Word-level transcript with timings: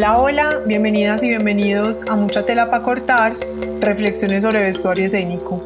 Hola, 0.00 0.18
hola, 0.18 0.50
bienvenidas 0.64 1.22
y 1.22 1.28
bienvenidos 1.28 2.02
a 2.08 2.16
Mucha 2.16 2.42
Tela 2.46 2.70
para 2.70 2.82
Cortar, 2.82 3.36
reflexiones 3.82 4.42
sobre 4.42 4.62
vestuario 4.62 5.04
escénico. 5.04 5.62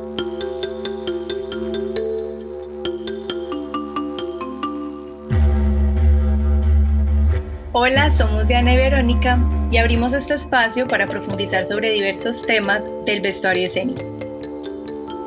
Hola, 7.70 8.10
somos 8.10 8.48
Diana 8.48 8.74
y 8.74 8.76
Verónica 8.76 9.38
y 9.70 9.76
abrimos 9.76 10.12
este 10.12 10.34
espacio 10.34 10.88
para 10.88 11.06
profundizar 11.06 11.64
sobre 11.64 11.92
diversos 11.92 12.42
temas 12.42 12.82
del 13.06 13.20
vestuario 13.20 13.68
escénico. 13.68 14.02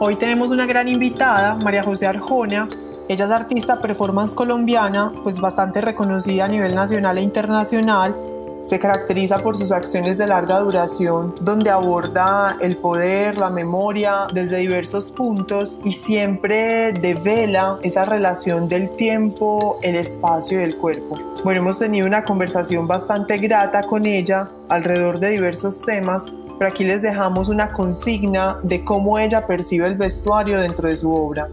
Hoy 0.01 0.17
tenemos 0.17 0.51
una 0.51 0.65
gran 0.65 0.89
invitada, 0.89 1.55
María 1.55 1.81
José 1.81 2.07
Arjona. 2.07 2.67
Ella 3.07 3.23
es 3.23 3.31
artista 3.31 3.79
performance 3.79 4.35
colombiana, 4.35 5.13
pues 5.23 5.39
bastante 5.39 5.79
reconocida 5.79 6.43
a 6.43 6.49
nivel 6.49 6.75
nacional 6.75 7.17
e 7.17 7.21
internacional 7.21 8.26
se 8.67 8.79
caracteriza 8.79 9.37
por 9.37 9.57
sus 9.57 9.71
acciones 9.71 10.17
de 10.17 10.27
larga 10.27 10.59
duración, 10.59 11.33
donde 11.41 11.69
aborda 11.69 12.57
el 12.59 12.75
poder, 12.77 13.37
la 13.37 13.49
memoria 13.49 14.27
desde 14.33 14.57
diversos 14.57 15.11
puntos 15.11 15.79
y 15.83 15.93
siempre 15.93 16.91
devela 16.91 17.79
esa 17.83 18.03
relación 18.03 18.67
del 18.67 18.89
tiempo, 18.97 19.79
el 19.83 19.95
espacio 19.95 20.59
y 20.59 20.63
el 20.63 20.75
cuerpo. 20.75 21.17
Bueno, 21.43 21.61
hemos 21.61 21.79
tenido 21.79 22.07
una 22.07 22.25
conversación 22.25 22.87
bastante 22.87 23.37
grata 23.37 23.83
con 23.83 24.05
ella 24.05 24.49
alrededor 24.69 25.19
de 25.19 25.29
diversos 25.29 25.81
temas, 25.81 26.25
pero 26.57 26.69
aquí 26.69 26.83
les 26.83 27.01
dejamos 27.01 27.47
una 27.49 27.71
consigna 27.71 28.57
de 28.63 28.83
cómo 28.83 29.17
ella 29.17 29.45
percibe 29.47 29.87
el 29.87 29.95
vestuario 29.95 30.59
dentro 30.59 30.89
de 30.89 30.97
su 30.97 31.13
obra. 31.13 31.47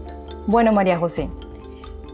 Bueno, 0.47 0.73
María 0.73 0.97
José, 0.97 1.29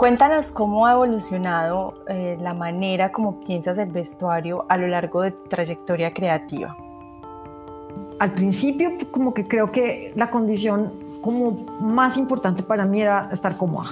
Cuéntanos 0.02 0.50
cómo 0.50 0.88
ha 0.88 0.94
evolucionado 0.94 1.94
eh, 2.08 2.36
la 2.42 2.56
manera 2.56 3.12
como 3.12 3.40
piensas 3.40 3.78
el 3.78 3.92
vestuario 3.92 4.66
a 4.68 4.76
lo 4.76 4.88
largo 4.88 5.22
de 5.22 5.30
tu 5.30 5.48
trayectoria 5.48 6.12
creativa. 6.12 6.76
Al 8.18 8.34
principio, 8.34 8.94
como 9.12 9.32
que 9.36 9.48
creo 9.48 9.72
que 9.72 10.12
la 10.16 10.32
condición 10.32 10.92
como 11.22 11.52
más 11.80 12.18
importante 12.18 12.64
para 12.64 12.84
mí 12.84 13.00
era 13.00 13.30
estar 13.32 13.58
cómoda, 13.58 13.92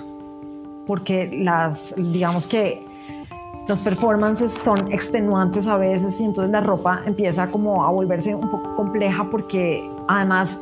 porque 0.88 1.29
las, 1.31 1.93
digamos 1.95 2.47
que 2.47 2.81
los 3.67 3.79
performances 3.79 4.51
son 4.51 4.91
extenuantes 4.91 5.67
a 5.67 5.77
veces 5.77 6.19
y 6.19 6.23
entonces 6.23 6.51
la 6.51 6.61
ropa 6.61 7.03
empieza 7.05 7.45
como 7.51 7.85
a 7.85 7.91
volverse 7.91 8.33
un 8.33 8.49
poco 8.49 8.75
compleja 8.75 9.29
porque 9.29 9.88
además 10.07 10.57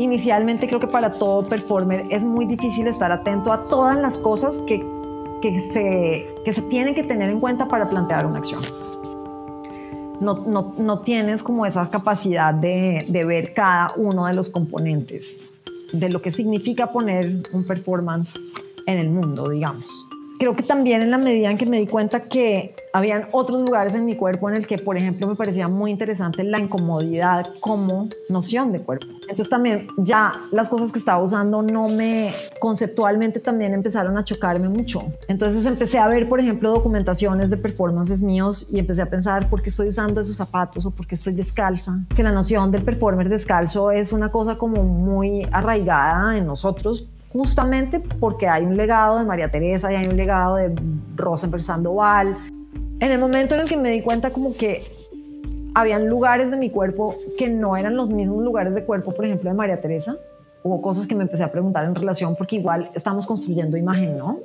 Inicialmente 0.00 0.66
creo 0.66 0.80
que 0.80 0.86
para 0.86 1.12
todo 1.12 1.46
performer 1.46 2.06
es 2.08 2.24
muy 2.24 2.46
difícil 2.46 2.86
estar 2.86 3.12
atento 3.12 3.52
a 3.52 3.66
todas 3.66 3.98
las 3.98 4.16
cosas 4.16 4.62
que, 4.66 4.82
que, 5.42 5.60
se, 5.60 6.26
que 6.42 6.54
se 6.54 6.62
tienen 6.62 6.94
que 6.94 7.02
tener 7.02 7.28
en 7.28 7.38
cuenta 7.38 7.68
para 7.68 7.86
plantear 7.86 8.24
una 8.24 8.38
acción. 8.38 8.62
No, 10.18 10.46
no, 10.46 10.74
no 10.78 11.00
tienes 11.00 11.42
como 11.42 11.66
esa 11.66 11.90
capacidad 11.90 12.54
de, 12.54 13.04
de 13.08 13.24
ver 13.26 13.52
cada 13.52 13.92
uno 13.96 14.24
de 14.24 14.32
los 14.32 14.48
componentes, 14.48 15.52
de 15.92 16.08
lo 16.08 16.22
que 16.22 16.32
significa 16.32 16.92
poner 16.92 17.42
un 17.52 17.66
performance 17.66 18.40
en 18.86 18.96
el 18.96 19.10
mundo, 19.10 19.50
digamos 19.50 20.09
creo 20.40 20.56
que 20.56 20.62
también 20.62 21.02
en 21.02 21.10
la 21.10 21.18
medida 21.18 21.50
en 21.50 21.58
que 21.58 21.66
me 21.66 21.78
di 21.78 21.86
cuenta 21.86 22.20
que 22.20 22.74
habían 22.94 23.26
otros 23.32 23.60
lugares 23.60 23.94
en 23.94 24.06
mi 24.06 24.16
cuerpo 24.16 24.48
en 24.48 24.56
el 24.56 24.66
que, 24.66 24.78
por 24.78 24.96
ejemplo, 24.96 25.28
me 25.28 25.36
parecía 25.36 25.68
muy 25.68 25.90
interesante 25.90 26.42
la 26.42 26.58
incomodidad 26.58 27.46
como 27.60 28.08
noción 28.30 28.72
de 28.72 28.80
cuerpo. 28.80 29.06
Entonces 29.22 29.50
también 29.50 29.86
ya 29.98 30.32
las 30.50 30.70
cosas 30.70 30.92
que 30.92 30.98
estaba 30.98 31.22
usando 31.22 31.60
no 31.60 31.88
me 31.88 32.32
conceptualmente 32.58 33.38
también 33.38 33.74
empezaron 33.74 34.16
a 34.16 34.24
chocarme 34.24 34.70
mucho. 34.70 35.02
Entonces 35.28 35.66
empecé 35.66 35.98
a 35.98 36.08
ver, 36.08 36.26
por 36.26 36.40
ejemplo, 36.40 36.70
documentaciones 36.70 37.50
de 37.50 37.58
performances 37.58 38.22
míos 38.22 38.66
y 38.72 38.78
empecé 38.78 39.02
a 39.02 39.10
pensar 39.10 39.50
por 39.50 39.60
qué 39.60 39.68
estoy 39.68 39.88
usando 39.88 40.22
esos 40.22 40.36
zapatos 40.36 40.86
o 40.86 40.90
por 40.90 41.06
qué 41.06 41.16
estoy 41.16 41.34
descalza. 41.34 41.98
Que 42.16 42.22
la 42.22 42.32
noción 42.32 42.70
del 42.70 42.82
performer 42.82 43.28
descalzo 43.28 43.90
es 43.90 44.10
una 44.10 44.32
cosa 44.32 44.56
como 44.56 44.82
muy 44.84 45.46
arraigada 45.52 46.38
en 46.38 46.46
nosotros 46.46 47.10
justamente 47.32 48.00
porque 48.00 48.48
hay 48.48 48.64
un 48.64 48.76
legado 48.76 49.18
de 49.18 49.24
María 49.24 49.50
Teresa 49.50 49.92
y 49.92 49.96
hay 49.96 50.06
un 50.06 50.16
legado 50.16 50.56
de 50.56 50.74
Rosenberg 51.16 51.62
Sandoval. 51.62 52.36
En 53.00 53.10
el 53.10 53.18
momento 53.18 53.54
en 53.54 53.62
el 53.62 53.68
que 53.68 53.76
me 53.76 53.90
di 53.90 54.02
cuenta 54.02 54.30
como 54.30 54.52
que 54.54 54.84
habían 55.74 56.08
lugares 56.08 56.50
de 56.50 56.56
mi 56.56 56.70
cuerpo 56.70 57.14
que 57.38 57.48
no 57.48 57.76
eran 57.76 57.96
los 57.96 58.10
mismos 58.10 58.42
lugares 58.42 58.74
de 58.74 58.84
cuerpo, 58.84 59.12
por 59.12 59.24
ejemplo, 59.24 59.48
de 59.48 59.56
María 59.56 59.80
Teresa, 59.80 60.16
hubo 60.62 60.82
cosas 60.82 61.06
que 61.06 61.14
me 61.14 61.22
empecé 61.22 61.44
a 61.44 61.52
preguntar 61.52 61.84
en 61.84 61.94
relación 61.94 62.34
porque 62.36 62.56
igual 62.56 62.90
estamos 62.94 63.26
construyendo 63.26 63.76
imagen, 63.76 64.18
¿no? 64.18 64.38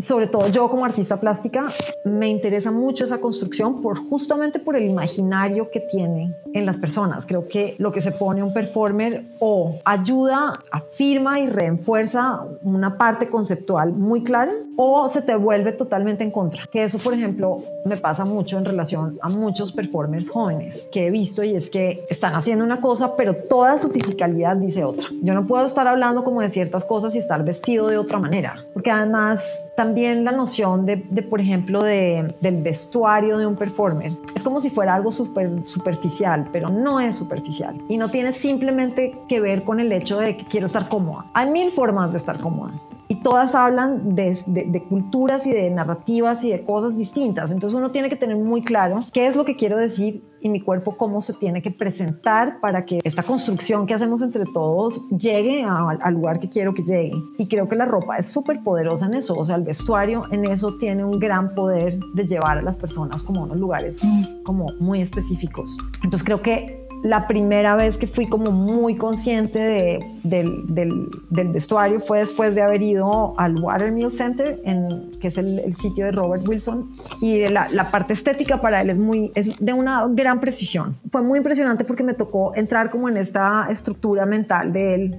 Sobre 0.00 0.26
todo 0.26 0.48
yo 0.48 0.68
como 0.70 0.84
artista 0.84 1.18
plástica, 1.18 1.68
me 2.04 2.28
interesa 2.28 2.70
mucho 2.70 3.04
esa 3.04 3.20
construcción 3.20 3.80
por 3.80 3.98
justamente 4.08 4.58
por 4.58 4.76
el 4.76 4.84
imaginario 4.84 5.70
que 5.70 5.80
tiene 5.80 6.34
en 6.52 6.66
las 6.66 6.76
personas. 6.76 7.26
Creo 7.26 7.46
que 7.48 7.74
lo 7.78 7.92
que 7.92 8.00
se 8.00 8.12
pone 8.12 8.42
un 8.42 8.52
performer 8.52 9.24
o 9.38 9.78
ayuda, 9.84 10.52
afirma 10.70 11.40
y 11.40 11.46
reenfuerza 11.46 12.44
una 12.62 12.96
parte 12.98 13.28
conceptual 13.28 13.92
muy 13.92 14.22
clara 14.22 14.52
o 14.76 15.08
se 15.08 15.22
te 15.22 15.34
vuelve 15.34 15.72
totalmente 15.72 16.24
en 16.24 16.30
contra. 16.30 16.66
Que 16.70 16.84
eso, 16.84 16.98
por 16.98 17.14
ejemplo, 17.14 17.62
me 17.84 17.96
pasa 17.96 18.24
mucho 18.24 18.58
en 18.58 18.64
relación 18.64 19.18
a 19.22 19.28
muchos 19.28 19.72
performers 19.72 20.30
jóvenes 20.30 20.88
que 20.92 21.06
he 21.06 21.10
visto 21.10 21.42
y 21.44 21.54
es 21.54 21.70
que 21.70 22.04
están 22.08 22.34
haciendo 22.34 22.64
una 22.64 22.80
cosa, 22.80 23.16
pero 23.16 23.34
toda 23.34 23.78
su 23.78 23.90
fisicalidad 23.90 24.56
dice 24.56 24.84
otra. 24.84 25.06
Yo 25.22 25.34
no 25.34 25.46
puedo 25.46 25.64
estar 25.64 25.86
hablando 25.86 26.24
como 26.24 26.40
de 26.40 26.50
ciertas 26.50 26.84
cosas 26.84 27.14
y 27.14 27.18
estar 27.18 27.44
vestido 27.44 27.88
de 27.88 27.98
otra 27.98 28.18
manera, 28.18 28.64
porque 28.72 28.90
además 28.90 29.62
también 29.76 30.24
la 30.24 30.32
noción 30.32 30.86
de, 30.86 30.96
por 30.96 31.40
ejemplo, 31.40 31.82
de, 31.82 32.34
del 32.40 32.62
vestuario 32.62 33.38
de 33.38 33.46
un 33.46 33.56
performer. 33.56 34.12
Es 34.34 34.42
como 34.42 34.60
si 34.60 34.70
fuera 34.70 34.94
algo 34.94 35.10
super, 35.10 35.64
superficial, 35.64 36.48
pero 36.52 36.68
no 36.68 37.00
es 37.00 37.16
superficial. 37.16 37.80
Y 37.88 37.96
no 37.96 38.08
tiene 38.08 38.32
simplemente 38.32 39.18
que 39.28 39.40
ver 39.40 39.64
con 39.64 39.80
el 39.80 39.90
hecho 39.92 40.18
de 40.18 40.36
que 40.36 40.44
quiero 40.44 40.66
estar 40.66 40.88
cómoda. 40.88 41.26
Hay 41.34 41.50
mil 41.50 41.70
formas 41.70 42.12
de 42.12 42.18
estar 42.18 42.38
cómoda 42.38 42.72
y 43.14 43.22
todas 43.22 43.54
hablan 43.54 44.16
de, 44.16 44.36
de, 44.46 44.82
culturas 44.82 45.46
y 45.46 45.52
de 45.52 45.70
narrativas 45.70 46.42
y 46.42 46.50
de 46.50 46.64
cosas 46.64 46.96
distintas. 46.96 47.52
Entonces 47.52 47.78
uno 47.78 47.92
tiene 47.92 48.08
que 48.08 48.16
tener 48.16 48.36
muy 48.36 48.62
claro 48.62 49.04
qué 49.12 49.26
es 49.28 49.36
lo 49.36 49.44
que 49.44 49.54
quiero 49.54 49.76
decir 49.76 50.24
y 50.40 50.48
mi 50.48 50.60
cuerpo 50.60 50.96
cómo 50.96 51.20
se 51.20 51.32
tiene 51.32 51.62
que 51.62 51.70
presentar 51.70 52.60
para 52.60 52.84
que 52.84 52.98
esta 53.04 53.22
construcción 53.22 53.86
que 53.86 53.94
hacemos 53.94 54.20
entre 54.20 54.44
todos 54.44 55.00
llegue 55.08 55.64
al 55.64 56.12
lugar 56.14 56.40
que 56.40 56.48
quiero 56.48 56.74
que 56.74 56.82
llegue. 56.82 57.12
Y 57.38 57.46
creo 57.46 57.68
que 57.68 57.76
la 57.76 57.86
ropa 57.86 58.18
es 58.18 58.26
súper 58.26 58.62
poderosa 58.62 59.06
en 59.06 59.14
eso, 59.14 59.34
o 59.36 59.44
sea, 59.44 59.56
el 59.56 59.62
vestuario 59.62 60.24
en 60.32 60.44
eso 60.44 60.76
tiene 60.76 61.04
un 61.04 61.18
gran 61.18 61.54
poder 61.54 61.98
de 62.14 62.26
llevar 62.26 62.58
a 62.58 62.62
las 62.62 62.76
personas 62.76 63.22
como 63.22 63.40
a 63.40 63.44
unos 63.44 63.56
lugares 63.56 63.98
como 64.44 64.66
muy 64.80 65.00
específicos. 65.00 65.78
Entonces 66.02 66.24
creo 66.24 66.42
que 66.42 66.83
la 67.04 67.26
primera 67.26 67.76
vez 67.76 67.98
que 67.98 68.06
fui 68.06 68.26
como 68.26 68.50
muy 68.50 68.96
consciente 68.96 69.58
de, 69.58 70.00
del, 70.22 71.10
vestuario 71.52 72.00
fue 72.00 72.20
después 72.20 72.54
de 72.54 72.62
haber 72.62 72.82
ido 72.82 73.38
al 73.38 73.60
Watermill 73.60 74.10
Center, 74.10 74.58
en, 74.64 75.12
que 75.20 75.28
es 75.28 75.36
el, 75.36 75.58
el 75.58 75.74
sitio 75.74 76.06
de 76.06 76.12
Robert 76.12 76.48
Wilson, 76.48 76.92
y 77.20 77.46
la, 77.48 77.68
la, 77.68 77.90
parte 77.90 78.14
estética 78.14 78.58
para 78.58 78.80
él 78.80 78.88
es, 78.88 78.98
muy, 78.98 79.30
es 79.34 79.58
de 79.58 79.72
una 79.74 80.06
gran 80.08 80.40
precisión. 80.40 80.96
Fue 81.12 81.20
muy 81.20 81.36
impresionante 81.36 81.84
porque 81.84 82.02
me 82.02 82.14
tocó 82.14 82.54
entrar 82.56 82.88
como 82.88 83.10
en 83.10 83.18
esta 83.18 83.66
estructura 83.68 84.24
mental 84.24 84.72
de 84.72 84.94
él 84.94 85.18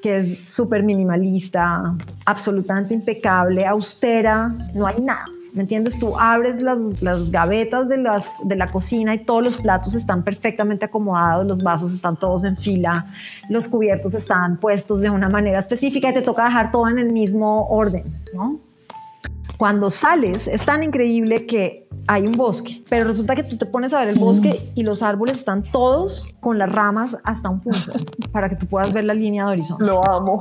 que 0.00 0.18
es 0.18 0.48
súper 0.48 0.84
minimalista, 0.84 1.96
absolutamente 2.24 2.94
impecable, 2.94 3.66
austera, 3.66 4.54
no 4.72 4.86
hay 4.86 5.00
nada 5.00 5.24
¿Me 5.54 5.62
entiendes? 5.62 5.98
Tú 5.98 6.18
abres 6.18 6.60
las, 6.60 7.02
las 7.02 7.30
gavetas 7.30 7.88
de, 7.88 7.96
las, 7.96 8.30
de 8.44 8.56
la 8.56 8.70
cocina 8.70 9.14
y 9.14 9.24
todos 9.24 9.42
los 9.42 9.56
platos 9.56 9.94
están 9.94 10.22
perfectamente 10.22 10.84
acomodados, 10.84 11.46
los 11.46 11.62
vasos 11.62 11.92
están 11.92 12.16
todos 12.16 12.44
en 12.44 12.56
fila, 12.56 13.06
los 13.48 13.68
cubiertos 13.68 14.14
están 14.14 14.58
puestos 14.58 15.00
de 15.00 15.10
una 15.10 15.28
manera 15.28 15.58
específica 15.58 16.10
y 16.10 16.14
te 16.14 16.22
toca 16.22 16.44
dejar 16.44 16.70
todo 16.70 16.88
en 16.88 16.98
el 16.98 17.12
mismo 17.12 17.66
orden, 17.68 18.04
¿no? 18.34 18.60
Cuando 19.56 19.90
sales 19.90 20.46
es 20.46 20.64
tan 20.64 20.84
increíble 20.84 21.44
que 21.44 21.88
hay 22.06 22.26
un 22.26 22.32
bosque, 22.32 22.84
pero 22.88 23.06
resulta 23.06 23.34
que 23.34 23.42
tú 23.42 23.56
te 23.56 23.66
pones 23.66 23.92
a 23.92 23.98
ver 23.98 24.10
el 24.10 24.18
bosque 24.18 24.70
y 24.76 24.82
los 24.84 25.02
árboles 25.02 25.36
están 25.36 25.64
todos 25.64 26.34
con 26.38 26.58
las 26.58 26.70
ramas 26.70 27.16
hasta 27.24 27.50
un 27.50 27.60
punto 27.60 27.92
para 28.32 28.48
que 28.48 28.54
tú 28.54 28.66
puedas 28.66 28.92
ver 28.92 29.04
la 29.04 29.14
línea 29.14 29.44
de 29.46 29.52
horizonte. 29.52 29.84
Lo 29.84 30.00
amo. 30.08 30.40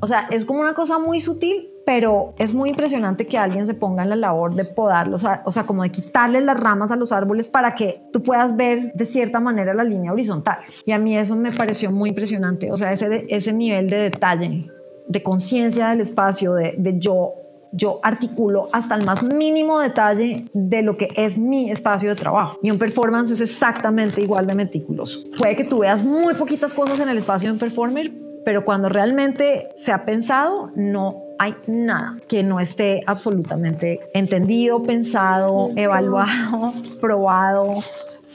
O 0.00 0.06
sea, 0.06 0.28
es 0.30 0.44
como 0.44 0.60
una 0.60 0.74
cosa 0.74 0.98
muy 0.98 1.20
sutil, 1.20 1.68
pero 1.86 2.34
es 2.36 2.52
muy 2.52 2.70
impresionante 2.70 3.28
que 3.28 3.38
alguien 3.38 3.64
se 3.64 3.72
ponga 3.72 4.02
en 4.02 4.10
la 4.10 4.16
labor 4.16 4.56
de 4.56 4.64
podarlos, 4.64 5.24
o 5.44 5.52
sea, 5.52 5.62
como 5.62 5.84
de 5.84 5.90
quitarle 5.90 6.40
las 6.40 6.58
ramas 6.58 6.90
a 6.90 6.96
los 6.96 7.12
árboles 7.12 7.46
para 7.46 7.76
que 7.76 8.02
tú 8.12 8.24
puedas 8.24 8.56
ver 8.56 8.92
de 8.92 9.04
cierta 9.04 9.38
manera 9.38 9.72
la 9.72 9.84
línea 9.84 10.12
horizontal. 10.12 10.58
Y 10.84 10.90
a 10.90 10.98
mí 10.98 11.16
eso 11.16 11.36
me 11.36 11.52
pareció 11.52 11.92
muy 11.92 12.08
impresionante, 12.08 12.72
o 12.72 12.76
sea, 12.76 12.92
ese, 12.92 13.26
ese 13.28 13.52
nivel 13.52 13.88
de 13.88 13.98
detalle, 13.98 14.68
de 15.06 15.22
conciencia 15.22 15.90
del 15.90 16.00
espacio, 16.00 16.54
de, 16.54 16.74
de 16.76 16.98
yo 16.98 17.34
yo 17.72 18.00
articulo 18.02 18.68
hasta 18.72 18.94
el 18.94 19.04
más 19.04 19.22
mínimo 19.22 19.80
detalle 19.80 20.46
de 20.54 20.82
lo 20.82 20.96
que 20.96 21.08
es 21.14 21.36
mi 21.36 21.70
espacio 21.70 22.08
de 22.08 22.14
trabajo. 22.14 22.58
Y 22.62 22.70
un 22.70 22.78
performance 22.78 23.32
es 23.32 23.40
exactamente 23.40 24.22
igual 24.22 24.46
de 24.46 24.54
meticuloso. 24.54 25.20
Puede 25.38 25.56
que 25.56 25.64
tú 25.64 25.80
veas 25.80 26.02
muy 26.02 26.32
poquitas 26.34 26.72
cosas 26.72 26.98
en 27.00 27.08
el 27.08 27.18
espacio 27.18 27.50
de 27.50 27.54
un 27.54 27.58
performer, 27.58 28.10
pero 28.46 28.64
cuando 28.64 28.88
realmente 28.88 29.68
se 29.74 29.92
ha 29.92 30.06
pensado, 30.06 30.70
no 30.74 31.25
hay 31.38 31.54
nada 31.66 32.16
que 32.28 32.42
no 32.42 32.60
esté 32.60 33.02
absolutamente 33.06 34.00
entendido, 34.14 34.82
pensado, 34.82 35.70
evaluado, 35.76 36.72
probado, 37.00 37.64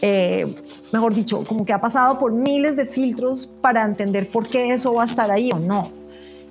eh, 0.01 0.53
mejor 0.91 1.13
dicho, 1.13 1.43
como 1.45 1.65
que 1.65 1.73
ha 1.73 1.79
pasado 1.79 2.17
por 2.17 2.31
miles 2.31 2.75
de 2.75 2.85
filtros 2.85 3.51
para 3.61 3.85
entender 3.85 4.27
por 4.27 4.47
qué 4.47 4.73
eso 4.73 4.93
va 4.93 5.03
a 5.03 5.05
estar 5.05 5.29
ahí 5.31 5.51
o 5.51 5.59
no. 5.59 6.00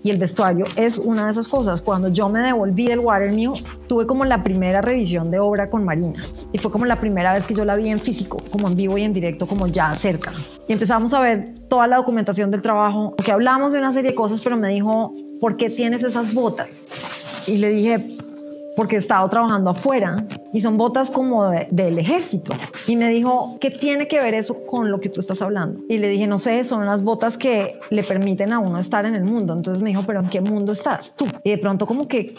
Y 0.03 0.11
el 0.11 0.19
vestuario 0.19 0.65
es 0.77 0.99
una 0.99 1.27
de 1.27 1.33
esas 1.33 1.47
cosas. 1.47 1.83
Cuando 1.83 2.09
yo 2.09 2.29
me 2.29 2.41
devolví 2.41 2.87
del 2.87 3.01
Watermill, 3.01 3.53
tuve 3.87 4.07
como 4.07 4.25
la 4.25 4.43
primera 4.43 4.81
revisión 4.81 5.31
de 5.31 5.39
obra 5.39 5.69
con 5.69 5.85
Marina. 5.85 6.23
Y 6.53 6.59
fue 6.59 6.71
como 6.71 6.87
la 6.87 6.99
primera 6.99 7.35
vez 7.35 7.45
que 7.45 7.55
yo 7.55 7.65
la 7.65 7.77
vi 7.77 7.89
en 7.89 8.01
físico, 8.01 8.39
como 8.51 8.69
en 8.69 8.77
vivo 8.77 8.97
y 8.97 9.03
en 9.03 9.13
directo, 9.13 9.47
como 9.47 9.67
ya 9.67 9.95
cerca. 9.95 10.33
Y 10.69 10.73
empezamos 10.73 11.13
a 11.13 11.21
ver 11.21 11.55
toda 11.69 11.87
la 11.87 11.97
documentación 11.97 12.51
del 12.51 12.63
trabajo, 12.63 13.15
que 13.23 13.31
hablamos 13.31 13.73
de 13.73 13.79
una 13.79 13.93
serie 13.93 14.11
de 14.11 14.17
cosas, 14.17 14.41
pero 14.41 14.57
me 14.57 14.69
dijo, 14.69 15.15
¿por 15.41 15.57
qué 15.57 15.69
tienes 15.69 16.03
esas 16.03 16.33
botas? 16.33 16.89
Y 17.47 17.59
le 17.59 17.71
dije, 17.71 18.17
porque 18.77 18.97
he 18.97 18.99
estado 18.99 19.29
trabajando 19.29 19.71
afuera 19.71 20.25
y 20.53 20.61
son 20.61 20.77
botas 20.77 21.11
como 21.11 21.51
del 21.71 21.99
ejército. 21.99 22.53
Y 22.87 22.97
me 22.97 23.09
dijo, 23.09 23.59
¿qué 23.61 23.71
tiene 23.71 24.09
que 24.09 24.21
ver 24.21 24.35
eso 24.35 24.65
con 24.67 24.91
lo 24.91 25.01
que 25.01 25.09
tú 25.09 25.21
estás 25.21 25.43
hablando? 25.43 25.81
Y 25.89 25.99
le 25.99 26.09
dije, 26.09 26.27
no 26.27 26.39
sé, 26.39 26.65
son 26.65 26.83
unas 26.83 27.03
botas 27.03 27.37
que 27.37 27.79
le 27.91 28.03
permiten 28.03 28.53
a 28.53 28.59
uno 28.59 28.79
estar 28.79 29.07
en 29.07 29.15
el 29.15 29.25
mundo. 29.25 29.53
Entonces 29.53 29.83
me 29.83 29.91
dijo, 29.91 30.03
¿pero 30.07 30.21
en 30.21 30.29
qué 30.29 30.41
mundo 30.41 30.73
estás 30.73 31.15
tú? 31.17 31.27
Y 31.45 31.51
de 31.51 31.59
pronto 31.59 31.87
como 31.87 32.09
que, 32.09 32.33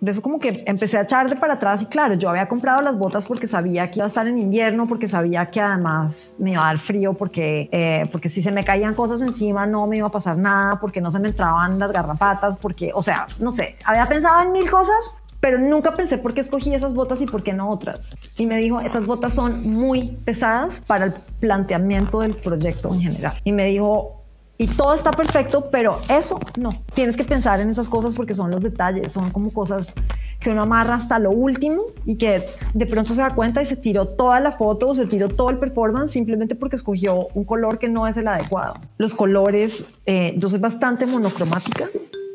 de 0.00 0.10
eso 0.10 0.22
como 0.22 0.38
que 0.38 0.64
empecé 0.66 0.98
a 0.98 1.02
echar 1.02 1.28
de 1.30 1.36
para 1.36 1.54
atrás 1.54 1.82
y 1.82 1.86
claro, 1.86 2.14
yo 2.14 2.30
había 2.30 2.48
comprado 2.48 2.82
las 2.82 2.98
botas 2.98 3.26
porque 3.26 3.46
sabía 3.46 3.90
que 3.90 3.98
iba 3.98 4.04
a 4.04 4.08
estar 4.08 4.26
en 4.28 4.38
invierno, 4.38 4.86
porque 4.86 5.08
sabía 5.08 5.46
que 5.46 5.60
además 5.60 6.36
me 6.38 6.52
iba 6.52 6.62
a 6.62 6.66
dar 6.66 6.78
frío, 6.78 7.14
porque, 7.14 7.68
eh, 7.72 8.08
porque 8.12 8.28
si 8.28 8.42
se 8.42 8.50
me 8.50 8.64
caían 8.64 8.94
cosas 8.94 9.22
encima 9.22 9.66
no 9.66 9.86
me 9.86 9.98
iba 9.98 10.08
a 10.08 10.10
pasar 10.10 10.36
nada, 10.36 10.78
porque 10.80 11.00
no 11.00 11.10
se 11.10 11.18
me 11.18 11.28
entraban 11.28 11.78
las 11.78 11.92
garrapatas, 11.92 12.56
porque, 12.56 12.92
o 12.94 13.02
sea, 13.02 13.26
no 13.38 13.50
sé, 13.50 13.76
había 13.84 14.06
pensado 14.08 14.42
en 14.42 14.52
mil 14.52 14.70
cosas 14.70 15.16
pero 15.40 15.58
nunca 15.58 15.94
pensé 15.94 16.18
por 16.18 16.34
qué 16.34 16.40
escogí 16.40 16.74
esas 16.74 16.94
botas 16.94 17.20
y 17.20 17.26
por 17.26 17.42
qué 17.42 17.52
no 17.52 17.70
otras. 17.70 18.16
Y 18.36 18.46
me 18.46 18.56
dijo, 18.58 18.80
esas 18.80 19.06
botas 19.06 19.34
son 19.34 19.70
muy 19.70 20.16
pesadas 20.24 20.80
para 20.80 21.06
el 21.06 21.12
planteamiento 21.40 22.20
del 22.20 22.34
proyecto 22.34 22.92
en 22.92 23.00
general. 23.00 23.34
Y 23.44 23.52
me 23.52 23.66
dijo, 23.66 24.22
y 24.58 24.68
todo 24.68 24.94
está 24.94 25.10
perfecto, 25.10 25.68
pero 25.70 25.98
eso 26.08 26.40
no. 26.58 26.70
Tienes 26.94 27.16
que 27.16 27.24
pensar 27.24 27.60
en 27.60 27.68
esas 27.68 27.88
cosas 27.88 28.14
porque 28.14 28.34
son 28.34 28.50
los 28.50 28.62
detalles, 28.62 29.12
son 29.12 29.30
como 29.30 29.52
cosas 29.52 29.92
que 30.40 30.50
uno 30.50 30.62
amarra 30.62 30.94
hasta 30.94 31.18
lo 31.18 31.30
último 31.30 31.82
y 32.06 32.16
que 32.16 32.46
de 32.72 32.86
pronto 32.86 33.14
se 33.14 33.20
da 33.20 33.34
cuenta 33.34 33.62
y 33.62 33.66
se 33.66 33.76
tiró 33.76 34.08
toda 34.08 34.40
la 34.40 34.52
foto 34.52 34.88
o 34.88 34.94
se 34.94 35.06
tiró 35.06 35.28
todo 35.28 35.50
el 35.50 35.58
performance 35.58 36.12
simplemente 36.12 36.54
porque 36.54 36.76
escogió 36.76 37.28
un 37.34 37.44
color 37.44 37.78
que 37.78 37.88
no 37.88 38.06
es 38.06 38.16
el 38.16 38.28
adecuado. 38.28 38.74
Los 38.96 39.12
colores, 39.12 39.84
eh, 40.06 40.34
yo 40.38 40.48
soy 40.48 40.58
bastante 40.58 41.04
monocromática 41.06 41.88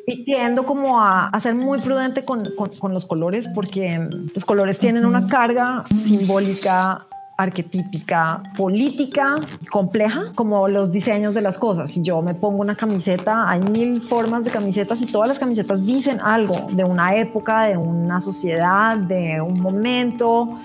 y 0.08 0.26
tiendo 0.26 0.66
como 0.66 1.02
a, 1.02 1.32
ser 1.40 1.56
muy 1.56 1.80
prudente 1.80 2.26
con, 2.26 2.50
con, 2.80 2.94
los 2.94 3.06
colores 3.06 3.48
porque 3.48 4.00
los 4.34 4.46
colores 4.46 4.80
tienen 4.80 5.06
una 5.06 5.28
carga 5.28 5.84
simbólica 5.96 7.06
arquetípica, 7.42 8.44
política, 8.56 9.36
compleja, 9.72 10.32
como 10.36 10.68
los 10.68 10.92
diseños 10.92 11.34
de 11.34 11.42
las 11.42 11.58
cosas. 11.58 11.92
Si 11.92 12.02
yo 12.02 12.22
me 12.22 12.34
pongo 12.34 12.62
una 12.62 12.76
camiseta, 12.76 13.50
hay 13.50 13.62
mil 13.62 14.02
formas 14.02 14.46
de 14.46 14.52
camisetas 14.52 15.02
y 15.02 15.06
todas 15.06 15.28
las 15.28 15.40
camisetas 15.40 15.84
dicen 15.86 16.20
algo 16.22 16.68
de 16.72 16.84
una 16.84 17.16
época, 17.16 17.64
de 17.64 17.78
una 17.78 18.22
sociedad, 18.22 18.96
de 18.98 19.42
un 19.42 19.60
momento. 19.60 20.60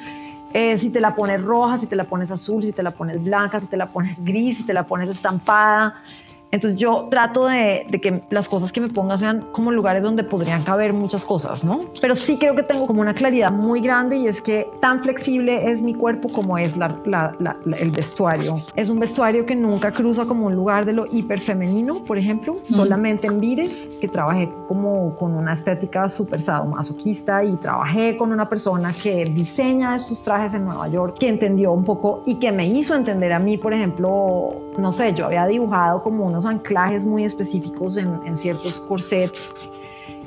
Eh, 0.53 0.79
si 0.79 0.91
te 0.91 1.01
la 1.01 1.15
pones 1.15 1.43
roja, 1.43 1.79
si 1.79 1.87
te 1.87 1.97
la 1.97 2.05
pones 2.05 2.31
azul, 2.31 2.63
si 2.63 2.73
te 2.73 2.83
la 2.83 2.91
pones 2.91 3.23
blanca, 3.23 3.61
si 3.61 3.67
te 3.67 3.77
la 3.77 3.87
pones 3.89 4.23
gris, 4.23 4.59
si 4.59 4.65
te 4.65 4.75
la 4.75 4.87
pones 4.87 5.09
estampada. 5.09 6.03
Entonces 6.51 6.79
yo 6.79 7.09
trato 7.11 7.47
de, 7.47 7.87
que 8.03 8.23
las 8.31 8.49
cosas 8.49 8.73
que 8.73 8.81
me 8.81 8.89
ponga 8.89 9.19
sean 9.19 9.45
como 9.53 9.73
lugares 9.73 10.05
donde 10.05 10.25
podrían 10.25 10.63
caber 10.63 10.93
muchas 10.93 11.25
cosas, 11.25 11.65
¿no? 11.65 11.81
Pero 12.01 12.15
sí 12.15 12.39
creo 12.39 12.55
que 12.55 12.63
tengo 12.63 12.87
como 12.87 13.01
una 13.01 13.15
claridad 13.15 13.51
muy 13.51 13.81
grande 13.81 14.17
y 14.17 14.27
es 14.27 14.41
que 14.41 14.69
tan 14.81 15.03
flexible 15.03 15.71
es 15.71 15.83
mi 15.83 15.95
cuerpo 15.95 16.29
como 16.29 16.59
es 16.59 16.77
el 16.77 17.91
vestuario. 17.91 18.61
Es 18.75 18.91
un 18.91 18.99
vestuario 18.99 19.47
que 19.47 19.55
nunca 19.55 19.93
cruza 19.93 20.25
como 20.25 20.47
un 20.47 20.55
lugar 20.55 20.85
de 20.85 20.93
lo 20.93 21.07
hiperfemenino, 21.11 22.05
por 22.05 22.19
ejemplo, 22.19 22.59
solamente 22.65 23.27
en 23.27 23.41
Vires, 23.41 23.93
que 24.01 24.09
trabajé 24.09 24.51
como 24.69 25.17
con 25.17 25.35
una 25.35 25.53
estética 25.55 26.09
súper 26.09 26.41
sadomasoquista 26.41 27.45
y 27.45 27.57
trabajé 27.57 28.17
con 28.17 28.33
una 28.33 28.49
persona 28.49 28.93
que 28.93 29.25
diseña 29.27 29.97
estos 29.97 30.23
trajes 30.23 30.55
en 30.55 30.65
Nueva 30.65 30.89
York, 30.89 31.17
que 31.19 31.29
entendió 31.29 31.73
un 31.73 31.85
poco 31.85 32.23
y 32.27 32.37
que 32.39 32.53
me 32.53 32.67
hizo 32.67 32.95
entender 32.95 33.33
a 33.33 33.39
mí, 33.39 33.57
por 33.57 33.73
ejemplo, 33.73 34.55
no 34.79 34.93
sé, 34.93 35.15
yo 35.15 35.27
había 35.27 35.47
dibujado 35.47 36.03
como 36.03 36.25
unos 36.25 36.46
anclajes 36.47 37.05
muy 37.05 37.25
específicos 37.25 37.97
en, 37.97 38.37
ciertos 38.37 38.81
corsets 38.81 39.53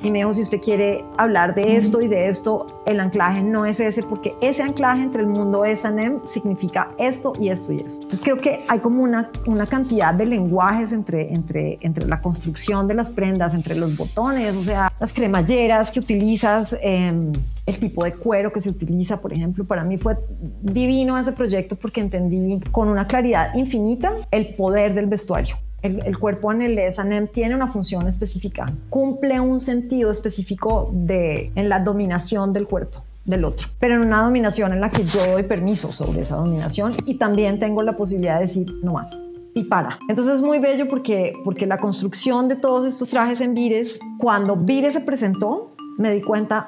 y 0.02 0.12
me 0.12 0.20
dijo, 0.20 0.34
si 0.34 0.42
usted 0.42 0.62
quiere 0.62 1.04
hablar 1.18 1.54
de 1.56 1.76
esto 1.76 2.00
y 2.02 2.08
de 2.08 2.28
esto, 2.30 2.66
el 2.86 3.00
anclaje 3.00 3.42
no 3.42 3.66
es 3.66 3.80
ese, 3.80 4.02
porque 4.02 4.34
ese 4.42 4.64
anclaje 4.64 5.02
entre 5.02 5.22
el 5.22 5.28
mundo 5.28 5.66
S&M 5.66 6.20
significa 6.24 6.92
esto 6.98 7.34
y 7.40 7.50
esto 7.50 7.74
y 7.74 7.82
esto. 7.82 8.04
Entonces 8.04 8.22
creo 8.22 8.38
que 8.38 8.62
hay 8.70 8.80
como 8.80 9.04
una, 9.04 9.30
una 9.46 9.68
cantidad 9.68 10.14
de 10.14 10.26
lenguajes 10.26 10.94
entre, 10.94 11.34
entre, 11.34 11.78
entre 11.82 12.08
la 12.08 12.22
construcción 12.22 12.88
de 12.88 12.94
las 12.94 13.10
prendas, 13.10 13.54
entre 13.54 13.76
los 13.76 13.98
botones, 13.98 14.56
o 14.56 14.64
sea, 14.64 14.92
las 15.00 15.12
cremalleras 15.12 15.92
que 15.92 16.00
utilizas, 16.00 16.76
em, 16.82 17.34
el 17.66 17.78
tipo 17.78 18.04
de 18.04 18.14
cuero 18.14 18.54
que 18.54 18.62
se 18.62 18.70
utiliza, 18.70 19.20
por 19.20 19.34
ejemplo. 19.34 19.66
Para 19.66 19.84
mí 19.84 19.98
fue 19.98 20.18
divino 20.62 21.18
ese 21.18 21.34
proyecto 21.34 21.76
porque 21.76 22.00
entendí 22.00 22.60
con 22.72 22.88
una 22.88 23.06
claridad 23.06 23.54
infinita 23.54 24.14
el 24.32 24.56
poder 24.56 24.94
del 24.94 25.08
vestuario. 25.08 25.58
El, 25.82 26.18
cuerpo 26.18 26.52
en 26.52 26.62
el 26.62 26.78
S&M 26.78 27.28
tiene 27.28 27.56
una 27.56 27.68
función 27.68 28.08
específica, 28.08 28.66
cumple 28.90 29.40
un 29.40 29.60
sentido 29.60 30.12
específico 30.12 30.90
de, 30.94 31.52
en 31.56 31.70
la 31.70 31.80
dominación 31.80 32.54
del 32.54 32.68
cuerpo 32.68 33.04
del 33.26 33.46
otro, 33.46 33.68
pero 33.80 33.96
en 33.96 34.02
una 34.02 34.24
dominación 34.24 34.74
en 34.74 34.82
la 34.82 34.90
que 34.90 35.04
yo 35.04 35.26
doy 35.32 35.44
permiso 35.44 35.92
sobre 35.92 36.22
esa 36.22 36.36
dominación 36.36 36.96
y 37.06 37.16
también 37.16 37.60
tengo 37.60 37.84
la 37.84 37.96
posibilidad 37.96 38.36
de 38.36 38.42
decir 38.42 38.68
no 38.84 38.94
más 38.94 39.20
y 39.54 39.64
para. 39.64 40.00
Entonces 40.08 40.36
es 40.36 40.42
muy 40.42 40.60
bello 40.60 40.88
porque, 40.88 41.34
porque 41.44 41.66
la 41.66 41.78
construcción 41.78 42.48
de 42.48 42.56
todos 42.56 42.86
estos 42.86 43.10
trajes 43.10 43.42
en 43.42 43.54
Vires, 43.54 44.00
cuando 44.20 44.56
Vires 44.56 44.94
se 44.94 45.02
presentó, 45.02 45.76
me 45.98 46.12
di 46.12 46.22
cuenta 46.22 46.66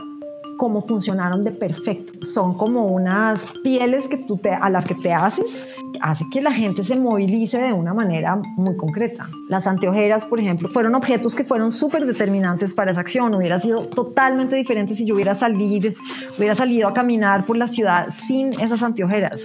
cómo 0.62 0.84
funcionaron 0.84 1.44
de 1.44 1.50
perfecto. 1.50 2.24
Son 2.24 2.54
como 2.54 2.86
unas 2.86 3.48
pieles 3.64 4.08
que 4.08 4.18
tú 4.18 4.40
a 4.62 4.70
las 4.70 4.86
que 4.86 4.94
te 4.94 5.12
haces 5.12 5.64
hace 6.02 6.24
que 6.32 6.40
la 6.40 6.52
gente 6.52 6.84
se 6.84 7.00
movilice 7.00 7.58
de 7.58 7.74
una 7.74 7.96
manera 7.96 8.36
muy 8.36 8.78
concreta. 8.78 9.28
Las 9.50 9.66
anteojeras, 9.66 10.24
por 10.24 10.40
ejemplo, 10.40 10.70
fueron 10.70 10.94
objetos 10.94 11.34
que 11.34 11.44
fueron 11.44 11.72
súper 11.72 12.06
determinantes 12.06 12.76
para 12.76 12.92
esa 12.92 13.02
acción. 13.02 13.34
Hubiera 13.34 13.60
sido 13.60 13.88
totalmente 13.88 14.56
diferente 14.56 14.94
si 14.94 15.04
yo 15.04 15.16
hubiera, 15.16 15.34
salido, 15.34 15.94
hubiera 16.38 16.54
salido 16.54 16.88
a 16.90 16.94
caminar 16.94 17.48
por 17.48 17.58
la 17.58 17.68
ciudad 17.68 18.10
sin 18.14 18.54
esas 18.54 18.84
anteojeras, 18.84 19.42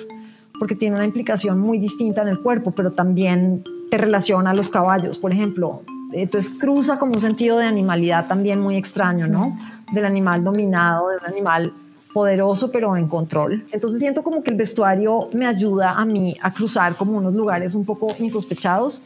porque 0.58 0.74
tiene 0.74 0.96
una 0.96 1.06
implicación 1.06 1.58
muy 1.58 1.78
distinta 1.78 2.20
en 2.20 2.28
el 2.28 2.40
cuerpo, 2.40 2.72
pero 2.72 2.92
también 2.92 3.64
te 3.90 3.96
relaciona 3.96 4.50
a 4.50 4.54
los 4.54 4.68
caballos, 4.68 5.16
por 5.16 5.32
ejemplo. 5.32 5.80
Entonces 6.12 6.52
cruza 6.60 6.98
como 6.98 7.14
un 7.14 7.20
sentido 7.22 7.56
de 7.56 7.64
animalidad 7.64 8.26
también 8.26 8.60
muy 8.60 8.76
extraño, 8.76 9.26
¿no? 9.26 9.56
Del 9.92 10.04
animal 10.04 10.42
dominado, 10.42 11.08
de 11.10 11.16
un 11.16 11.26
animal 11.26 11.72
poderoso 12.12 12.72
pero 12.72 12.96
en 12.96 13.08
control. 13.08 13.66
Entonces 13.72 14.00
siento 14.00 14.22
como 14.22 14.42
que 14.42 14.50
el 14.50 14.56
vestuario 14.56 15.28
me 15.34 15.46
ayuda 15.46 15.92
a 15.92 16.04
mí 16.06 16.34
a 16.40 16.50
cruzar 16.52 16.96
como 16.96 17.18
unos 17.18 17.34
lugares 17.34 17.74
un 17.74 17.84
poco 17.84 18.08
insospechados 18.18 19.02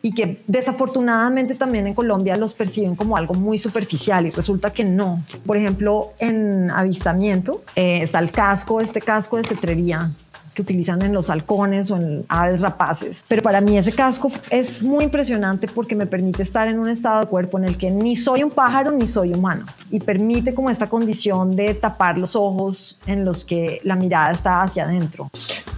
y 0.00 0.12
que 0.12 0.42
desafortunadamente 0.46 1.54
también 1.54 1.86
en 1.86 1.94
Colombia 1.94 2.36
los 2.36 2.54
perciben 2.54 2.94
como 2.94 3.16
algo 3.16 3.34
muy 3.34 3.58
superficial 3.58 4.26
y 4.26 4.30
resulta 4.30 4.70
que 4.70 4.84
no. 4.84 5.22
Por 5.46 5.56
ejemplo, 5.56 6.10
en 6.18 6.70
avistamiento 6.70 7.62
eh, 7.74 8.02
está 8.02 8.18
el 8.18 8.30
casco, 8.30 8.80
este 8.80 9.00
casco 9.00 9.36
de 9.38 9.44
cetrería 9.44 10.10
que 10.54 10.62
utilizan 10.62 11.02
en 11.02 11.12
los 11.12 11.30
halcones 11.30 11.90
o 11.90 11.96
en 11.96 12.24
aves 12.28 12.60
rapaces. 12.60 13.24
Pero 13.28 13.42
para 13.42 13.60
mí 13.60 13.76
ese 13.76 13.92
casco 13.92 14.30
es 14.50 14.82
muy 14.82 15.04
impresionante 15.04 15.68
porque 15.68 15.94
me 15.94 16.06
permite 16.06 16.42
estar 16.42 16.68
en 16.68 16.78
un 16.78 16.88
estado 16.88 17.20
de 17.20 17.26
cuerpo 17.26 17.58
en 17.58 17.64
el 17.64 17.76
que 17.76 17.90
ni 17.90 18.16
soy 18.16 18.42
un 18.42 18.50
pájaro 18.50 18.92
ni 18.92 19.06
soy 19.06 19.32
humano 19.32 19.66
y 19.90 20.00
permite 20.00 20.54
como 20.54 20.70
esta 20.70 20.88
condición 20.88 21.54
de 21.56 21.74
tapar 21.74 22.18
los 22.18 22.36
ojos 22.36 22.98
en 23.06 23.24
los 23.24 23.44
que 23.44 23.80
la 23.84 23.96
mirada 23.96 24.32
está 24.32 24.62
hacia 24.62 24.84
adentro. 24.84 25.30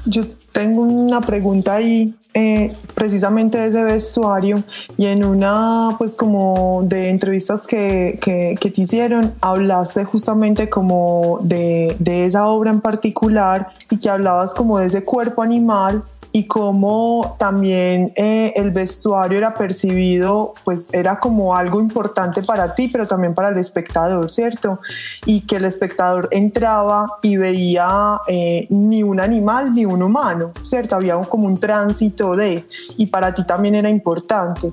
Yo 0.07 0.25
tengo 0.53 0.83
una 0.83 1.21
pregunta 1.21 1.75
ahí 1.75 2.15
eh, 2.37 2.69
precisamente 2.95 3.65
ese 3.65 3.85
vestuario 3.85 4.65
y 4.97 5.07
en 5.07 5.25
una 5.25 5.95
pues 5.99 6.17
como 6.17 6.83
de 6.85 7.09
entrevistas 7.09 7.65
que, 7.65 8.19
que, 8.21 8.71
te 8.71 8.81
hicieron 8.81 9.35
hablaste 9.41 10.05
justamente 10.05 10.69
como 10.69 11.39
de, 11.43 11.95
de 12.01 12.25
esa 12.25 12.49
obra 12.49 12.73
en 12.73 12.81
particular 12.81 13.69
y 13.89 13.99
que 13.99 14.11
hablabas 14.11 14.53
como 14.53 14.81
de 14.81 14.87
ese 14.87 15.05
cuerpo 15.05 15.43
animal 15.43 16.03
y 16.37 16.49
cómo 16.49 17.37
también 17.39 18.13
eh, 18.17 18.55
el 18.57 18.73
vestuario 18.73 19.39
era 19.39 19.55
percibido, 19.55 20.55
pues 20.65 20.93
era 20.93 21.21
como 21.21 21.55
algo 21.55 21.81
importante 21.81 22.43
para 22.43 22.75
ti, 22.75 22.89
pero 22.93 23.07
también 23.07 23.37
para 23.37 23.51
el 23.51 23.59
espectador, 23.59 24.29
¿cierto? 24.33 24.81
Y 25.27 25.43
que 25.43 25.59
el 25.59 25.65
espectador 25.65 26.27
entraba 26.33 27.07
y 27.23 27.37
veía 27.37 28.19
eh, 28.27 28.67
ni 28.69 29.05
un 29.05 29.21
animal 29.21 29.73
ni 29.75 29.87
un 29.87 30.03
humano, 30.03 30.51
¿cierto? 30.63 30.97
Había 30.97 31.15
como 31.21 31.47
un 31.47 31.61
tránsito 31.61 32.35
de, 32.35 32.67
y 32.99 33.07
para 33.07 33.33
ti 33.33 33.47
también 33.47 33.77
era 33.77 33.89
importante. 33.89 34.67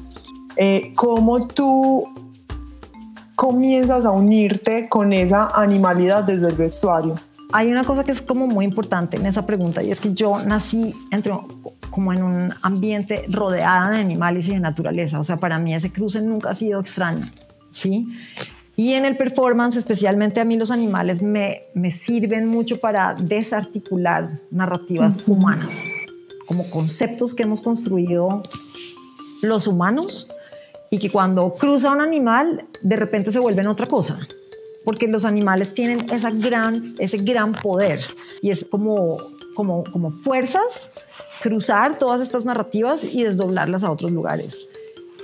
Eh, 0.56 0.92
¿Cómo 0.96 1.48
tú 1.48 2.06
comienzas 3.36 4.06
a 4.06 4.10
unirte 4.10 4.90
con 4.90 5.14
esa 5.14 5.52
animalidad 5.54 6.24
desde 6.24 6.50
el 6.50 6.56
vestuario? 6.56 7.14
Hay 7.54 7.70
una 7.70 7.84
cosa 7.84 8.04
que 8.04 8.12
es 8.12 8.22
como 8.22 8.48
muy 8.48 8.66
importante 8.66 9.18
en 9.18 9.26
esa 9.26 9.46
pregunta 9.46 9.84
y 9.84 9.92
es 9.92 10.00
que 10.00 10.14
yo 10.14 10.40
nací 10.40 10.96
entre, 11.12 11.34
como 11.90 12.14
en 12.14 12.24
un 12.24 12.54
ambiente 12.62 13.26
rodeada 13.30 13.92
de 13.92 13.98
animales 13.98 14.48
y 14.48 14.52
de 14.52 14.60
naturaleza. 14.60 15.20
O 15.20 15.24
sea, 15.24 15.38
para 15.38 15.60
mí 15.60 15.74
ese 15.74 15.92
cruce 15.92 16.22
nunca 16.22 16.52
ha 16.52 16.54
sido 16.54 16.80
extraño. 16.80 17.30
¿sí? 17.72 18.08
Y 18.78 18.94
en 18.94 19.06
el 19.06 19.18
performance, 19.18 19.76
especialmente 19.76 20.40
a 20.40 20.46
mí 20.46 20.56
los 20.56 20.72
animales 20.72 21.22
me, 21.22 21.64
me 21.74 21.92
sirven 21.92 22.48
mucho 22.48 22.80
para 22.80 23.16
desarticular 23.16 24.40
narrativas 24.50 25.28
humanas, 25.28 25.76
como 26.48 26.70
conceptos 26.70 27.34
que 27.34 27.44
hemos 27.44 27.60
construido 27.60 28.44
los 29.42 29.68
humanos 29.68 30.30
y 30.90 31.00
que 31.00 31.10
cuando 31.10 31.54
cruza 31.56 31.92
un 31.92 32.02
animal 32.02 32.66
de 32.82 32.96
repente 32.96 33.32
se 33.32 33.40
vuelven 33.40 33.68
otra 33.68 33.88
cosa 33.88 34.20
porque 34.84 35.08
los 35.08 35.26
animales 35.26 35.74
tienen 35.74 36.10
esa 36.12 36.32
gran, 36.32 36.96
ese 37.00 37.18
gran 37.18 37.54
poder 37.54 38.00
y 38.42 38.52
es 38.52 38.66
como, 38.66 39.18
como, 39.56 39.84
como 39.86 40.12
fuerzas 40.12 40.92
cruzar 41.42 41.98
todas 41.98 42.22
estas 42.22 42.46
narrativas 42.46 43.04
y 43.04 43.24
desdoblarlas 43.24 43.84
a 43.84 43.92
otros 43.92 44.12
lugares. 44.12 44.68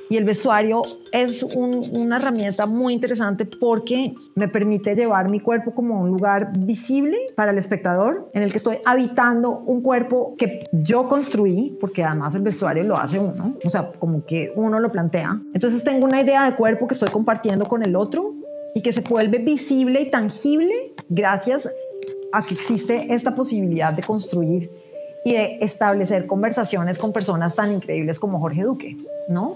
Y 0.10 0.16
el 0.16 0.24
vestuario 0.24 0.84
es 1.12 1.44
una 1.44 2.16
herramienta 2.16 2.66
muy 2.66 2.94
interesante 2.94 3.46
porque 3.46 4.14
me 4.36 4.48
permite 4.48 4.96
llevar 4.96 5.30
mi 5.30 5.42
cuerpo 5.42 5.74
como 5.74 6.00
un 6.00 6.10
lugar 6.10 6.54
visible 6.58 7.18
para 7.36 7.52
el 7.52 7.58
espectador, 7.58 8.30
en 8.34 8.44
el 8.44 8.52
que 8.52 8.58
estoy 8.58 8.78
habitando 8.86 9.60
un 9.66 9.82
cuerpo 9.82 10.36
que 10.38 10.66
yo 10.72 11.10
construí, 11.10 11.78
porque 11.82 12.04
además 12.04 12.36
el 12.36 12.42
vestuario 12.42 12.84
lo 12.84 12.98
hace 12.98 13.20
uno, 13.20 13.56
o 13.64 13.70
sea, 13.70 13.92
como 14.00 14.26
que 14.26 14.54
uno 14.56 14.80
lo 14.80 14.92
plantea. 14.92 15.42
Entonces 15.54 15.84
tengo 15.84 16.06
una 16.06 16.22
idea 16.22 16.50
de 16.50 16.56
cuerpo 16.56 16.88
que 16.88 16.94
estoy 16.94 17.10
compartiendo 17.10 17.66
con 17.66 17.84
el 17.84 17.96
otro 17.96 18.34
y 18.78 18.82
que 18.84 18.92
se 18.92 19.02
vuelve 19.02 19.40
visible 19.40 20.02
y 20.02 20.12
tangible 20.12 20.94
gracias 21.10 21.68
a 22.32 22.44
que 22.44 22.54
existe 22.54 23.12
esta 23.12 23.34
posibilidad 23.34 23.92
de 23.92 24.04
construir 24.04 24.70
y 25.26 25.34
de 25.34 25.58
establecer 25.62 26.28
conversaciones 26.28 27.00
con 27.00 27.12
personas 27.12 27.56
tan 27.56 27.72
increíbles 27.72 28.20
como 28.20 28.40
Jorge 28.40 28.62
Duque, 28.62 28.96
¿no? 29.30 29.56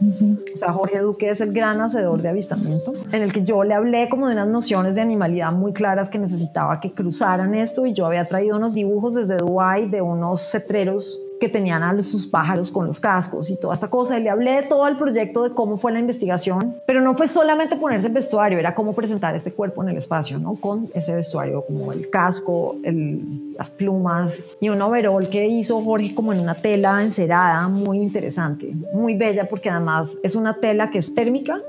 O 0.56 0.58
sea, 0.58 0.74
Jorge 0.74 0.98
Duque 1.02 1.30
es 1.30 1.40
el 1.40 1.54
gran 1.54 1.82
hacedor 1.82 2.24
de 2.24 2.30
avistamiento, 2.30 2.94
en 3.12 3.22
el 3.22 3.32
que 3.32 3.44
yo 3.44 3.64
le 3.64 3.76
hablé 3.76 4.10
como 4.10 4.26
de 4.26 4.34
unas 4.34 4.48
nociones 4.48 4.96
de 4.96 5.02
animalidad 5.02 5.52
muy 5.52 5.72
claras 5.72 6.10
que 6.10 6.18
necesitaba 6.18 6.80
que 6.80 6.92
cruzaran 6.92 7.54
esto 7.54 7.86
y 7.86 7.94
yo 7.94 8.08
había 8.08 8.26
traído 8.26 8.58
unos 8.58 8.74
dibujos 8.74 9.14
desde 9.14 9.38
Dubái 9.38 9.88
de 9.88 10.02
unos 10.02 10.50
cetreros 10.50 11.22
que 11.42 11.50
tenían 11.50 11.82
a 11.82 12.00
sus 12.04 12.28
pájaros 12.28 12.70
con 12.70 12.86
los 12.86 13.00
cascos 13.00 13.50
y 13.50 13.60
toda 13.60 13.74
esta 13.74 13.90
cosa. 13.90 14.20
Y 14.20 14.22
le 14.22 14.30
hablé 14.30 14.58
de 14.58 14.62
todo 14.62 14.88
el 14.88 14.96
proyecto, 14.96 15.42
de 15.42 15.56
cómo 15.56 15.76
fue 15.76 15.92
la 15.92 16.00
investigación, 16.00 16.76
pero 16.86 17.02
no 17.02 17.16
fue 17.16 17.28
solamente 17.28 17.76
ponerse 17.78 18.06
el 18.06 18.14
vestuario, 18.14 18.60
era 18.60 18.76
cómo 18.76 18.94
presentar 18.94 19.36
este 19.36 19.52
cuerpo 19.52 19.82
en 19.82 19.90
el 19.90 19.98
espacio, 19.98 20.38
¿no? 20.38 20.54
Con 20.54 20.88
ese 20.94 21.16
vestuario, 21.16 21.66
como 21.66 21.94
el 21.94 22.12
casco, 22.12 22.76
el, 22.84 23.56
las 23.58 23.72
plumas 23.72 24.50
y 24.62 24.70
un 24.70 24.80
overol 24.84 25.28
que 25.30 25.48
hizo 25.48 25.82
Jorge 25.82 26.14
como 26.14 26.32
en 26.32 26.42
una 26.42 26.54
tela 26.54 27.02
encerada, 27.02 27.68
muy 27.68 27.98
interesante, 27.98 28.76
muy 28.94 29.16
bella, 29.18 29.50
porque 29.50 29.72
además 29.72 30.16
es 30.22 30.36
una 30.36 30.58
tela 30.60 30.92
que 30.92 31.00
es 31.00 31.16
térmica, 31.16 31.60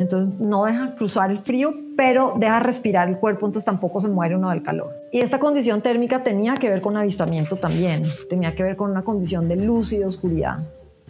entonces 0.00 0.40
no 0.40 0.64
deja 0.64 0.96
cruzar 0.96 1.30
el 1.30 1.38
frío, 1.38 1.74
pero 1.96 2.34
deja 2.36 2.60
respirar 2.60 3.08
el 3.08 3.18
cuerpo, 3.18 3.46
entonces 3.46 3.64
tampoco 3.64 4.00
se 4.00 4.08
muere 4.08 4.36
uno 4.36 4.50
del 4.50 4.62
calor. 4.62 4.92
Y 5.12 5.20
esta 5.20 5.38
condición 5.38 5.82
térmica 5.82 6.22
tenía 6.22 6.54
que 6.54 6.68
ver 6.68 6.80
con 6.80 6.96
avistamiento 6.96 7.56
también, 7.56 8.02
tenía 8.28 8.54
que 8.54 8.62
ver 8.62 8.76
con 8.76 8.90
una 8.90 9.02
condición 9.02 9.48
de 9.48 9.56
luz 9.56 9.92
y 9.92 9.98
de 9.98 10.06
oscuridad 10.06 10.60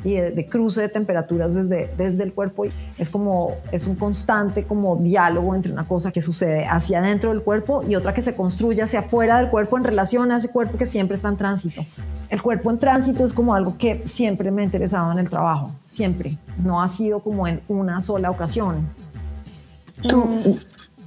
y 0.05 0.15
de, 0.15 0.49
cruce 0.49 0.81
de 0.81 0.89
temperaturas 0.89 1.55
desde, 1.55 1.89
desde 1.97 2.23
el 2.25 2.33
cuerpo. 2.33 2.65
Es 2.99 3.11
como, 3.11 3.53
es 3.71 3.87
un 3.87 3.97
constante 3.97 4.65
como 4.65 4.97
diálogo 4.97 5.55
entre 5.55 5.73
una 5.73 5.87
cosa 5.87 6.13
que 6.13 6.23
sucede 6.23 6.65
hacia 6.65 6.99
adentro 6.99 7.31
del 7.31 7.43
cuerpo 7.43 7.83
y 7.89 7.95
otra 7.95 8.13
que 8.15 8.23
se 8.23 8.35
construye 8.35 8.83
hacia 8.83 9.01
afuera 9.01 9.39
del 9.39 9.49
cuerpo 9.49 9.77
en 9.79 9.85
relación 9.85 10.33
a 10.33 10.39
ese 10.39 10.49
cuerpo 10.49 10.79
que 10.79 10.87
siempre 10.87 11.17
está 11.17 11.29
en 11.29 11.37
tránsito. 11.37 11.85
El 12.29 12.43
cuerpo 12.43 12.71
en 12.71 12.79
tránsito 12.79 13.25
es 13.25 13.33
como 13.33 13.55
algo 13.55 13.77
que 13.77 14.03
siempre 14.07 14.51
me 14.51 14.63
ha 14.63 14.65
interesado 14.65 15.13
en 15.13 15.19
el 15.19 15.29
trabajo, 15.29 15.73
siempre. 15.85 16.39
No 16.63 16.83
ha 16.83 16.89
sido 16.89 17.21
como 17.21 17.47
en 17.47 17.61
una 17.69 18.01
sola 18.01 18.31
ocasión. 18.31 18.89
Tú, 20.09 20.57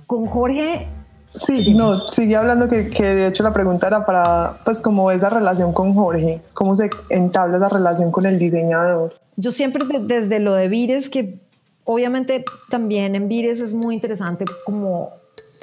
con 0.07 0.25
Jorge 0.25 0.87
Sí, 1.35 1.73
no, 1.73 1.99
sigue 1.99 2.37
hablando 2.37 2.69
que, 2.69 2.89
que, 2.89 3.03
de 3.03 3.27
hecho 3.27 3.43
la 3.43 3.51
pregunta 3.51 3.87
era 3.87 4.05
para, 4.05 4.59
pues, 4.63 4.81
como 4.81 5.11
esa 5.11 5.29
relación 5.29 5.73
con 5.73 5.93
Jorge, 5.93 6.41
cómo 6.53 6.75
se 6.75 6.89
entabla 7.09 7.57
esa 7.57 7.67
relación 7.67 8.11
con 8.11 8.25
el 8.25 8.39
diseñador. 8.39 9.11
Yo 9.35 9.51
siempre 9.51 9.83
desde 9.99 10.39
lo 10.39 10.53
de 10.53 10.69
Vires, 10.69 11.09
que 11.09 11.39
obviamente 11.83 12.45
también 12.69 13.15
en 13.15 13.27
Vires 13.27 13.59
es 13.59 13.73
muy 13.73 13.95
interesante 13.95 14.45
como, 14.65 15.09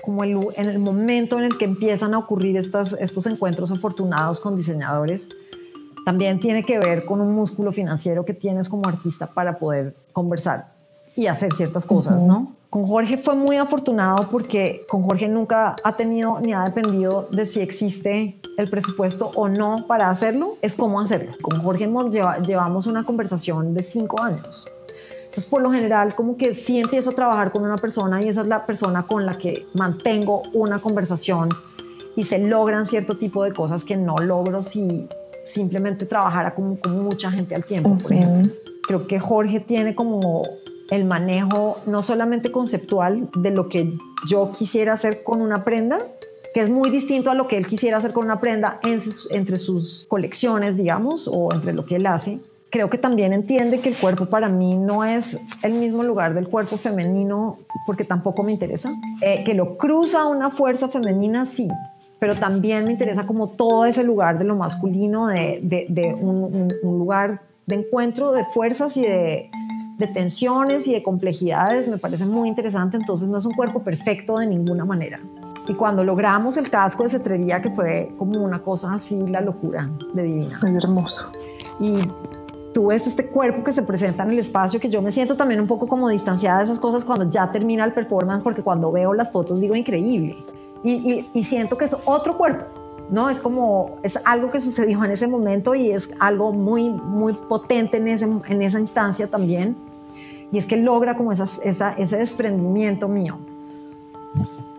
como 0.02 0.24
el, 0.24 0.38
en 0.56 0.68
el 0.68 0.78
momento 0.78 1.38
en 1.38 1.44
el 1.44 1.56
que 1.56 1.64
empiezan 1.64 2.12
a 2.12 2.18
ocurrir 2.18 2.58
estas, 2.58 2.94
estos 3.00 3.24
encuentros 3.24 3.70
afortunados 3.70 4.40
con 4.40 4.56
diseñadores, 4.56 5.28
también 6.04 6.38
tiene 6.38 6.64
que 6.64 6.78
ver 6.78 7.06
con 7.06 7.22
un 7.22 7.32
músculo 7.32 7.72
financiero 7.72 8.26
que 8.26 8.34
tienes 8.34 8.68
como 8.68 8.88
artista 8.88 9.26
para 9.26 9.56
poder 9.56 9.94
conversar 10.12 10.81
y 11.14 11.26
hacer 11.26 11.52
ciertas 11.52 11.87
cosas, 11.87 12.26
¿no? 12.26 12.54
Con 12.71 12.87
Jorge 12.87 13.19
fue 13.19 13.37
muy 13.37 13.57
afortunado 13.57 14.28
porque 14.31 14.87
con 14.88 15.02
Jorge 15.02 15.28
nunca 15.28 15.76
ha 15.85 15.97
tenido 15.97 16.40
ni 16.40 16.54
ha 16.54 16.64
dependido 16.64 17.28
de 17.31 17.45
si 17.45 17.61
existe 17.61 18.40
el 18.57 18.71
presupuesto 18.71 19.31
o 19.35 19.47
no 19.47 19.87
para 19.87 20.09
hacerlo, 20.09 20.57
es 20.62 20.75
cómo 20.75 20.99
hacerlo. 20.99 21.33
Con 21.42 21.62
Jorge 21.62 21.87
llevamos 22.47 22.87
una 22.87 23.04
conversación 23.04 23.75
de 23.75 23.83
cinco 23.83 24.23
años. 24.23 24.66
Entonces, 25.25 25.45
por 25.45 25.61
lo 25.61 25.71
general, 25.71 26.14
como 26.14 26.38
que 26.38 26.54
sí 26.54 26.78
empiezo 26.78 27.11
a 27.11 27.12
trabajar 27.14 27.52
con 27.52 27.62
una 27.62 27.76
persona 27.76 28.23
y 28.23 28.28
esa 28.28 28.40
es 28.40 28.49
la 28.49 28.64
persona 28.64 29.02
con 29.02 29.26
la 29.26 29.37
que 29.37 29.66
mantengo 29.75 30.42
una 30.54 30.78
conversación 30.78 31.50
y 32.16 32.25
se 32.25 32.38
logran 32.38 32.87
cierto 32.87 33.19
tipo 33.19 33.45
de 33.45 33.52
cosas 33.52 33.85
que 33.85 33.99
no 33.99 34.16
logro 34.16 34.62
si 34.62 35.07
simplemente 35.45 36.07
trabajara 36.07 36.54
con, 36.54 36.76
con 36.76 37.02
mucha 37.02 37.31
gente 37.31 37.54
al 37.54 37.64
tiempo, 37.64 37.99
por 37.99 38.12
ejemplo. 38.12 38.52
Creo 38.87 39.07
que 39.07 39.19
Jorge 39.19 39.61
tiene 39.61 39.95
como 39.95 40.42
el 40.92 41.06
manejo 41.06 41.78
no 41.87 42.02
solamente 42.02 42.52
conceptual 42.52 43.30
de 43.34 43.50
lo 43.50 43.70
que 43.70 43.94
yo 44.28 44.52
quisiera 44.52 44.92
hacer 44.92 45.22
con 45.22 45.40
una 45.40 45.64
prenda, 45.64 45.99
que 46.52 46.61
es 46.61 46.68
muy 46.68 46.90
distinto 46.90 47.30
a 47.30 47.34
lo 47.34 47.49
que 47.49 47.56
él 47.56 47.66
quisiera 47.66 47.96
hacer 47.96 48.12
con 48.12 48.26
una 48.26 48.40
prenda 48.40 48.78
entre 49.30 49.56
sus 49.56 50.04
colecciones, 50.06 50.76
digamos, 50.76 51.30
o 51.32 51.49
entre 51.54 51.72
lo 51.72 51.87
que 51.87 51.96
él 51.96 52.04
hace. 52.04 52.40
Creo 52.68 52.90
que 52.90 52.99
también 52.99 53.32
entiende 53.32 53.80
que 53.80 53.88
el 53.88 53.96
cuerpo 53.96 54.26
para 54.26 54.50
mí 54.50 54.75
no 54.75 55.02
es 55.02 55.38
el 55.62 55.72
mismo 55.72 56.02
lugar 56.02 56.34
del 56.34 56.46
cuerpo 56.49 56.76
femenino, 56.76 57.61
porque 57.87 58.04
tampoco 58.04 58.42
me 58.42 58.52
interesa. 58.52 58.92
Eh, 59.22 59.44
que 59.44 59.54
lo 59.54 59.78
cruza 59.78 60.26
una 60.26 60.50
fuerza 60.50 60.88
femenina, 60.88 61.46
sí, 61.46 61.68
pero 62.18 62.34
también 62.34 62.84
me 62.84 62.92
interesa 62.92 63.26
como 63.26 63.49
todo 63.49 63.87
ese 63.87 64.04
lugar 64.04 64.38
de 64.38 64.44
lo 64.44 64.56
masculino, 64.56 65.28
de, 65.28 66.16
un 66.20 66.68
lugar 66.82 67.40
de 67.66 67.76
encuentro 67.76 68.32
de 68.32 68.44
fuerzas 68.44 68.96
y 68.99 69.02
de, 69.02 69.50
de 70.06 70.12
tensiones 70.12 70.88
y 70.88 70.92
de 70.92 71.02
complejidades, 71.02 71.88
me 71.88 71.97
parece 71.97 72.26
muy 72.26 72.49
interesante, 72.49 72.97
entonces 72.97 73.28
no 73.28 73.38
es 73.38 73.47
un 73.47 73.54
cuerpo 73.54 73.82
perfecto 73.82 74.38
de 74.38 74.47
ninguna 74.47 74.85
manera. 74.85 75.21
Y 75.68 75.75
cuando 75.75 76.02
logramos 76.02 76.56
el 76.56 76.71
casco 76.71 77.04
de 77.04 77.11
cetrería, 77.11 77.62
que 77.62 77.71
fue 77.71 78.12
como 78.18 78.42
una 78.42 78.61
cosa 78.62 78.94
así, 78.94 79.16
la 79.28 79.40
locura 79.40 79.88
de 80.12 80.23
divina. 80.25 80.59
Es 80.59 80.85
hermoso. 80.85 81.30
Y 81.78 81.99
tú 82.75 82.88
ves 82.88 83.06
este 83.06 83.26
cuerpo 83.26 83.62
que 83.62 83.73
se 83.73 83.82
presenta 83.82 84.25
en 84.25 84.30
el 84.30 84.40
espacio, 84.40 84.80
que 84.80 84.90
yo 84.90 85.00
me 85.00 85.12
siento 85.12 85.37
también 85.37 85.61
un 85.61 85.68
poco 85.68 85.87
como 85.87 86.09
distanciada 86.09 86.59
de 86.59 86.64
esas 86.64 86.80
cosas 86.80 87.04
cuando 87.04 87.30
ya 87.30 87.50
termina 87.52 87.85
el 87.85 87.92
performance, 87.92 88.42
porque 88.42 88.62
cuando 88.62 88.90
veo 88.90 89.14
las 89.14 89.30
fotos 89.30 89.61
digo 89.61 89.76
increíble. 89.76 90.37
Y, 90.82 91.25
y, 91.32 91.44
siento 91.44 91.78
que 91.78 91.85
es 91.85 91.97
otro 92.06 92.37
cuerpo, 92.37 92.64
¿no? 93.09 93.30
Es 93.30 93.40
como, 93.40 93.99
es 94.02 94.18
algo 94.25 94.50
que 94.50 94.59
sucedió 94.59 95.04
en 95.04 95.12
ese 95.12 95.28
momento 95.28 95.76
y 95.76 95.92
es 95.92 96.11
algo 96.18 96.52
muy, 96.52 96.90
muy 96.90 97.35
potente 97.35 97.99
en, 97.99 98.09
ese, 98.09 98.25
en 98.25 98.62
esa 98.62 98.80
instancia 98.80 99.28
también 99.30 99.76
y 100.52 100.59
es 100.59 100.66
que 100.66 100.76
logra 100.76 101.16
como 101.16 101.32
ese 101.32 102.16
desprendimiento 102.16 103.09
mío. 103.09 103.38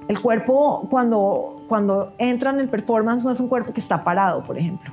El 0.07 0.21
cuerpo 0.21 0.87
cuando, 0.89 1.61
cuando 1.67 2.13
entra 2.19 2.51
en 2.51 2.59
el 2.59 2.69
performance 2.69 3.25
no 3.25 3.31
es 3.31 3.39
un 3.39 3.49
cuerpo 3.49 3.73
que 3.73 3.79
está 3.79 4.03
parado, 4.03 4.43
por 4.43 4.57
ejemplo, 4.57 4.91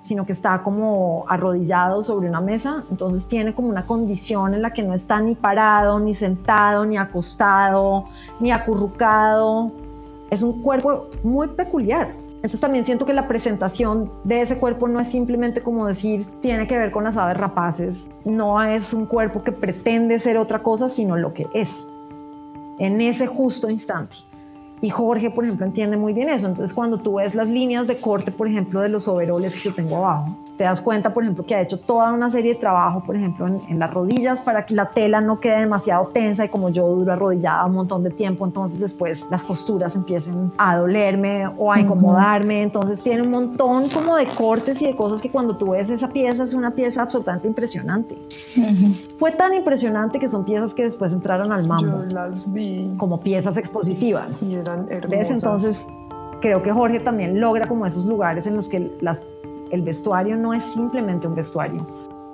sino 0.00 0.24
que 0.24 0.32
está 0.32 0.62
como 0.62 1.24
arrodillado 1.28 2.02
sobre 2.02 2.28
una 2.28 2.40
mesa, 2.40 2.84
entonces 2.90 3.26
tiene 3.26 3.54
como 3.54 3.68
una 3.68 3.84
condición 3.84 4.54
en 4.54 4.62
la 4.62 4.72
que 4.72 4.82
no 4.84 4.94
está 4.94 5.20
ni 5.20 5.34
parado, 5.34 5.98
ni 5.98 6.14
sentado, 6.14 6.84
ni 6.84 6.96
acostado, 6.96 8.04
ni 8.38 8.52
acurrucado. 8.52 9.72
Es 10.30 10.42
un 10.42 10.62
cuerpo 10.62 11.08
muy 11.24 11.48
peculiar. 11.48 12.14
Entonces 12.42 12.60
también 12.60 12.84
siento 12.84 13.06
que 13.06 13.12
la 13.12 13.28
presentación 13.28 14.10
de 14.24 14.40
ese 14.40 14.58
cuerpo 14.58 14.88
no 14.88 14.98
es 14.98 15.08
simplemente 15.08 15.62
como 15.62 15.86
decir, 15.86 16.26
tiene 16.40 16.66
que 16.66 16.76
ver 16.76 16.90
con 16.90 17.04
las 17.04 17.16
aves 17.16 17.36
rapaces, 17.36 18.06
no 18.24 18.60
es 18.60 18.92
un 18.92 19.06
cuerpo 19.06 19.44
que 19.44 19.52
pretende 19.52 20.18
ser 20.18 20.36
otra 20.38 20.60
cosa, 20.60 20.88
sino 20.88 21.16
lo 21.16 21.32
que 21.32 21.46
es, 21.54 21.86
en 22.80 23.00
ese 23.00 23.28
justo 23.28 23.70
instante. 23.70 24.16
Y 24.80 24.90
Jorge, 24.90 25.30
por 25.30 25.44
ejemplo, 25.44 25.64
entiende 25.64 25.96
muy 25.96 26.12
bien 26.12 26.28
eso. 26.28 26.48
Entonces, 26.48 26.74
cuando 26.74 26.98
tú 26.98 27.14
ves 27.14 27.36
las 27.36 27.46
líneas 27.46 27.86
de 27.86 27.98
corte, 27.98 28.32
por 28.32 28.48
ejemplo, 28.48 28.80
de 28.80 28.88
los 28.88 29.06
overoles 29.06 29.54
que 29.54 29.68
yo 29.68 29.74
tengo 29.76 29.98
abajo, 29.98 30.36
te 30.56 30.64
das 30.64 30.80
cuenta, 30.80 31.12
por 31.12 31.22
ejemplo, 31.22 31.44
que 31.44 31.54
ha 31.54 31.60
hecho 31.60 31.78
toda 31.78 32.12
una 32.12 32.30
serie 32.30 32.54
de 32.54 32.60
trabajo, 32.60 33.02
por 33.02 33.16
ejemplo, 33.16 33.46
en, 33.46 33.78
las 33.78 33.92
rodillas 33.92 34.42
para 34.42 34.66
que 34.66 34.74
la 34.74 34.90
tela 34.90 35.20
no 35.20 35.40
quede 35.40 35.60
demasiado 35.60 36.08
tensa 36.08 36.44
y 36.44 36.48
como 36.48 36.68
yo 36.68 36.86
duro 36.86 37.12
arrodillada 37.12 37.64
un 37.64 37.74
montón 37.74 38.02
de 38.02 38.10
tiempo, 38.10 38.44
entonces 38.44 38.78
después 38.78 39.26
las 39.30 39.44
costuras 39.44 39.96
empiecen 39.96 40.52
a 40.58 40.76
dolerme 40.76 41.48
o 41.56 41.72
a 41.72 41.80
incomodarme. 41.80 42.62
Entonces 42.62 43.02
tiene 43.02 43.22
un 43.22 43.30
montón 43.30 43.88
como 43.88 44.16
de 44.16 44.26
cortes 44.26 44.80
y 44.82 44.86
de 44.86 44.94
cosas 44.94 45.22
que 45.22 45.30
cuando 45.30 45.56
tú 45.56 45.70
ves 45.70 45.90
esa 45.90 46.08
pieza 46.08 46.44
es 46.44 46.54
una 46.54 46.72
pieza 46.72 47.02
absolutamente 47.02 47.48
impresionante. 47.48 48.18
Fue 49.18 49.32
tan 49.32 49.54
impresionante 49.54 50.18
que 50.18 50.28
son 50.28 50.44
piezas 50.44 50.74
que 50.74 50.84
después 50.84 51.12
entraron 51.12 51.50
al 51.50 51.66
mambo. 51.66 52.04
Yo 52.04 52.12
las 52.12 52.52
vi. 52.52 52.94
Como 52.98 53.20
piezas 53.20 53.56
expositivas. 53.56 54.42
Y 54.42 54.54
eran 54.54 54.86
hermosas. 54.90 55.10
¿Ves? 55.10 55.30
Entonces 55.30 55.88
creo 56.40 56.62
que 56.62 56.72
Jorge 56.72 57.00
también 57.00 57.40
logra 57.40 57.66
como 57.66 57.86
esos 57.86 58.04
lugares 58.04 58.46
en 58.46 58.54
los 58.54 58.68
que 58.68 58.92
las 59.00 59.22
el 59.72 59.82
vestuario 59.82 60.36
no 60.36 60.54
es 60.54 60.62
simplemente 60.62 61.26
un 61.26 61.34
vestuario. 61.34 61.84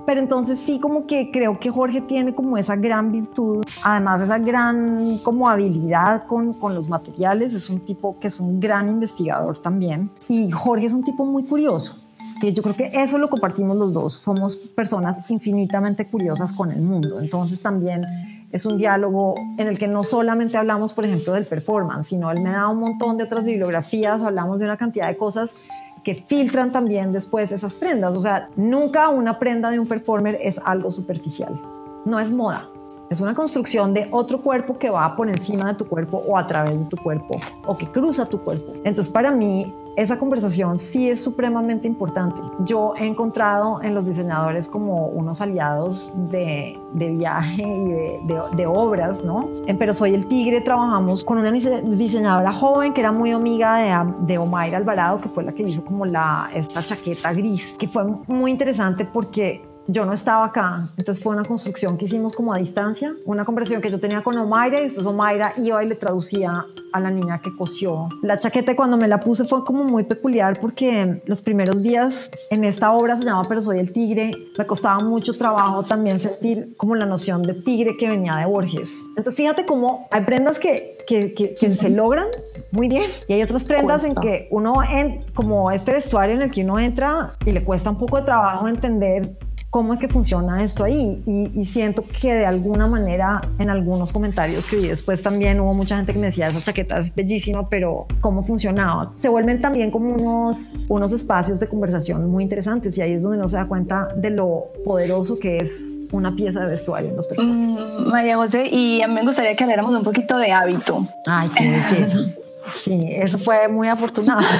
Pero 0.04 0.20
entonces 0.20 0.58
sí 0.58 0.80
como 0.80 1.06
que 1.06 1.30
creo 1.30 1.58
que 1.58 1.70
Jorge 1.70 2.00
tiene 2.00 2.34
como 2.34 2.56
esa 2.56 2.76
gran 2.76 3.12
virtud, 3.12 3.64
además 3.84 4.22
esa 4.22 4.38
gran 4.38 5.18
como 5.18 5.48
habilidad 5.48 6.26
con, 6.26 6.54
con 6.54 6.74
los 6.74 6.88
materiales, 6.88 7.54
es 7.54 7.70
un 7.70 7.80
tipo 7.80 8.18
que 8.18 8.28
es 8.28 8.40
un 8.40 8.58
gran 8.58 8.88
investigador 8.88 9.58
también. 9.58 10.10
Y 10.28 10.50
Jorge 10.50 10.86
es 10.86 10.94
un 10.94 11.04
tipo 11.04 11.26
muy 11.26 11.44
curioso, 11.44 12.00
que 12.40 12.52
yo 12.52 12.62
creo 12.62 12.74
que 12.74 12.90
eso 12.94 13.18
lo 13.18 13.28
compartimos 13.28 13.76
los 13.76 13.92
dos, 13.92 14.14
somos 14.14 14.56
personas 14.56 15.30
infinitamente 15.30 16.06
curiosas 16.06 16.52
con 16.52 16.72
el 16.72 16.80
mundo. 16.80 17.20
Entonces 17.20 17.60
también 17.60 18.06
es 18.50 18.64
un 18.64 18.78
diálogo 18.78 19.34
en 19.58 19.66
el 19.66 19.78
que 19.78 19.88
no 19.88 20.04
solamente 20.04 20.56
hablamos, 20.56 20.94
por 20.94 21.04
ejemplo, 21.04 21.34
del 21.34 21.44
performance, 21.44 22.08
sino 22.08 22.30
él 22.30 22.40
me 22.40 22.50
da 22.50 22.68
un 22.68 22.78
montón 22.78 23.18
de 23.18 23.24
otras 23.24 23.44
bibliografías, 23.44 24.22
hablamos 24.22 24.58
de 24.58 24.64
una 24.64 24.78
cantidad 24.78 25.08
de 25.08 25.18
cosas 25.18 25.56
que 26.02 26.14
filtran 26.14 26.72
también 26.72 27.12
después 27.12 27.52
esas 27.52 27.76
prendas. 27.76 28.16
O 28.16 28.20
sea, 28.20 28.48
nunca 28.56 29.08
una 29.08 29.38
prenda 29.38 29.70
de 29.70 29.78
un 29.78 29.86
performer 29.86 30.38
es 30.42 30.60
algo 30.64 30.90
superficial. 30.90 31.60
No 32.04 32.18
es 32.18 32.30
moda. 32.30 32.68
Es 33.10 33.22
una 33.22 33.34
construcción 33.34 33.94
de 33.94 34.06
otro 34.10 34.42
cuerpo 34.42 34.78
que 34.78 34.90
va 34.90 35.16
por 35.16 35.30
encima 35.30 35.68
de 35.68 35.74
tu 35.74 35.86
cuerpo 35.86 36.22
o 36.26 36.36
a 36.36 36.46
través 36.46 36.78
de 36.78 36.84
tu 36.84 36.96
cuerpo 36.98 37.38
o 37.64 37.76
que 37.76 37.86
cruza 37.86 38.26
tu 38.26 38.38
cuerpo. 38.38 38.72
Entonces, 38.84 39.08
para 39.10 39.30
mí, 39.30 39.72
esa 39.96 40.18
conversación 40.18 40.78
sí 40.78 41.10
es 41.10 41.20
supremamente 41.20 41.88
importante. 41.88 42.40
Yo 42.60 42.94
he 42.96 43.06
encontrado 43.06 43.82
en 43.82 43.94
los 43.94 44.06
diseñadores 44.06 44.68
como 44.68 45.06
unos 45.06 45.40
aliados 45.40 46.12
de, 46.30 46.78
viaje 46.94 47.62
y 47.62 48.56
de, 48.56 48.66
obras, 48.66 49.24
¿no? 49.24 49.48
En 49.66 49.78
Pero 49.78 49.92
Soy 49.94 50.14
el 50.14 50.26
Tigre 50.26 50.60
trabajamos 50.60 51.24
con 51.24 51.38
una 51.38 51.50
diseñadora 51.50 52.52
joven 52.52 52.92
que 52.92 53.00
era 53.00 53.10
muy 53.10 53.32
amiga 53.32 53.78
de, 53.78 54.12
de 54.26 54.38
Omaira 54.38 54.76
Alvarado, 54.76 55.20
que 55.20 55.30
fue 55.30 55.42
la 55.42 55.52
que 55.52 55.62
hizo 55.62 55.84
como 55.84 56.06
la, 56.06 56.48
esta 56.54 56.80
chaqueta 56.82 57.32
gris, 57.32 57.74
que 57.78 57.88
fue 57.88 58.04
muy 58.28 58.50
interesante 58.50 59.04
porque 59.04 59.67
yo 59.90 60.04
no 60.04 60.12
estaba 60.12 60.44
acá, 60.44 60.86
entonces 60.98 61.24
fue 61.24 61.32
una 61.32 61.44
construcción 61.44 61.96
que 61.96 62.04
hicimos 62.04 62.34
como 62.34 62.52
a 62.52 62.58
distancia, 62.58 63.14
una 63.24 63.46
conversación 63.46 63.80
que 63.80 63.90
yo 63.90 63.98
tenía 63.98 64.22
con 64.22 64.36
Omaira 64.36 64.80
y 64.80 64.82
después 64.82 65.06
Omaira 65.06 65.54
iba 65.56 65.82
y 65.82 65.88
le 65.88 65.94
traducía 65.94 66.66
a 66.92 67.00
la 67.00 67.10
niña 67.10 67.40
que 67.40 67.56
cosió. 67.56 68.06
La 68.22 68.38
chaqueta 68.38 68.76
cuando 68.76 68.98
me 68.98 69.08
la 69.08 69.18
puse 69.18 69.44
fue 69.44 69.64
como 69.64 69.84
muy 69.84 70.04
peculiar 70.04 70.58
porque 70.60 71.22
los 71.24 71.40
primeros 71.40 71.82
días 71.82 72.30
en 72.50 72.64
esta 72.64 72.92
obra 72.92 73.16
se 73.16 73.24
llama 73.24 73.42
Pero 73.48 73.62
soy 73.62 73.78
el 73.78 73.90
tigre, 73.90 74.30
me 74.58 74.66
costaba 74.66 74.98
mucho 75.02 75.36
trabajo 75.38 75.82
también 75.82 76.20
sentir 76.20 76.76
como 76.76 76.94
la 76.94 77.06
noción 77.06 77.42
de 77.42 77.54
tigre 77.54 77.96
que 77.96 78.08
venía 78.08 78.36
de 78.36 78.44
Borges. 78.44 78.90
Entonces 79.16 79.36
fíjate 79.36 79.64
cómo 79.64 80.06
hay 80.10 80.22
prendas 80.22 80.58
que, 80.58 80.98
que, 81.06 81.32
que, 81.32 81.74
se 81.74 81.88
logran 81.88 82.26
muy 82.72 82.88
bien 82.88 83.10
y 83.26 83.32
hay 83.32 83.42
otras 83.42 83.64
prendas 83.64 84.04
en 84.04 84.14
que 84.14 84.48
uno, 84.50 84.82
en, 84.82 85.24
como 85.34 85.70
este 85.70 85.92
vestuario 85.92 86.36
en 86.36 86.42
el 86.42 86.50
que 86.50 86.62
uno 86.62 86.78
entra 86.78 87.32
y 87.46 87.52
le 87.52 87.64
cuesta 87.64 87.88
un 87.88 87.98
poco 87.98 88.18
de 88.18 88.24
trabajo 88.24 88.68
entender 88.68 89.47
cómo 89.70 89.92
es 89.92 90.00
que 90.00 90.08
funciona 90.08 90.62
esto 90.62 90.84
ahí. 90.84 91.22
Y, 91.26 91.64
siento 91.64 92.04
que 92.20 92.32
de 92.32 92.46
alguna 92.46 92.86
manera 92.86 93.42
en 93.58 93.68
algunos 93.68 94.12
comentarios 94.12 94.66
que 94.66 94.76
vi 94.76 94.88
después 94.88 95.22
también 95.22 95.60
hubo 95.60 95.74
mucha 95.74 95.96
gente 95.96 96.12
que 96.12 96.18
me 96.18 96.26
decía, 96.26 96.48
esa 96.48 96.62
chaqueta 96.62 96.98
es 97.00 97.14
bellísima, 97.14 97.68
pero 97.68 98.06
¿cómo 98.20 98.42
funcionaba? 98.42 99.12
Se 99.18 99.28
vuelven 99.28 99.60
también 99.60 99.90
como 99.90 100.14
unos, 100.14 100.86
unos 100.88 101.12
espacios 101.12 101.60
de 101.60 101.68
conversación 101.68 102.30
muy 102.30 102.42
interesantes 102.42 102.96
y 102.96 103.02
ahí 103.02 103.12
es 103.12 103.22
donde 103.22 103.38
uno 103.38 103.48
se 103.48 103.56
da 103.56 103.66
cuenta 103.66 104.08
de 104.16 104.30
lo 104.30 104.68
poderoso 104.84 105.38
que 105.38 105.58
es 105.58 105.98
una 106.12 106.34
pieza 106.34 106.60
de 106.60 106.66
vestuario 106.66 107.10
en 107.10 107.16
los 107.16 107.28
mm, 107.36 108.08
María 108.08 108.36
José, 108.36 108.68
y 108.70 109.02
a 109.02 109.08
mí 109.08 109.14
me 109.14 109.22
gustaría 109.22 109.54
que 109.54 109.64
habláramos 109.64 109.94
un 109.94 110.02
poquito 110.02 110.38
de 110.38 110.52
hábito. 110.52 111.06
Ay, 111.26 111.50
qué 111.56 111.70
belleza. 111.70 112.18
Sí, 112.70 113.08
eso 113.10 113.38
fue 113.38 113.66
muy 113.68 113.88
afortunado. 113.88 114.42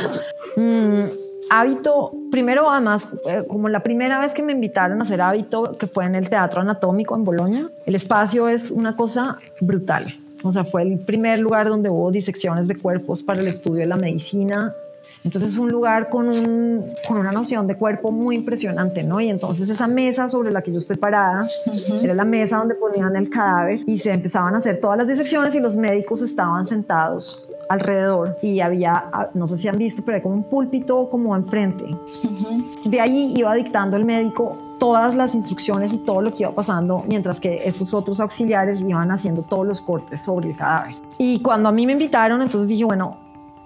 Mm, 0.56 1.27
hábito, 1.50 2.12
primero 2.30 2.70
además, 2.70 3.08
eh, 3.28 3.44
como 3.48 3.68
la 3.68 3.82
primera 3.82 4.20
vez 4.20 4.32
que 4.32 4.42
me 4.42 4.52
invitaron 4.52 5.00
a 5.00 5.04
hacer 5.04 5.20
hábito, 5.20 5.76
que 5.78 5.86
fue 5.86 6.04
en 6.04 6.14
el 6.14 6.28
Teatro 6.28 6.60
Anatómico 6.60 7.14
en 7.14 7.24
Bolonia, 7.24 7.70
el 7.86 7.94
espacio 7.94 8.48
es 8.48 8.70
una 8.70 8.96
cosa 8.96 9.38
brutal. 9.60 10.06
O 10.42 10.52
sea, 10.52 10.64
fue 10.64 10.82
el 10.82 10.98
primer 11.00 11.40
lugar 11.40 11.68
donde 11.68 11.90
hubo 11.90 12.10
disecciones 12.10 12.68
de 12.68 12.76
cuerpos 12.76 13.22
para 13.22 13.40
el 13.40 13.48
estudio 13.48 13.80
de 13.80 13.86
la 13.86 13.96
medicina. 13.96 14.72
Entonces 15.24 15.50
es 15.50 15.58
un 15.58 15.68
lugar 15.68 16.10
con, 16.10 16.28
un, 16.28 16.84
con 17.08 17.18
una 17.18 17.32
noción 17.32 17.66
de 17.66 17.74
cuerpo 17.74 18.12
muy 18.12 18.36
impresionante, 18.36 19.02
¿no? 19.02 19.20
Y 19.20 19.28
entonces 19.28 19.68
esa 19.68 19.88
mesa 19.88 20.28
sobre 20.28 20.52
la 20.52 20.62
que 20.62 20.70
yo 20.70 20.78
estoy 20.78 20.96
parada 20.96 21.44
era 22.00 22.14
la 22.14 22.24
mesa 22.24 22.58
donde 22.58 22.76
ponían 22.76 23.16
el 23.16 23.28
cadáver 23.28 23.80
y 23.84 23.98
se 23.98 24.12
empezaban 24.12 24.54
a 24.54 24.58
hacer 24.58 24.80
todas 24.80 24.96
las 24.96 25.08
disecciones 25.08 25.54
y 25.56 25.60
los 25.60 25.76
médicos 25.76 26.22
estaban 26.22 26.64
sentados 26.66 27.47
alrededor 27.68 28.36
y 28.42 28.60
había, 28.60 29.10
ah, 29.12 29.28
no 29.34 29.46
sé 29.46 29.56
si 29.56 29.68
han 29.68 29.78
visto, 29.78 30.02
pero 30.04 30.16
hay 30.16 30.22
como 30.22 30.34
un 30.34 30.44
púlpito 30.44 31.08
como 31.10 31.36
enfrente. 31.36 31.84
De 32.84 33.00
ahí 33.00 33.34
iba 33.36 33.54
dictando 33.54 33.96
el 33.96 34.04
médico 34.04 34.56
todas 34.78 35.14
las 35.14 35.34
instrucciones 35.34 35.92
y 35.92 35.98
todo 35.98 36.20
lo 36.20 36.30
que 36.30 36.44
iba 36.44 36.52
pasando, 36.52 37.02
mientras 37.06 37.40
que 37.40 37.56
estos 37.64 37.92
otros 37.94 38.20
auxiliares 38.20 38.82
iban 38.82 39.10
haciendo 39.10 39.42
todos 39.42 39.66
los 39.66 39.80
cortes 39.80 40.22
sobre 40.22 40.50
el 40.50 40.56
cadáver. 40.56 40.94
Y 41.18 41.40
cuando 41.40 41.68
a 41.68 41.72
mí 41.72 41.84
me 41.86 41.92
invitaron, 41.92 42.42
entonces 42.42 42.68
dije, 42.68 42.84
bueno, 42.84 43.16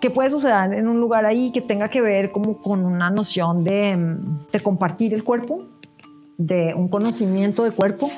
¿qué 0.00 0.10
puede 0.10 0.30
suceder 0.30 0.72
en 0.72 0.88
un 0.88 1.00
lugar 1.00 1.26
ahí 1.26 1.50
que 1.50 1.60
tenga 1.60 1.88
que 1.88 2.00
ver 2.00 2.32
como 2.32 2.56
con 2.56 2.84
una 2.84 3.10
noción 3.10 3.62
de, 3.62 4.16
de 4.52 4.60
compartir 4.60 5.12
el 5.14 5.22
cuerpo, 5.22 5.64
de 6.38 6.74
un 6.74 6.88
conocimiento 6.88 7.62
de 7.62 7.72
cuerpo? 7.72 8.10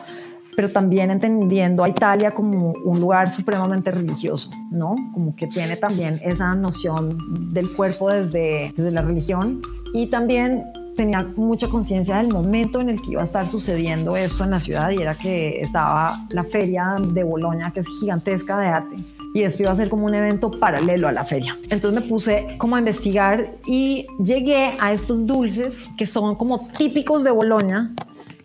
Pero 0.56 0.70
también 0.70 1.10
entendiendo 1.10 1.84
a 1.84 1.88
Italia 1.88 2.30
como 2.30 2.72
un 2.84 3.00
lugar 3.00 3.30
supremamente 3.30 3.90
religioso, 3.90 4.50
¿no? 4.70 4.96
Como 5.12 5.34
que 5.34 5.46
tiene 5.46 5.76
también 5.76 6.20
esa 6.22 6.54
noción 6.54 7.18
del 7.52 7.70
cuerpo 7.72 8.10
desde, 8.10 8.72
desde 8.76 8.90
la 8.90 9.02
religión 9.02 9.62
y 9.92 10.06
también 10.06 10.64
tenía 10.96 11.26
mucha 11.36 11.68
conciencia 11.68 12.18
del 12.18 12.28
momento 12.28 12.80
en 12.80 12.88
el 12.88 13.00
que 13.00 13.12
iba 13.12 13.20
a 13.20 13.24
estar 13.24 13.46
sucediendo 13.46 14.16
esto 14.16 14.44
en 14.44 14.50
la 14.50 14.60
ciudad 14.60 14.90
y 14.90 15.02
era 15.02 15.16
que 15.16 15.60
estaba 15.60 16.26
la 16.30 16.44
feria 16.44 16.96
de 17.00 17.22
Bolonia, 17.22 17.70
que 17.72 17.80
es 17.80 17.86
gigantesca 18.00 18.58
de 18.58 18.66
arte. 18.66 18.96
Y 19.34 19.42
esto 19.42 19.64
iba 19.64 19.72
a 19.72 19.74
ser 19.74 19.88
como 19.88 20.06
un 20.06 20.14
evento 20.14 20.48
paralelo 20.52 21.08
a 21.08 21.12
la 21.12 21.24
feria. 21.24 21.56
Entonces 21.68 22.00
me 22.00 22.08
puse 22.08 22.56
como 22.58 22.76
a 22.76 22.78
investigar 22.78 23.56
y 23.66 24.06
llegué 24.22 24.72
a 24.78 24.92
estos 24.92 25.26
dulces 25.26 25.90
que 25.98 26.06
son 26.06 26.36
como 26.36 26.68
típicos 26.78 27.24
de 27.24 27.32
Bolonia, 27.32 27.90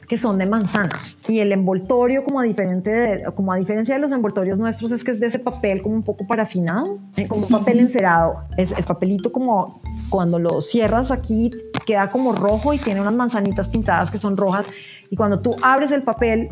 que 0.09 0.17
son 0.17 0.39
de 0.39 0.47
manzana. 0.47 0.89
Y 1.27 1.39
el 1.39 1.51
envoltorio, 1.51 2.23
como, 2.23 2.41
diferente 2.41 3.21
como 3.35 3.53
a 3.53 3.57
diferencia 3.57 3.93
de 3.93 4.01
los 4.01 4.11
envoltorios 4.11 4.59
nuestros, 4.59 4.91
es 4.91 5.03
que 5.03 5.11
es 5.11 5.19
de 5.19 5.27
ese 5.27 5.37
papel 5.37 5.83
como 5.83 5.95
un 5.95 6.03
poco 6.03 6.25
parafinado, 6.25 6.97
¿eh? 7.15 7.27
como 7.27 7.43
un 7.43 7.49
papel 7.49 7.79
encerado. 7.79 8.39
Es 8.57 8.71
el 8.71 8.83
papelito 8.83 9.31
como 9.31 9.79
cuando 10.09 10.39
lo 10.39 10.61
cierras 10.61 11.11
aquí 11.11 11.51
queda 11.85 12.09
como 12.09 12.33
rojo 12.33 12.73
y 12.73 12.79
tiene 12.79 13.01
unas 13.01 13.15
manzanitas 13.15 13.69
pintadas 13.69 14.09
que 14.09 14.17
son 14.17 14.35
rojas. 14.35 14.65
Y 15.11 15.15
cuando 15.15 15.39
tú 15.39 15.55
abres 15.61 15.91
el 15.91 16.03
papel, 16.03 16.49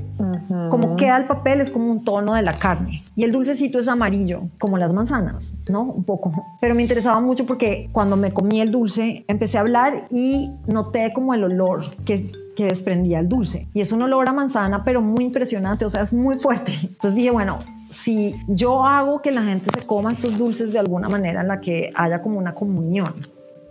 como 0.69 0.95
queda 0.95 1.17
el 1.17 1.27
papel 1.27 1.61
es 1.61 1.69
como 1.69 1.91
un 1.91 2.03
tono 2.03 2.33
de 2.33 2.41
la 2.41 2.53
carne. 2.53 3.03
Y 3.15 3.23
el 3.23 3.31
dulcecito 3.31 3.79
es 3.79 3.87
amarillo, 3.87 4.43
como 4.59 4.77
las 4.77 4.91
manzanas, 4.91 5.53
¿no? 5.69 5.83
Un 5.83 6.03
poco. 6.03 6.31
Pero 6.59 6.73
me 6.73 6.81
interesaba 6.81 7.19
mucho 7.19 7.45
porque 7.45 7.89
cuando 7.91 8.15
me 8.15 8.31
comí 8.31 8.59
el 8.61 8.71
dulce, 8.71 9.25
empecé 9.27 9.57
a 9.57 9.61
hablar 9.61 10.07
y 10.09 10.51
noté 10.65 11.13
como 11.13 11.33
el 11.33 11.43
olor 11.43 11.85
que 12.03 12.31
que 12.57 12.65
desprendía 12.65 13.19
el 13.19 13.29
dulce. 13.29 13.69
Y 13.71 13.81
es 13.81 13.91
un 13.91 14.01
olor 14.01 14.27
a 14.27 14.33
manzana, 14.33 14.83
pero 14.83 14.99
muy 14.99 15.23
impresionante, 15.23 15.85
o 15.85 15.91
sea, 15.91 16.01
es 16.01 16.11
muy 16.11 16.37
fuerte. 16.37 16.73
Entonces 16.81 17.13
dije, 17.13 17.29
bueno, 17.29 17.59
si 17.91 18.35
yo 18.47 18.83
hago 18.83 19.21
que 19.21 19.31
la 19.31 19.43
gente 19.43 19.69
se 19.73 19.85
coma 19.85 20.11
estos 20.11 20.39
dulces 20.39 20.73
de 20.73 20.79
alguna 20.79 21.07
manera 21.07 21.41
en 21.41 21.47
la 21.47 21.61
que 21.61 21.91
haya 21.95 22.21
como 22.21 22.39
una 22.39 22.55
comunión 22.55 23.13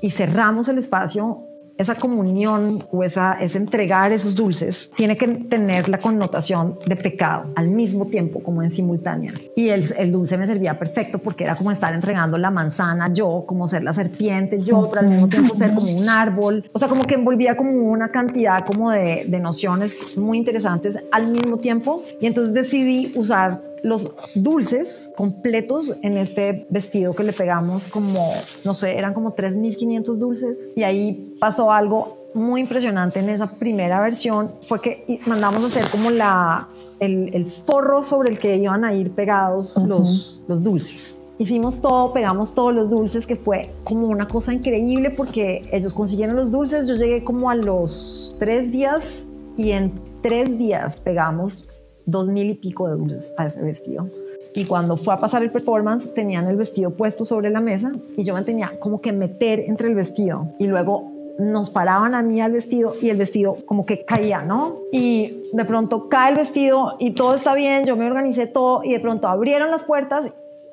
y 0.00 0.10
cerramos 0.10 0.68
el 0.68 0.78
espacio 0.78 1.42
esa 1.78 1.94
comunión 1.94 2.82
o 2.90 3.02
esa, 3.02 3.34
es 3.34 3.54
entregar 3.54 4.12
esos 4.12 4.34
dulces 4.34 4.90
tiene 4.96 5.16
que 5.16 5.26
tener 5.26 5.88
la 5.88 5.98
connotación 5.98 6.78
de 6.86 6.96
pecado 6.96 7.52
al 7.54 7.68
mismo 7.68 8.06
tiempo, 8.06 8.42
como 8.42 8.62
en 8.62 8.70
simultánea. 8.70 9.32
Y 9.54 9.68
el, 9.68 9.92
el, 9.98 10.12
dulce 10.12 10.36
me 10.38 10.46
servía 10.46 10.78
perfecto 10.78 11.18
porque 11.18 11.44
era 11.44 11.54
como 11.54 11.70
estar 11.70 11.94
entregando 11.94 12.38
la 12.38 12.50
manzana 12.50 13.12
yo, 13.12 13.44
como 13.46 13.68
ser 13.68 13.82
la 13.82 13.92
serpiente 13.92 14.58
yo, 14.58 14.88
pero 14.90 15.06
al 15.06 15.10
mismo 15.10 15.28
tiempo 15.28 15.54
ser 15.54 15.74
como 15.74 15.90
un 15.90 16.08
árbol. 16.08 16.68
O 16.72 16.78
sea, 16.78 16.88
como 16.88 17.04
que 17.04 17.14
envolvía 17.14 17.56
como 17.56 17.72
una 17.72 18.10
cantidad 18.10 18.64
como 18.64 18.90
de, 18.90 19.24
de 19.26 19.40
nociones 19.40 20.16
muy 20.16 20.38
interesantes 20.38 20.96
al 21.12 21.28
mismo 21.28 21.58
tiempo. 21.58 22.02
Y 22.20 22.26
entonces 22.26 22.54
decidí 22.54 23.12
usar 23.16 23.60
los 23.86 24.12
dulces 24.34 25.12
completos 25.16 25.94
en 26.02 26.16
este 26.16 26.66
vestido 26.70 27.14
que 27.14 27.22
le 27.22 27.32
pegamos 27.32 27.86
como, 27.86 28.32
no 28.64 28.74
sé, 28.74 28.98
eran 28.98 29.14
como 29.14 29.36
3.500 29.36 30.16
dulces 30.16 30.72
y 30.74 30.82
ahí 30.82 31.36
pasó 31.38 31.70
algo 31.70 32.26
muy 32.34 32.62
impresionante 32.62 33.20
en 33.20 33.28
esa 33.28 33.46
primera 33.46 34.00
versión 34.00 34.50
fue 34.66 34.80
que 34.80 35.20
mandamos 35.26 35.62
a 35.62 35.66
hacer 35.68 35.88
como 35.90 36.10
la, 36.10 36.68
el, 36.98 37.32
el 37.32 37.46
forro 37.46 38.02
sobre 38.02 38.32
el 38.32 38.40
que 38.40 38.56
iban 38.56 38.84
a 38.84 38.92
ir 38.92 39.12
pegados 39.12 39.76
los, 39.86 40.44
los 40.48 40.64
dulces. 40.64 41.16
Hicimos 41.38 41.80
todo, 41.80 42.12
pegamos 42.12 42.54
todos 42.54 42.74
los 42.74 42.90
dulces, 42.90 43.26
que 43.26 43.36
fue 43.36 43.70
como 43.84 44.08
una 44.08 44.26
cosa 44.26 44.52
increíble 44.52 45.10
porque 45.10 45.62
ellos 45.70 45.92
consiguieron 45.92 46.34
los 46.34 46.50
dulces. 46.50 46.88
Yo 46.88 46.94
llegué 46.94 47.22
como 47.22 47.50
a 47.50 47.54
los 47.54 48.36
tres 48.40 48.72
días 48.72 49.26
y 49.56 49.70
en 49.70 49.92
tres 50.22 50.58
días 50.58 51.00
pegamos 51.00 51.68
dos 52.06 52.28
mil 52.28 52.48
y 52.48 52.54
pico 52.54 52.88
de 52.88 52.96
dulces 52.96 53.34
a 53.36 53.46
ese 53.46 53.60
vestido. 53.60 54.06
Y 54.54 54.64
cuando 54.64 54.96
fue 54.96 55.12
a 55.12 55.18
pasar 55.18 55.42
el 55.42 55.50
performance, 55.50 56.14
tenían 56.14 56.46
el 56.46 56.56
vestido 56.56 56.90
puesto 56.90 57.26
sobre 57.26 57.50
la 57.50 57.60
mesa 57.60 57.92
y 58.16 58.24
yo 58.24 58.32
me 58.32 58.42
tenía 58.42 58.72
como 58.78 59.02
que 59.02 59.12
meter 59.12 59.60
entre 59.60 59.88
el 59.88 59.94
vestido. 59.94 60.48
Y 60.58 60.66
luego 60.66 61.12
nos 61.38 61.68
paraban 61.68 62.14
a 62.14 62.22
mí 62.22 62.40
al 62.40 62.52
vestido 62.52 62.94
y 63.02 63.10
el 63.10 63.18
vestido 63.18 63.58
como 63.66 63.84
que 63.84 64.06
caía, 64.06 64.42
¿no? 64.42 64.78
Y 64.92 65.50
de 65.52 65.64
pronto 65.66 66.08
cae 66.08 66.30
el 66.30 66.36
vestido 66.36 66.96
y 66.98 67.10
todo 67.10 67.34
está 67.34 67.54
bien, 67.54 67.84
yo 67.84 67.96
me 67.96 68.06
organicé 68.06 68.46
todo 68.46 68.82
y 68.82 68.92
de 68.92 69.00
pronto 69.00 69.28
abrieron 69.28 69.70
las 69.70 69.84
puertas 69.84 70.30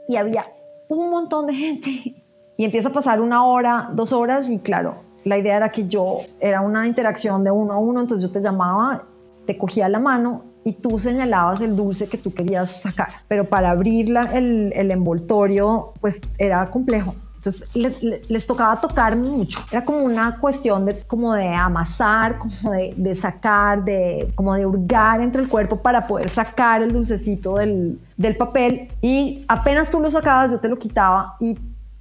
y 0.07 0.15
había 0.15 0.45
un 0.87 1.09
montón 1.09 1.47
de 1.47 1.53
gente. 1.53 1.89
Y 2.55 2.63
empieza 2.63 2.89
a 2.89 2.93
pasar 2.93 3.19
una 3.19 3.45
hora, 3.45 3.89
dos 3.93 4.13
horas 4.13 4.49
y 4.49 4.59
claro, 4.59 4.95
la 5.25 5.37
idea 5.37 5.57
era 5.57 5.69
que 5.69 5.87
yo, 5.87 6.19
era 6.39 6.61
una 6.61 6.87
interacción 6.87 7.43
de 7.43 7.51
uno 7.51 7.73
a 7.73 7.77
uno, 7.79 7.99
entonces 7.99 8.25
yo 8.25 8.31
te 8.31 8.41
llamaba, 8.41 9.03
te 9.45 9.57
cogía 9.57 9.89
la 9.89 9.99
mano 9.99 10.52
y 10.65 10.73
tú 10.73 10.99
señalabas 10.99 11.61
el 11.61 11.75
dulce 11.75 12.07
que 12.07 12.17
tú 12.17 12.33
querías 12.33 12.81
sacar. 12.81 13.09
Pero 13.27 13.45
para 13.45 13.71
abrir 13.71 14.13
el, 14.33 14.91
envoltorio, 14.91 15.93
pues 15.99 16.21
era 16.37 16.65
complejo. 16.69 17.15
Entonces 17.35 17.67
les 18.29 18.47
tocaba 18.47 18.79
tocar 18.79 19.17
mucho. 19.17 19.59
Era 19.69 19.83
como 19.83 19.99
una 19.99 20.39
cuestión 20.39 20.85
de, 20.85 20.97
como 21.01 21.33
de 21.33 21.49
amasar, 21.49 22.39
como 22.39 22.71
de, 22.71 22.93
de, 22.95 23.15
sacar, 23.15 23.83
de, 23.83 24.31
como 24.35 24.53
de 24.55 24.65
hurgar 24.65 25.19
entre 25.19 25.41
el 25.41 25.49
cuerpo 25.49 25.81
para 25.81 26.07
poder 26.07 26.29
sacar 26.29 26.81
el 26.81 26.93
dulcecito 26.93 27.55
del, 27.55 27.99
del 28.15 28.37
papel. 28.37 28.87
Y 29.01 29.43
apenas 29.49 29.91
tú 29.91 29.99
lo 29.99 30.09
sacabas, 30.09 30.51
yo 30.51 30.59
te 30.59 30.69
lo 30.69 30.77
quitaba 30.79 31.35
y 31.41 31.57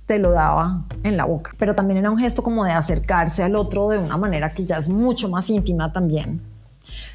te 0.06 0.20
lo 0.20 0.30
daba 0.30 0.84
en 1.02 1.16
la 1.16 1.24
boca. 1.24 1.50
Pero 1.58 1.74
también 1.74 1.98
era 1.98 2.10
un 2.10 2.18
gesto 2.18 2.44
como 2.44 2.64
de 2.64 2.70
acercarse 2.70 3.42
al 3.42 3.56
otro 3.56 3.88
de 3.88 3.98
una 3.98 4.16
manera 4.16 4.50
que 4.50 4.64
ya 4.64 4.76
es 4.76 4.88
mucho 4.88 5.28
más 5.28 5.50
íntima 5.50 5.92
también. 5.92 6.51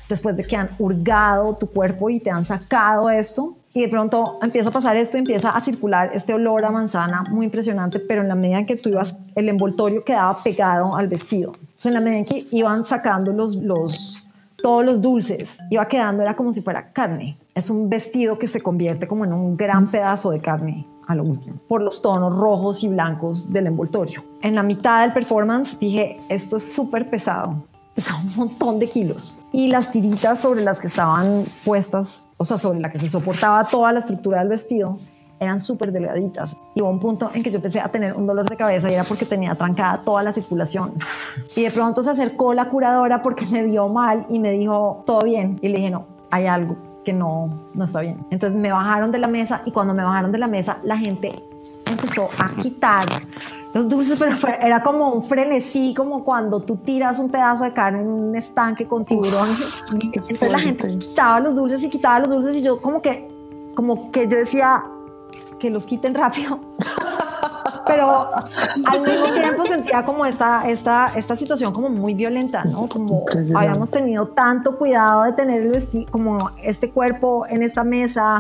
Después 0.09 0.35
de 0.37 0.45
que 0.45 0.55
han 0.55 0.69
hurgado 0.79 1.55
tu 1.55 1.67
cuerpo 1.67 2.09
y 2.09 2.19
te 2.19 2.31
han 2.31 2.45
sacado 2.45 3.09
esto, 3.09 3.55
y 3.77 3.81
de 3.81 3.89
pronto 3.89 4.39
empieza 4.41 4.69
a 4.69 4.71
pasar 4.71 4.97
esto, 4.97 5.17
empieza 5.17 5.51
a 5.51 5.61
circular 5.61 6.09
este 6.13 6.33
olor 6.33 6.65
a 6.65 6.71
manzana 6.71 7.23
muy 7.29 7.45
impresionante, 7.45 7.99
pero 7.99 8.23
en 8.23 8.27
la 8.27 8.33
medida 8.33 8.57
en 8.57 8.65
que 8.65 8.75
tú 8.75 8.89
ibas, 8.89 9.19
el 9.35 9.49
envoltorio 9.49 10.03
quedaba 10.03 10.35
pegado 10.43 10.95
al 10.95 11.07
vestido. 11.07 11.51
Entonces, 11.59 11.85
en 11.85 11.93
la 11.93 11.99
medida 11.99 12.17
en 12.17 12.25
que 12.25 12.47
iban 12.51 12.85
sacando 12.85 13.31
los, 13.31 13.55
los, 13.55 14.31
todos 14.63 14.83
los 14.83 14.99
dulces, 14.99 15.59
iba 15.69 15.87
quedando, 15.87 16.23
era 16.23 16.35
como 16.35 16.53
si 16.53 16.61
fuera 16.61 16.91
carne. 16.91 17.37
Es 17.53 17.69
un 17.69 17.87
vestido 17.87 18.39
que 18.39 18.47
se 18.47 18.61
convierte 18.61 19.07
como 19.07 19.25
en 19.25 19.33
un 19.33 19.55
gran 19.55 19.91
pedazo 19.91 20.31
de 20.31 20.39
carne 20.39 20.87
a 21.05 21.13
lo 21.13 21.23
último, 21.23 21.57
por 21.67 21.81
los 21.81 22.01
tonos 22.01 22.35
rojos 22.35 22.83
y 22.83 22.87
blancos 22.87 23.53
del 23.53 23.67
envoltorio. 23.67 24.23
En 24.41 24.55
la 24.55 24.63
mitad 24.63 25.01
del 25.01 25.13
performance 25.13 25.77
dije, 25.79 26.19
esto 26.29 26.57
es 26.57 26.73
súper 26.73 27.09
pesado, 27.09 27.63
pesaba 27.93 28.19
un 28.19 28.35
montón 28.35 28.79
de 28.79 28.89
kilos. 28.89 29.37
Y 29.57 29.71
las 29.71 29.91
tiritas 29.91 30.39
sobre 30.39 30.63
las 30.63 30.79
que 30.79 30.85
estaban 30.85 31.43
puestas 31.65 32.27
o 32.37 32.45
sea, 32.45 32.57
sobre 32.57 32.79
la 32.79 32.91
que 32.91 32.99
se 32.99 33.09
soportaba 33.09 33.65
toda 33.65 33.91
la 33.91 33.99
estructura 33.99 34.39
del 34.39 34.49
vestido, 34.49 34.97
eran 35.39 35.59
súper 35.59 35.91
delgaditas. 35.91 36.55
Y 36.75 36.81
hubo 36.81 36.89
un 36.89 36.99
punto 36.99 37.31
en 37.33 37.43
que 37.43 37.49
yo 37.49 37.57
empecé 37.57 37.79
a 37.79 37.89
tener 37.89 38.13
un 38.13 38.25
dolor 38.25 38.47
de 38.47 38.55
cabeza 38.55 38.89
y 38.89 38.93
era 38.93 39.03
porque 39.03 39.25
tenía 39.25 39.55
trancada 39.55 40.01
toda 40.03 40.23
la 40.23 40.33
circulación. 40.33 40.93
Y 41.55 41.63
de 41.63 41.71
pronto 41.71 42.03
se 42.03 42.11
acercó 42.11 42.53
la 42.53 42.69
curadora 42.69 43.21
porque 43.21 43.45
me 43.47 43.63
vio 43.63 43.87
mal 43.89 44.25
y 44.29 44.39
me 44.39 44.51
dijo, 44.51 45.03
todo 45.05 45.21
bien. 45.21 45.57
Y 45.61 45.69
le 45.69 45.77
dije, 45.77 45.89
no, 45.89 46.05
hay 46.31 46.45
algo 46.45 46.75
que 47.03 47.13
no, 47.13 47.49
no 47.73 47.85
está 47.85 48.01
bien. 48.01 48.25
Entonces 48.29 48.59
me 48.59 48.71
bajaron 48.71 49.11
de 49.11 49.19
la 49.19 49.27
mesa 49.27 49.61
y 49.65 49.71
cuando 49.71 49.93
me 49.93 50.03
bajaron 50.03 50.31
de 50.31 50.37
la 50.37 50.47
mesa, 50.47 50.77
la 50.83 50.97
gente 50.97 51.31
empezó 51.89 52.30
a 52.38 52.50
quitar 52.62 53.06
los 53.73 53.89
dulces, 53.89 54.17
pero 54.17 54.36
era 54.62 54.82
como 54.82 55.13
un 55.13 55.23
frenesí, 55.23 55.93
como 55.95 56.23
cuando 56.23 56.62
tú 56.62 56.78
tiras 56.78 57.19
un 57.19 57.30
pedazo 57.30 57.63
de 57.63 57.73
carne 57.73 58.02
en 58.02 58.08
un 58.08 58.36
estanque 58.36 58.88
con 58.88 59.06
tiburón. 59.06 59.56
entonces 59.91 60.52
la 60.52 60.60
gente 60.60 60.97
quitaba 60.97 61.39
los 61.39 61.56
dulces 61.56 61.84
y 61.84 61.89
quitaba 61.89 62.19
los 62.19 62.30
dulces 62.30 62.56
y 62.56 62.63
yo 62.63 62.82
como 62.82 63.02
que, 63.02 63.28
como 63.76 64.12
que 64.12 64.28
yo 64.28 64.38
decía 64.38 64.84
que 65.60 65.69
los 65.69 65.86
quiten 65.86 66.15
rápido. 66.15 66.60
pero 67.86 68.30
al 68.86 69.02
mismo 69.02 69.28
tiempo 69.28 69.65
sentía 69.65 70.04
como 70.04 70.26
esta, 70.26 70.69
esta, 70.69 71.06
esta 71.15 71.36
situación 71.36 71.73
como 71.73 71.89
muy 71.89 72.13
violenta, 72.13 72.63
¿no? 72.65 72.88
Como 72.88 73.26
habíamos 73.56 73.91
tenido 73.91 74.28
tanto 74.28 74.78
cuidado 74.78 75.23
de 75.23 75.34
tener 75.34 75.62
el 75.62 76.06
como 76.12 76.52
este 76.62 76.91
cuerpo 76.91 77.45
en 77.47 77.63
esta 77.63 77.84
mesa, 77.84 78.39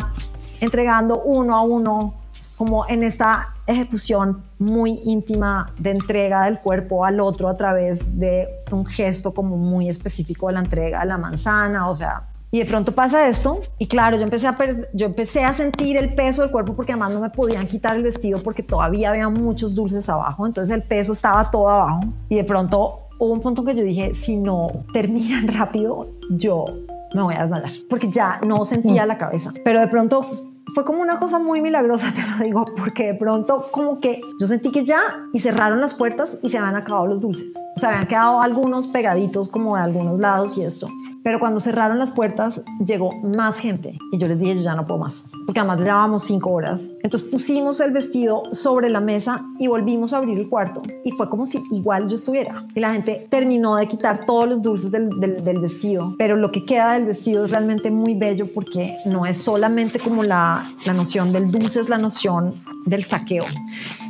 entregando 0.59 1.21
uno 1.21 1.55
a 1.55 1.61
uno 1.61 2.13
como 2.57 2.87
en 2.89 3.03
esta 3.03 3.53
ejecución 3.67 4.43
muy 4.57 4.99
íntima 5.05 5.67
de 5.77 5.91
entrega 5.91 6.45
del 6.45 6.59
cuerpo 6.59 7.05
al 7.05 7.19
otro 7.19 7.49
a 7.49 7.55
través 7.55 8.17
de 8.19 8.47
un 8.71 8.85
gesto 8.85 9.33
como 9.33 9.57
muy 9.57 9.89
específico 9.89 10.47
de 10.47 10.53
la 10.53 10.61
entrega 10.61 11.01
de 11.01 11.05
la 11.05 11.17
manzana, 11.17 11.87
o 11.87 11.93
sea, 11.93 12.23
y 12.49 12.59
de 12.59 12.65
pronto 12.65 12.93
pasa 12.93 13.27
esto 13.27 13.59
y 13.77 13.87
claro, 13.87 14.17
yo 14.17 14.23
empecé 14.23 14.47
a 14.47 14.55
yo 14.93 15.05
empecé 15.05 15.43
a 15.43 15.53
sentir 15.53 15.97
el 15.97 16.15
peso 16.15 16.41
del 16.41 16.49
cuerpo 16.49 16.73
porque 16.75 16.93
además 16.93 17.11
no 17.11 17.19
me 17.19 17.29
podían 17.29 17.67
quitar 17.67 17.95
el 17.97 18.03
vestido 18.03 18.41
porque 18.41 18.63
todavía 18.63 19.09
había 19.09 19.29
muchos 19.29 19.75
dulces 19.75 20.09
abajo, 20.09 20.47
entonces 20.47 20.73
el 20.73 20.81
peso 20.81 21.11
estaba 21.13 21.51
todo 21.51 21.69
abajo 21.69 21.99
y 22.29 22.37
de 22.37 22.43
pronto 22.43 23.01
hubo 23.19 23.33
un 23.33 23.41
punto 23.41 23.63
que 23.63 23.75
yo 23.75 23.83
dije, 23.83 24.13
si 24.13 24.35
no 24.37 24.67
terminan 24.93 25.47
rápido, 25.53 26.07
yo 26.31 26.65
me 27.13 27.21
voy 27.21 27.35
a 27.35 27.41
desmayar 27.41 27.71
porque 27.89 28.09
ya 28.09 28.39
no 28.45 28.65
sentía 28.65 29.05
la 29.05 29.17
cabeza, 29.17 29.51
pero 29.63 29.79
de 29.79 29.87
pronto 29.87 30.25
fue 30.73 30.85
como 30.85 31.01
una 31.01 31.17
cosa 31.17 31.39
muy 31.39 31.61
milagrosa, 31.61 32.11
te 32.15 32.21
lo 32.21 32.43
digo, 32.43 32.65
porque 32.77 33.07
de 33.07 33.13
pronto 33.15 33.67
como 33.71 33.99
que 33.99 34.21
yo 34.39 34.47
sentí 34.47 34.71
que 34.71 34.85
ya 34.85 34.99
y 35.33 35.39
cerraron 35.39 35.81
las 35.81 35.93
puertas 35.93 36.37
y 36.41 36.49
se 36.49 36.57
habían 36.57 36.75
acabado 36.75 37.07
los 37.07 37.21
dulces. 37.21 37.47
O 37.75 37.79
sea, 37.79 37.89
habían 37.89 38.07
quedado 38.07 38.41
algunos 38.41 38.87
pegaditos 38.87 39.49
como 39.49 39.75
de 39.75 39.83
algunos 39.83 40.19
lados 40.19 40.57
y 40.57 40.63
esto. 40.63 40.87
Pero 41.27 41.41
cuando 41.41 41.59
cerraron 41.59 41.99
las 41.99 42.11
puertas, 42.11 42.61
llegó 42.79 43.11
más 43.21 43.59
gente. 43.59 43.99
Y 44.13 44.17
yo 44.17 44.29
les 44.29 44.39
dije, 44.39 44.55
yo 44.55 44.61
ya 44.61 44.75
no 44.75 44.87
puedo 44.87 45.01
más. 45.01 45.25
Porque 45.45 45.59
además 45.59 45.81
llevábamos 45.81 46.23
cinco 46.23 46.51
horas. 46.51 46.89
Entonces 47.03 47.27
pusimos 47.29 47.81
el 47.81 47.91
vestido 47.91 48.43
sobre 48.53 48.89
la 48.89 49.01
mesa 49.01 49.43
y 49.59 49.67
volvimos 49.67 50.13
a 50.13 50.19
abrir 50.19 50.39
el 50.39 50.47
cuarto. 50.47 50.81
Y 51.03 51.11
fue 51.11 51.29
como 51.29 51.45
si 51.45 51.59
igual 51.71 52.07
yo 52.07 52.15
estuviera. 52.15 52.63
Y 52.73 52.79
la 52.79 52.93
gente 52.93 53.27
terminó 53.29 53.75
de 53.75 53.89
quitar 53.89 54.25
todos 54.25 54.47
los 54.47 54.61
dulces 54.61 54.89
del, 54.89 55.09
del, 55.19 55.43
del 55.43 55.59
vestido. 55.59 56.15
Pero 56.17 56.37
lo 56.37 56.49
que 56.49 56.63
queda 56.63 56.93
del 56.93 57.03
vestido 57.03 57.43
es 57.43 57.51
realmente 57.51 57.91
muy 57.91 58.13
bello 58.13 58.47
porque 58.55 58.95
no 59.05 59.25
es 59.25 59.37
solamente 59.37 59.99
como 59.99 60.23
la, 60.23 60.71
la 60.85 60.93
noción 60.93 61.33
del 61.33 61.51
dulce, 61.51 61.81
es 61.81 61.89
la 61.89 61.97
noción 61.97 62.53
del 62.85 63.03
saqueo. 63.03 63.43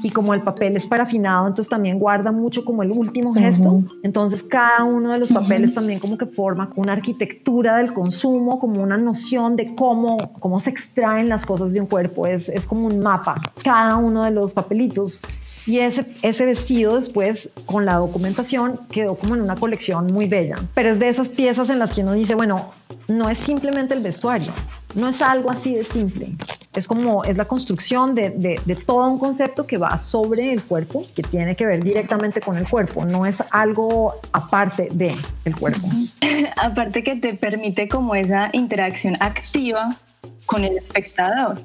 Y 0.04 0.12
como 0.12 0.36
el 0.36 0.42
papel 0.42 0.78
es 0.78 0.86
parafinado, 0.86 1.48
entonces 1.48 1.68
también 1.68 1.98
guarda 1.98 2.32
mucho 2.32 2.64
como 2.64 2.84
el 2.84 2.92
último 2.92 3.34
gesto. 3.34 3.82
Entonces 4.04 4.44
cada 4.44 4.84
uno 4.84 5.14
de 5.14 5.18
los 5.18 5.32
papeles 5.32 5.74
también 5.74 5.98
como 5.98 6.16
que 6.16 6.28
forma 6.28 6.70
una 6.76 6.94
arquitectura 6.94 7.07
del 7.14 7.94
consumo, 7.94 8.60
como 8.60 8.82
una 8.82 8.98
noción 8.98 9.56
de 9.56 9.76
cómo, 9.76 10.18
cómo 10.40 10.60
se 10.60 10.70
extraen 10.70 11.30
las 11.30 11.46
cosas 11.46 11.74
de 11.74 11.82
un 11.82 11.88
cuerpo. 11.88 12.28
Es, 12.28 12.50
es 12.50 12.66
como 12.66 12.88
un 12.88 13.00
mapa, 13.00 13.36
cada 13.64 13.98
uno 13.98 14.24
de 14.24 14.32
los 14.32 14.54
papelitos. 14.54 15.22
Y 15.68 15.80
ese, 15.80 16.06
ese 16.22 16.46
vestido 16.46 16.96
después, 16.96 17.50
con 17.66 17.86
la 17.86 17.96
documentación, 17.96 18.80
quedó 18.90 19.16
como 19.16 19.36
en 19.36 19.42
una 19.42 19.58
colección 19.58 20.08
muy 20.08 20.26
bella. 20.26 20.56
Pero 20.74 20.92
es 20.92 21.00
de 21.00 21.10
esas 21.10 21.28
piezas 21.28 21.70
en 21.70 21.78
las 21.78 21.92
que 21.92 22.02
uno 22.02 22.14
dice, 22.14 22.36
bueno, 22.36 22.72
no 23.10 23.30
es 23.30 23.38
simplemente 23.38 23.94
el 23.94 24.02
vestuario, 24.02 24.52
no 24.96 25.10
es 25.10 25.22
algo 25.22 25.52
así 25.52 25.76
de 25.76 25.84
simple. 25.84 26.32
Es 26.74 26.88
como, 26.88 27.24
es 27.24 27.38
la 27.38 27.46
construcción 27.46 28.16
de, 28.16 28.30
de, 28.30 28.76
todo 28.76 29.08
un 29.08 29.20
concepto 29.20 29.66
que 29.66 29.78
va 29.78 29.98
sobre 29.98 30.54
el 30.54 30.62
cuerpo, 30.62 31.06
que 31.16 31.24
tiene 31.24 31.56
que 31.56 31.66
ver 31.66 31.84
directamente 31.84 32.40
con 32.40 32.56
el 32.58 32.68
cuerpo, 32.68 33.04
no 33.04 33.26
es 33.26 33.44
algo 33.52 34.16
aparte 34.32 34.90
de 34.92 35.16
el 35.44 35.56
cuerpo. 35.56 35.90
aparte 36.58 37.04
que 37.04 37.16
te 37.16 37.34
permite 37.34 37.90
como 37.90 38.16
esa 38.16 38.50
interacción 38.54 39.18
activa 39.20 39.98
con 40.46 40.64
el 40.64 40.78
espectador. 40.78 41.62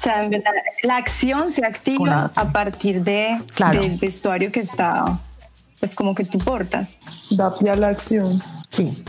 O 0.00 0.02
sea, 0.02 0.24
en 0.24 0.30
verdad, 0.30 0.52
la 0.82 0.96
acción 0.96 1.52
se 1.52 1.62
activa 1.62 2.30
a 2.34 2.52
partir 2.52 3.04
de, 3.04 3.38
del 3.70 3.98
vestuario 3.98 4.50
que 4.50 4.60
está, 4.60 5.20
pues 5.78 5.94
como 5.94 6.14
que 6.14 6.24
tú 6.24 6.38
portas. 6.38 6.88
Da 7.32 7.54
pie 7.54 7.68
a 7.68 7.76
la 7.76 7.88
acción. 7.88 8.40
Sí. 8.70 9.04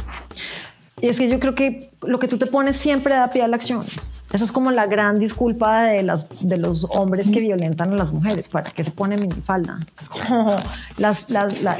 Y 0.99 1.08
es 1.08 1.17
que 1.17 1.30
yo 1.30 1.39
creo 1.39 1.56
que 1.56 1.91
lo 2.01 2.19
que 2.19 2.27
tú 2.27 2.38
te 2.38 2.45
pones 2.45 2.75
siempre 2.75 3.13
da 3.13 3.30
pie 3.30 3.41
a 3.41 3.47
la 3.47 3.56
acción. 3.56 3.86
Esa 4.34 4.43
es 4.43 4.51
como 4.51 4.69
la 4.69 4.86
gran 4.86 5.17
disculpa 5.17 5.84
de, 5.84 6.04
las, 6.04 6.27
de 6.41 6.58
los 6.58 6.86
hombres 6.89 7.32
que 7.32 7.39
violentan 7.39 7.93
a 7.93 7.95
las 7.95 8.12
mujeres. 8.12 8.49
¿Para 8.49 8.69
que 8.71 8.84
se 8.84 8.91
pone 8.91 9.15
minifalda? 9.15 9.80
Es 10.01 10.10
como 10.10 10.58
la, 10.97 11.15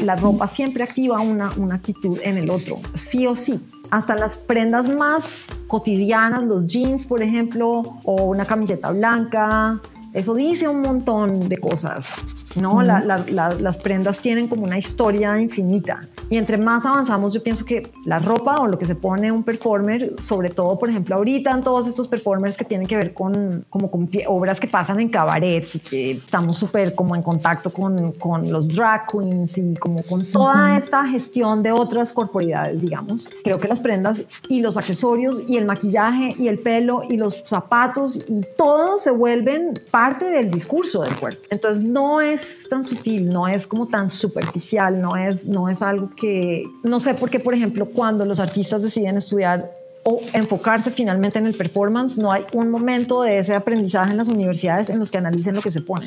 la, 0.02 0.16
ropa 0.16 0.48
siempre 0.48 0.86
activa 0.86 1.20
una, 1.20 1.52
una 1.58 1.76
actitud 1.76 2.18
en 2.24 2.38
el 2.38 2.50
otro, 2.50 2.80
sí 2.96 3.28
o 3.28 3.36
sí. 3.36 3.62
Hasta 3.92 4.16
las 4.16 4.38
prendas 4.38 4.90
más 4.90 5.46
cotidianas, 5.68 6.44
los 6.44 6.66
jeans, 6.66 7.06
por 7.06 7.22
ejemplo, 7.22 8.00
o 8.04 8.24
una 8.24 8.46
camiseta 8.46 8.92
blanca. 8.92 9.80
Eso 10.14 10.34
dice 10.34 10.68
un 10.68 10.82
montón 10.82 11.48
de 11.48 11.58
cosas. 11.58 12.06
¿No? 12.56 12.82
las 12.82 13.78
prendas 13.78 14.20
tienen 14.20 14.48
como 14.48 14.64
una 14.64 14.78
historia 14.78 15.40
infinita. 15.40 16.02
Y 16.30 16.38
entre 16.38 16.58
más 16.58 16.86
avanzamos, 16.86 17.34
yo 17.34 17.44
pienso 17.44 17.66
que 17.66 17.92
la 18.06 18.20
ropa 18.20 18.56
o 18.62 18.68
lo 18.68 18.78
que 18.78 18.86
se 18.86 18.96
pone 18.96 19.32
un 19.32 19.44
performer, 19.44 20.14
sobre 20.20 20.50
todo, 20.50 20.78
por 20.78 20.90
ejemplo, 20.90 21.16
ahorita 21.16 21.52
en 21.52 21.62
todos 21.62 21.88
estos 21.88 22.08
performers 22.08 22.56
que 22.56 22.66
tienen 22.66 22.88
que 22.88 22.96
ver 22.96 23.14
con, 23.14 23.66
como 23.70 23.92
con 23.92 24.10
obras 24.28 24.60
que 24.60 24.68
pasan 24.68 25.00
en 25.00 25.10
cabarets 25.10 25.76
y 25.76 25.80
que 25.80 26.12
estamos 26.12 26.58
súper 26.58 26.96
como 26.96 27.16
en 27.16 27.22
contacto 27.22 27.72
con, 27.72 28.14
con, 28.14 28.50
los 28.52 28.68
drag 28.68 29.06
queens 29.08 29.58
y 29.58 29.76
como 29.76 30.04
con 30.04 30.26
toda 30.26 30.78
esta 30.78 31.06
gestión 31.06 31.64
de 31.64 31.72
otras 31.72 32.12
corporidades, 32.12 32.82
digamos. 32.82 33.30
Creo 33.44 33.60
que 33.60 33.68
las 33.68 33.80
prendas 33.80 34.24
y 34.48 34.62
los 34.62 34.78
accesorios 34.78 35.42
y 35.48 35.58
el 35.58 35.66
maquillaje 35.66 36.34
y 36.38 36.48
el 36.48 36.60
pelo 36.60 37.04
y 37.10 37.18
los 37.18 37.44
zapatos 37.46 38.18
y 38.28 38.42
todo 38.58 38.98
se 38.98 39.12
vuelven 39.12 39.74
parte 39.92 40.26
del 40.26 40.50
discurso 40.52 41.04
del 41.04 41.16
cuerpo. 41.16 41.42
Entonces 41.50 41.84
no 41.84 42.22
es 42.22 42.41
tan 42.70 42.84
sutil, 42.84 43.30
no 43.30 43.48
es 43.48 43.68
como 43.68 43.88
tan 43.88 44.10
superficial, 44.10 45.02
no 45.02 45.16
es, 45.16 45.46
no 45.46 45.70
es 45.70 45.82
algo 45.82 46.10
que, 46.10 46.64
no 46.84 47.00
sé 47.00 47.14
por 47.14 47.30
qué, 47.30 47.40
por 47.40 47.54
ejemplo, 47.54 47.86
cuando 47.86 48.26
los 48.26 48.40
artistas 48.40 48.82
deciden 48.82 49.18
estudiar 49.18 49.70
o 50.04 50.20
enfocarse 50.34 50.92
finalmente 50.92 51.38
en 51.38 51.46
el 51.46 51.54
performance, 51.54 52.18
no 52.18 52.32
hay 52.32 52.44
un 52.54 52.72
momento 52.72 53.22
de 53.22 53.40
ese 53.40 53.54
aprendizaje 53.54 54.12
en 54.12 54.18
las 54.18 54.30
universidades 54.30 54.90
en 54.90 55.00
los 55.00 55.12
que 55.12 55.20
analicen 55.20 55.56
lo 55.56 55.62
que 55.62 55.72
se 55.72 55.82
pone. 55.82 56.06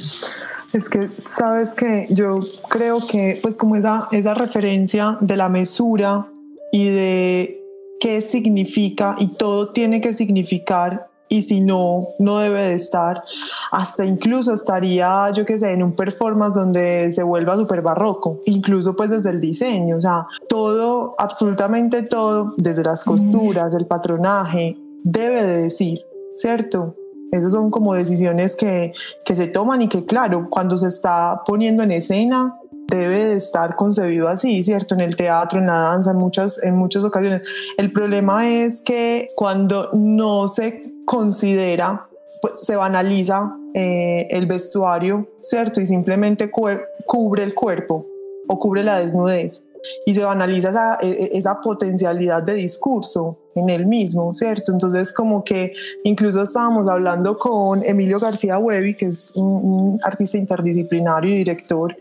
Es 0.72 0.88
que, 0.88 1.08
sabes 1.28 1.70
que 1.70 2.06
yo 2.10 2.40
creo 2.68 2.98
que, 3.06 3.38
pues 3.42 3.56
como 3.56 3.76
esa, 3.76 4.08
esa 4.10 4.34
referencia 4.34 5.16
de 5.20 5.36
la 5.36 5.48
mesura 5.48 6.26
y 6.72 6.88
de 6.88 7.60
qué 8.00 8.20
significa 8.20 9.14
y 9.18 9.28
todo 9.28 9.68
tiene 9.68 10.00
que 10.00 10.12
significar 10.12 11.08
y 11.28 11.42
si 11.42 11.60
no, 11.60 12.00
no 12.18 12.38
debe 12.38 12.60
de 12.62 12.74
estar. 12.74 13.22
Hasta 13.70 14.04
incluso 14.04 14.54
estaría, 14.54 15.30
yo 15.32 15.44
qué 15.44 15.58
sé, 15.58 15.72
en 15.72 15.82
un 15.82 15.92
performance 15.92 16.54
donde 16.54 17.10
se 17.12 17.22
vuelva 17.22 17.56
súper 17.56 17.82
barroco, 17.82 18.40
incluso 18.46 18.94
pues 18.94 19.10
desde 19.10 19.30
el 19.30 19.40
diseño, 19.40 19.96
o 19.96 20.00
sea, 20.00 20.26
todo, 20.48 21.14
absolutamente 21.18 22.02
todo, 22.02 22.54
desde 22.56 22.82
las 22.82 23.04
costuras, 23.04 23.74
el 23.74 23.86
patronaje, 23.86 24.76
debe 25.02 25.42
de 25.42 25.62
decir, 25.62 26.00
¿cierto? 26.34 26.96
Esas 27.32 27.52
son 27.52 27.70
como 27.70 27.94
decisiones 27.94 28.54
que, 28.54 28.92
que 29.24 29.34
se 29.34 29.48
toman 29.48 29.82
y 29.82 29.88
que 29.88 30.06
claro, 30.06 30.42
cuando 30.48 30.78
se 30.78 30.88
está 30.88 31.42
poniendo 31.44 31.82
en 31.82 31.90
escena, 31.90 32.60
debe 32.88 33.26
de 33.26 33.36
estar 33.36 33.76
concebido 33.76 34.28
así, 34.28 34.62
¿cierto? 34.62 34.94
En 34.94 35.00
el 35.00 35.16
teatro, 35.16 35.58
en 35.58 35.66
la 35.66 35.76
danza, 35.76 36.10
en 36.10 36.18
muchas, 36.18 36.62
en 36.62 36.76
muchas 36.76 37.04
ocasiones. 37.04 37.42
El 37.76 37.92
problema 37.92 38.48
es 38.48 38.82
que 38.82 39.28
cuando 39.36 39.90
no 39.92 40.48
se 40.48 40.92
considera, 41.04 42.06
pues 42.40 42.60
se 42.60 42.76
banaliza 42.76 43.56
eh, 43.74 44.26
el 44.30 44.46
vestuario, 44.46 45.28
¿cierto? 45.40 45.80
Y 45.80 45.86
simplemente 45.86 46.50
cubre 46.50 47.42
el 47.42 47.54
cuerpo 47.54 48.06
o 48.48 48.58
cubre 48.58 48.82
la 48.82 48.98
desnudez. 48.98 49.64
Y 50.06 50.14
se 50.14 50.24
banaliza 50.24 50.70
esa, 50.70 50.98
e, 51.02 51.08
e, 51.10 51.38
esa 51.38 51.60
potencialidad 51.60 52.42
de 52.42 52.54
discurso 52.54 53.38
en 53.54 53.70
el 53.70 53.86
mismo, 53.86 54.32
¿cierto? 54.32 54.72
Entonces 54.72 55.12
como 55.12 55.44
que 55.44 55.72
incluso 56.04 56.42
estábamos 56.42 56.88
hablando 56.88 57.36
con 57.36 57.84
Emilio 57.84 58.18
García 58.18 58.58
Huevi, 58.58 58.94
que 58.94 59.06
es 59.06 59.32
un 59.36 59.98
artista 60.02 60.38
interdisciplinario 60.38 61.34
y 61.34 61.38
director, 61.38 61.96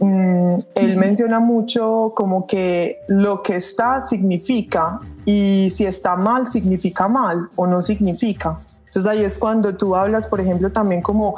Mm, 0.00 0.56
él 0.74 0.96
menciona 0.96 1.40
mucho 1.40 2.12
como 2.16 2.46
que 2.46 2.98
lo 3.08 3.42
que 3.42 3.56
está 3.56 4.00
significa 4.00 5.00
y 5.24 5.70
si 5.70 5.86
está 5.86 6.16
mal 6.16 6.46
significa 6.46 7.08
mal 7.08 7.48
o 7.56 7.66
no 7.66 7.80
significa. 7.80 8.58
Entonces 8.78 9.06
ahí 9.06 9.24
es 9.24 9.38
cuando 9.38 9.74
tú 9.76 9.94
hablas, 9.94 10.26
por 10.26 10.40
ejemplo, 10.40 10.70
también 10.72 11.00
como 11.00 11.36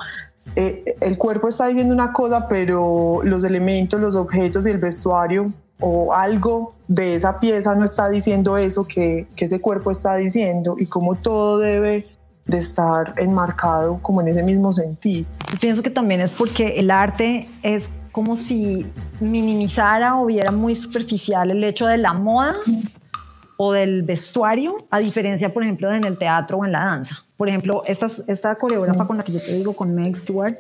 eh, 0.55 0.97
el 1.01 1.19
cuerpo 1.19 1.49
está 1.49 1.67
diciendo 1.67 1.95
una 1.95 2.13
cosa, 2.13 2.47
pero 2.49 3.21
los 3.25 3.45
elementos, 3.45 4.01
los 4.01 4.17
objetos 4.17 4.67
y 4.67 4.71
el 4.71 4.79
vestuario 4.79 5.53
o 5.81 6.15
algo 6.15 6.75
de 6.89 7.17
esa 7.17 7.39
pieza 7.39 7.75
no 7.75 7.85
está 7.85 8.09
diciendo 8.09 8.57
eso 8.57 8.87
que, 8.87 9.29
que 9.37 9.45
ese 9.45 9.61
cuerpo 9.61 9.91
está 9.91 10.17
diciendo 10.17 10.77
y 10.79 10.87
como 10.87 11.15
todo 11.17 11.59
debe 11.59 12.07
de 12.47 12.59
estar 12.59 13.15
enmarcado 13.17 13.99
como 14.03 14.21
en 14.21 14.29
ese 14.29 14.43
mismo 14.43 14.73
sentido. 14.73 15.29
Yo 15.51 15.59
pienso 15.59 15.83
que 15.83 15.91
también 15.91 16.21
es 16.21 16.31
porque 16.31 16.79
el 16.79 16.91
arte 16.91 17.49
es 17.63 17.93
como 18.17 18.35
si 18.35 18.87
minimizara 19.21 20.19
o 20.19 20.25
viera 20.25 20.51
muy 20.51 20.75
superficial 20.75 21.51
el 21.51 21.63
hecho 21.63 21.87
de 21.87 21.99
la 21.99 22.15
moda 22.15 22.55
o 23.59 23.73
del 23.73 24.05
vestuario, 24.05 24.79
a 24.89 25.01
diferencia, 25.01 25.53
por 25.53 25.63
ejemplo, 25.63 25.91
de 25.91 25.99
en 25.99 26.05
el 26.05 26.17
teatro 26.17 26.57
o 26.57 26.65
en 26.65 26.73
la 26.73 26.87
danza. 26.87 27.27
Por 27.37 27.51
ejemplo, 27.51 27.83
esta, 27.85 28.07
esta 28.27 28.55
coreógrafa 28.55 29.07
con 29.07 29.19
la 29.19 29.23
que 29.23 29.33
yo 29.33 29.39
te 29.39 29.53
digo, 29.53 29.75
con 29.75 29.95
Meg 29.95 30.17
Stewart, 30.17 30.57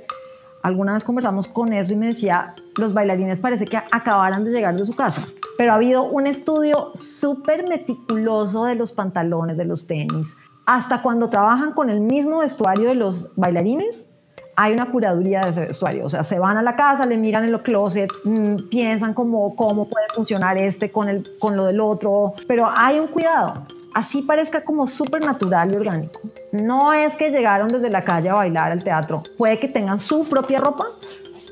alguna 0.62 0.92
vez 0.92 1.02
conversamos 1.02 1.48
con 1.48 1.72
eso 1.72 1.94
y 1.94 1.96
me 1.96 2.08
decía, 2.08 2.54
los 2.76 2.92
bailarines 2.92 3.38
parece 3.38 3.64
que 3.64 3.78
acabaran 3.78 4.44
de 4.44 4.50
llegar 4.50 4.76
de 4.76 4.84
su 4.84 4.94
casa, 4.94 5.26
pero 5.56 5.72
ha 5.72 5.76
habido 5.76 6.02
un 6.02 6.26
estudio 6.26 6.90
súper 6.92 7.66
meticuloso 7.66 8.66
de 8.66 8.74
los 8.74 8.92
pantalones, 8.92 9.56
de 9.56 9.64
los 9.64 9.86
tenis, 9.86 10.36
hasta 10.66 11.00
cuando 11.00 11.30
trabajan 11.30 11.72
con 11.72 11.88
el 11.88 12.00
mismo 12.00 12.40
vestuario 12.40 12.90
de 12.90 12.96
los 12.96 13.34
bailarines, 13.34 14.10
hay 14.56 14.72
una 14.72 14.86
curaduría 14.86 15.42
de 15.42 15.50
ese 15.50 15.60
vestuario. 15.60 16.06
O 16.06 16.08
sea, 16.08 16.24
se 16.24 16.38
van 16.38 16.56
a 16.56 16.62
la 16.62 16.74
casa, 16.74 17.06
le 17.06 17.16
miran 17.18 17.44
en 17.44 17.52
los 17.52 17.60
closet, 17.60 18.10
mm, 18.24 18.68
piensan 18.70 19.14
cómo, 19.14 19.54
cómo 19.54 19.88
puede 19.88 20.06
funcionar 20.14 20.56
este 20.58 20.90
con, 20.90 21.08
el, 21.08 21.38
con 21.38 21.56
lo 21.56 21.66
del 21.66 21.80
otro, 21.80 22.34
pero 22.48 22.68
hay 22.74 22.98
un 22.98 23.08
cuidado. 23.08 23.66
Así 23.94 24.22
parezca 24.22 24.62
como 24.62 24.86
súper 24.86 25.24
natural 25.24 25.72
y 25.72 25.76
orgánico. 25.76 26.20
No 26.52 26.92
es 26.92 27.16
que 27.16 27.30
llegaron 27.30 27.68
desde 27.68 27.90
la 27.90 28.02
calle 28.02 28.30
a 28.30 28.34
bailar 28.34 28.72
al 28.72 28.82
teatro. 28.82 29.22
Puede 29.38 29.58
que 29.58 29.68
tengan 29.68 30.00
su 30.00 30.24
propia 30.24 30.60
ropa, 30.60 30.86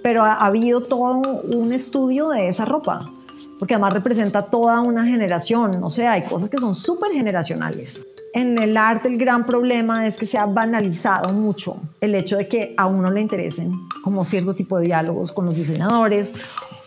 pero 0.02 0.24
ha, 0.24 0.34
ha 0.34 0.46
habido 0.46 0.82
todo 0.82 1.22
un 1.42 1.72
estudio 1.72 2.30
de 2.30 2.48
esa 2.48 2.64
ropa 2.64 3.10
porque 3.58 3.74
además 3.74 3.92
representa 3.92 4.42
toda 4.42 4.80
una 4.80 5.06
generación, 5.06 5.82
o 5.82 5.88
sea, 5.88 6.12
hay 6.12 6.24
cosas 6.24 6.50
que 6.50 6.58
son 6.58 6.74
súper 6.74 7.12
generacionales 7.12 8.00
en 8.34 8.60
el 8.60 8.76
arte 8.76 9.08
el 9.08 9.16
gran 9.16 9.46
problema 9.46 10.06
es 10.06 10.16
que 10.16 10.26
se 10.26 10.36
ha 10.36 10.44
banalizado 10.44 11.32
mucho 11.32 11.76
el 12.00 12.16
hecho 12.16 12.36
de 12.36 12.48
que 12.48 12.74
a 12.76 12.86
uno 12.86 13.08
le 13.10 13.20
interesen 13.20 13.72
como 14.02 14.24
cierto 14.24 14.54
tipo 14.54 14.76
de 14.78 14.86
diálogos 14.86 15.30
con 15.30 15.46
los 15.46 15.54
diseñadores 15.54 16.34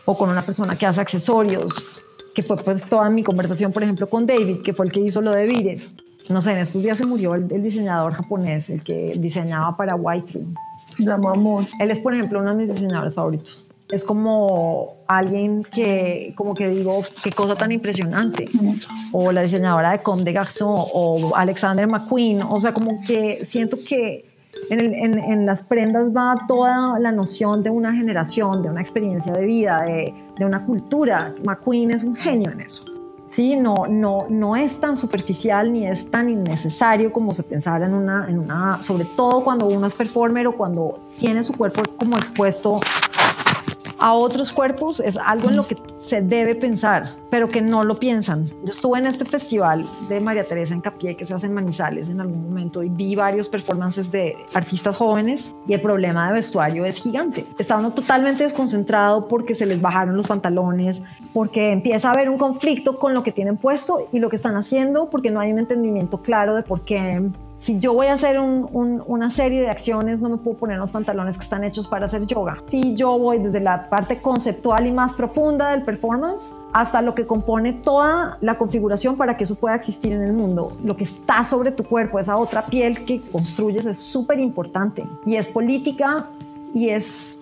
o 0.03 0.17
con 0.17 0.29
una 0.29 0.41
persona 0.41 0.75
que 0.75 0.85
hace 0.85 0.99
accesorios, 0.99 2.03
que 2.35 2.43
fue 2.43 2.57
pues 2.57 2.87
toda 2.87 3.09
mi 3.09 3.23
conversación, 3.23 3.71
por 3.71 3.83
ejemplo, 3.83 4.09
con 4.09 4.25
David, 4.25 4.61
que 4.61 4.73
fue 4.73 4.85
el 4.85 4.91
que 4.91 4.99
hizo 4.99 5.21
lo 5.21 5.31
de 5.31 5.47
Vires. 5.47 5.93
No 6.29 6.41
sé, 6.41 6.51
en 6.51 6.59
estos 6.59 6.83
días 6.83 6.97
se 6.97 7.05
murió 7.05 7.35
el, 7.35 7.47
diseñador 7.47 8.13
japonés, 8.13 8.69
el 8.69 8.83
que 8.83 9.13
diseñaba 9.17 9.75
para 9.75 9.95
White 9.95 10.33
Room. 10.33 10.53
Él 11.79 11.91
es, 11.91 11.99
por 11.99 12.13
ejemplo, 12.13 12.39
uno 12.39 12.55
de 12.55 12.65
mis 12.65 12.73
diseñadores 12.73 13.15
favoritos 13.15 13.69
es 13.89 14.03
como 14.03 14.97
alguien 15.07 15.63
que, 15.63 16.33
como 16.35 16.53
que 16.53 16.69
digo, 16.69 17.01
qué 17.23 17.31
cosa 17.31 17.55
tan 17.55 17.71
impresionante. 17.71 18.45
O 19.13 19.31
la 19.31 19.41
diseñadora 19.41 19.91
de 19.91 19.99
Comme 19.99 20.23
des 20.23 20.33
Garçons 20.33 20.89
o 20.93 21.33
Alexander 21.35 21.87
McQueen. 21.87 22.41
O 22.43 22.59
sea, 22.59 22.73
como 22.73 22.99
que 23.05 23.45
siento 23.45 23.77
que 23.87 24.25
en, 24.69 25.19
en, 25.19 25.45
las 25.45 25.63
prendas 25.63 26.13
va 26.15 26.45
toda 26.47 26.99
la 26.99 27.11
noción 27.11 27.63
de 27.63 27.69
una 27.69 27.93
generación, 27.93 28.61
de 28.61 28.69
una 28.69 28.81
experiencia 28.81 29.31
de 29.31 29.45
vida, 29.45 29.81
de, 29.85 30.13
de 30.37 30.45
una 30.45 30.65
cultura. 30.65 31.33
McQueen 31.45 31.91
es 31.91 32.03
un 32.03 32.15
genio 32.15 32.51
en 32.51 32.61
eso. 32.61 32.83
Sí, 33.27 33.57
no, 33.57 33.75
no, 33.89 34.25
no 34.29 34.55
es 34.55 34.79
tan 34.79 34.95
superficial 34.95 35.71
ni 35.71 35.85
es 35.85 36.09
tan 36.09 36.29
innecesario 36.29 37.11
como 37.11 37.33
se 37.33 37.43
pensara 37.43 37.85
en 37.85 37.93
una, 37.93 38.25
en 38.29 38.39
una, 38.39 38.81
sobre 38.81 39.03
todo 39.03 39.43
cuando 39.43 39.67
uno 39.67 39.85
es 39.85 39.93
performer 39.93 40.47
o 40.47 40.55
cuando 40.55 40.99
tiene 41.19 41.43
su 41.43 41.53
cuerpo 41.53 41.81
como 41.97 42.17
expuesto 42.17 42.79
a 43.99 44.13
otros 44.13 44.51
cuerpos 44.51 44.99
es 44.99 45.17
algo 45.17 45.49
en 45.49 45.55
lo 45.55 45.67
que 45.67 45.77
se 45.99 46.21
debe 46.21 46.55
pensar, 46.55 47.03
pero 47.29 47.47
que 47.47 47.61
no 47.61 47.83
lo 47.83 47.95
piensan. 47.95 48.47
Yo 48.63 48.71
estuve 48.71 48.99
en 48.99 49.07
este 49.07 49.25
festival 49.25 49.85
de 50.07 50.19
María 50.19 50.43
Teresa 50.43 50.73
en 50.73 50.81
Capié 50.81 51.15
que 51.15 51.25
se 51.25 51.33
hace 51.33 51.47
en 51.47 51.53
Manizales 51.53 52.09
en 52.09 52.21
algún 52.21 52.43
momento 52.43 52.83
y 52.83 52.89
vi 52.89 53.15
varios 53.15 53.49
performances 53.49 54.11
de 54.11 54.35
artistas 54.53 54.95
jóvenes 54.95 55.51
y 55.67 55.73
el 55.73 55.81
problema 55.81 56.27
de 56.27 56.33
vestuario 56.33 56.85
es 56.85 56.97
gigante. 56.97 57.45
Está 57.57 57.77
uno 57.77 57.91
totalmente 57.91 58.43
desconcentrado 58.43 59.27
porque 59.27 59.55
se 59.55 59.65
les 59.65 59.81
bajaron 59.81 60.15
los 60.15 60.27
pantalones, 60.27 61.01
porque 61.33 61.71
empieza 61.71 62.09
a 62.09 62.11
haber 62.11 62.29
un 62.29 62.37
conflicto 62.37 62.99
con 62.99 63.13
lo 63.13 63.23
que 63.23 63.31
tienen 63.31 63.57
puesto 63.57 64.07
y 64.11 64.19
lo 64.19 64.29
que 64.29 64.35
están 64.35 64.55
haciendo, 64.55 65.09
porque 65.09 65.31
no 65.31 65.39
hay 65.39 65.51
un 65.51 65.59
entendimiento 65.59 66.21
claro 66.21 66.55
de 66.55 66.63
por 66.63 66.81
qué 66.81 67.29
si 67.57 67.79
yo 67.79 67.93
voy 67.93 68.07
a 68.07 68.13
hacer 68.13 68.39
una 68.39 69.31
serie 69.31 69.61
de 69.61 69.69
acciones, 69.69 70.21
no 70.21 70.29
me 70.29 70.37
puedo 70.37 70.57
poner 70.57 70.77
los 70.77 70.91
pantalones 70.91 71.37
que 71.37 71.43
están 71.43 71.63
hechos 71.63 71.87
para 71.87 72.05
hacer 72.05 72.25
yoga. 72.27 72.57
Si 72.67 72.95
yo 72.95 73.17
voy 73.17 73.39
desde 73.39 73.59
la 73.59 73.89
parte 73.89 74.21
conceptual 74.21 74.85
y 74.85 74.91
más 74.91 75.13
profunda 75.13 75.71
del 75.71 75.81
performance 75.81 76.51
hasta 76.71 77.01
lo 77.01 77.15
que 77.15 77.25
compone 77.25 77.73
toda 77.73 78.37
la 78.41 78.57
configuración 78.59 79.17
para 79.17 79.37
que 79.37 79.45
eso 79.45 79.55
pueda 79.55 79.75
existir 79.75 80.13
en 80.13 80.21
el 80.21 80.33
mundo. 80.33 80.77
Lo 80.83 80.95
que 80.95 81.05
está 81.05 81.43
sobre 81.43 81.71
tu 81.71 81.83
cuerpo, 81.83 82.19
esa 82.19 82.37
otra 82.37 82.61
piel 82.61 83.03
que 83.05 83.21
construyes 83.21 83.85
es 83.87 83.97
súper 83.97 84.39
importante 84.39 85.03
y 85.25 85.35
es 85.35 85.47
política 85.47 86.27
y, 86.73 86.89
es, 86.89 87.39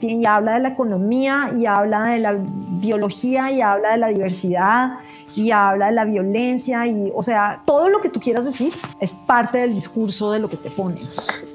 y 0.00 0.24
habla 0.24 0.54
de 0.54 0.60
la 0.60 0.68
economía 0.70 1.52
y 1.56 1.66
habla 1.66 2.04
de 2.08 2.18
la 2.18 2.36
biología 2.36 3.52
y 3.52 3.60
habla 3.60 3.92
de 3.92 3.98
la 3.98 4.08
diversidad 4.08 4.98
y 5.36 5.50
habla 5.52 5.86
de 5.86 5.92
la 5.92 6.04
violencia 6.04 6.86
y, 6.86 7.12
o 7.14 7.22
sea, 7.22 7.62
todo 7.64 7.88
lo 7.88 8.00
que 8.00 8.08
tú 8.08 8.18
quieras 8.18 8.44
decir 8.44 8.72
es 8.98 9.12
parte 9.12 9.58
del 9.58 9.74
discurso 9.74 10.32
de 10.32 10.40
lo 10.40 10.48
que 10.48 10.56
te 10.56 10.70
pone. 10.70 10.96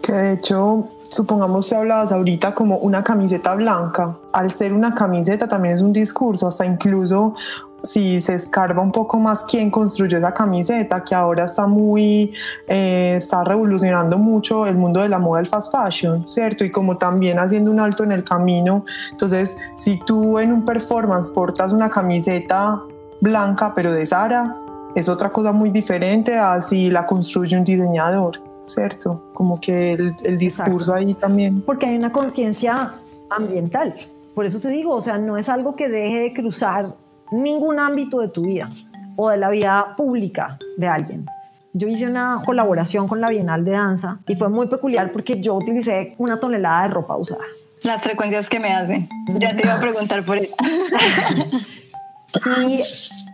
Que 0.04 0.14
de 0.14 0.34
hecho, 0.34 0.88
supongamos 1.04 1.68
que 1.68 1.76
hablabas 1.76 2.12
ahorita 2.12 2.54
como 2.54 2.78
una 2.78 3.04
camiseta 3.04 3.56
blanca. 3.56 4.18
Al 4.32 4.52
ser 4.52 4.74
una 4.74 4.94
camiseta 4.94 5.50
también 5.50 5.74
es 5.76 5.82
un 5.82 5.92
discurso, 5.92 6.48
hasta 6.48 6.66
incluso 6.66 7.36
si 7.84 8.22
se 8.22 8.36
escarba 8.36 8.82
un 8.82 8.92
poco 8.92 9.20
más 9.20 9.42
quién 9.50 9.72
construyó 9.72 10.18
esa 10.18 10.34
camiseta, 10.34 11.04
que 11.04 11.16
ahora 11.16 11.46
está 11.46 11.66
muy, 11.66 12.34
eh, 12.68 13.16
está 13.18 13.44
revolucionando 13.44 14.18
mucho 14.18 14.68
el 14.68 14.76
mundo 14.76 15.02
de 15.02 15.10
la 15.10 15.20
moda 15.20 15.40
del 15.40 15.48
fast 15.48 15.72
fashion, 15.72 16.28
¿cierto? 16.28 16.64
Y 16.64 16.70
como 16.70 16.98
también 16.98 17.40
haciendo 17.40 17.72
un 17.72 17.80
alto 17.80 18.04
en 18.04 18.12
el 18.12 18.24
camino. 18.24 18.86
Entonces, 19.12 19.58
si 19.76 20.00
tú 20.00 20.38
en 20.40 20.54
un 20.54 20.66
performance 20.66 21.32
portas 21.32 21.74
una 21.74 21.90
camiseta 21.90 22.80
blanca, 23.22 23.74
pero 23.74 23.94
de 23.94 24.06
Sara, 24.06 24.58
es 24.96 25.08
otra 25.08 25.30
cosa 25.30 25.52
muy 25.54 25.70
diferente 25.70 26.38
a 26.38 26.62
si 26.62 26.90
la 26.90 27.06
construye 27.06 27.56
un 27.56 27.64
diseñador, 27.64 28.42
¿cierto? 28.66 29.32
Como 29.34 29.60
que 29.62 29.94
el, 29.94 30.14
el 30.26 30.38
discurso 30.38 30.94
ahí 30.94 31.14
también. 31.14 31.62
Porque 31.62 31.86
hay 31.86 31.98
una 31.98 32.12
conciencia 32.12 32.96
ambiental. 33.30 33.96
Por 34.36 34.46
eso 34.46 34.60
te 34.60 34.70
digo, 34.70 34.94
o 34.94 35.02
sea, 35.02 35.18
no 35.18 35.38
es 35.38 35.48
algo 35.50 35.76
que 35.76 35.88
deje 35.88 36.20
de 36.20 36.34
cruzar 36.34 36.94
ningún 37.32 37.80
ámbito 37.80 38.20
de 38.20 38.28
tu 38.28 38.44
vida 38.44 38.70
o 39.16 39.30
de 39.30 39.38
la 39.38 39.50
vida 39.50 39.94
pública 39.96 40.58
de 40.78 40.88
alguien. 40.88 41.26
Yo 41.74 41.88
hice 41.88 42.08
una 42.08 42.42
colaboración 42.46 43.08
con 43.08 43.22
la 43.22 43.30
Bienal 43.30 43.64
de 43.64 43.72
Danza 43.72 44.20
y 44.28 44.36
fue 44.36 44.50
muy 44.50 44.68
peculiar 44.68 45.12
porque 45.12 45.40
yo 45.40 45.56
utilicé 45.56 46.16
una 46.18 46.38
tonelada 46.40 46.84
de 46.84 46.88
ropa 46.90 47.16
usada. 47.16 47.44
Las 47.84 48.02
frecuencias 48.02 48.50
que 48.50 48.60
me 48.60 48.74
hacen. 48.74 49.10
Ya 49.40 49.56
te 49.56 49.64
iba 49.64 49.76
a 49.76 49.80
preguntar 49.80 50.24
por 50.24 50.38
eso. 50.38 50.54
y 52.68 52.82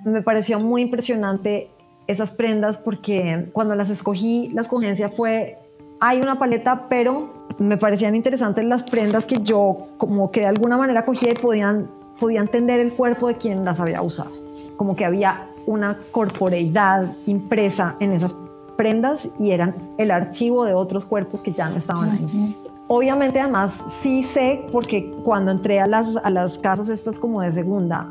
me 0.07 0.21
pareció 0.21 0.59
muy 0.59 0.83
impresionante 0.83 1.69
esas 2.07 2.31
prendas 2.31 2.77
porque 2.77 3.49
cuando 3.53 3.75
las 3.75 3.89
escogí, 3.89 4.49
la 4.53 4.61
escogencia 4.61 5.09
fue, 5.09 5.57
hay 5.99 6.21
una 6.21 6.39
paleta, 6.39 6.87
pero 6.89 7.47
me 7.59 7.77
parecían 7.77 8.15
interesantes 8.15 8.63
las 8.65 8.83
prendas 8.83 9.25
que 9.25 9.41
yo 9.41 9.87
como 9.97 10.31
que 10.31 10.41
de 10.41 10.47
alguna 10.47 10.77
manera 10.77 11.05
cogía 11.05 11.31
y 11.31 11.33
podían 11.33 11.89
podía 12.19 12.41
entender 12.41 12.79
el 12.79 12.93
cuerpo 12.93 13.27
de 13.27 13.35
quien 13.35 13.63
las 13.65 13.79
había 13.79 14.01
usado. 14.01 14.31
Como 14.75 14.95
que 14.95 15.05
había 15.05 15.49
una 15.65 15.99
corporeidad 16.11 17.11
impresa 17.25 17.95
en 17.99 18.11
esas 18.11 18.35
prendas 18.75 19.27
y 19.39 19.51
eran 19.51 19.75
el 19.97 20.11
archivo 20.11 20.65
de 20.65 20.73
otros 20.73 21.05
cuerpos 21.05 21.41
que 21.41 21.51
ya 21.51 21.69
no 21.69 21.77
estaban 21.77 22.11
ahí. 22.11 22.55
Obviamente 22.87 23.39
además 23.39 23.83
sí 23.99 24.23
sé 24.23 24.65
porque 24.71 25.11
cuando 25.23 25.51
entré 25.51 25.79
a 25.79 25.87
las, 25.87 26.15
a 26.15 26.29
las 26.29 26.57
casas 26.57 26.89
estas 26.89 27.19
como 27.19 27.41
de 27.41 27.51
segunda, 27.51 28.07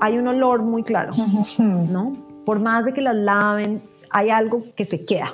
hay 0.00 0.18
un 0.18 0.28
olor 0.28 0.62
muy 0.62 0.82
claro, 0.82 1.12
¿no? 1.58 2.16
Por 2.44 2.60
más 2.60 2.84
de 2.84 2.92
que 2.92 3.00
las 3.00 3.16
laven, 3.16 3.82
hay 4.10 4.30
algo 4.30 4.62
que 4.74 4.84
se 4.84 5.04
queda. 5.04 5.32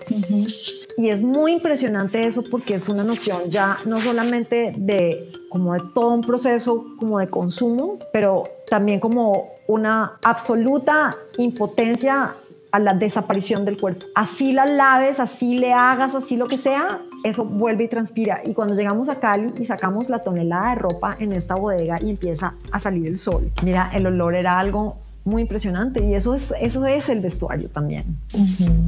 Y 0.96 1.08
es 1.08 1.22
muy 1.22 1.52
impresionante 1.52 2.26
eso 2.26 2.42
porque 2.50 2.74
es 2.74 2.88
una 2.88 3.04
noción 3.04 3.48
ya 3.48 3.78
no 3.84 4.00
solamente 4.00 4.72
de 4.76 5.28
como 5.48 5.74
de 5.74 5.80
todo 5.94 6.10
un 6.10 6.22
proceso 6.22 6.84
como 6.98 7.18
de 7.18 7.28
consumo, 7.28 7.98
pero 8.12 8.44
también 8.68 9.00
como 9.00 9.48
una 9.66 10.18
absoluta 10.22 11.16
impotencia 11.38 12.34
a 12.72 12.78
la 12.78 12.94
desaparición 12.94 13.64
del 13.64 13.78
cuerpo. 13.78 14.06
Así 14.14 14.52
la 14.52 14.66
laves, 14.66 15.20
así 15.20 15.56
le 15.58 15.72
hagas, 15.72 16.14
así 16.14 16.36
lo 16.36 16.46
que 16.46 16.56
sea, 16.56 17.02
eso 17.24 17.44
vuelve 17.44 17.84
y 17.84 17.88
transpira. 17.88 18.40
Y 18.44 18.54
cuando 18.54 18.74
llegamos 18.74 19.08
a 19.08 19.20
Cali 19.20 19.52
y 19.58 19.64
sacamos 19.64 20.08
la 20.08 20.20
tonelada 20.20 20.70
de 20.70 20.74
ropa 20.76 21.16
en 21.18 21.32
esta 21.32 21.54
bodega 21.54 22.00
y 22.00 22.10
empieza 22.10 22.54
a 22.70 22.80
salir 22.80 23.06
el 23.06 23.18
sol, 23.18 23.50
mira, 23.62 23.90
el 23.92 24.06
olor 24.06 24.34
era 24.34 24.58
algo 24.58 24.96
muy 25.24 25.42
impresionante 25.42 26.04
y 26.04 26.14
eso 26.14 26.34
es, 26.34 26.52
eso 26.60 26.84
es 26.86 27.08
el 27.08 27.20
vestuario 27.20 27.68
también. 27.68 28.16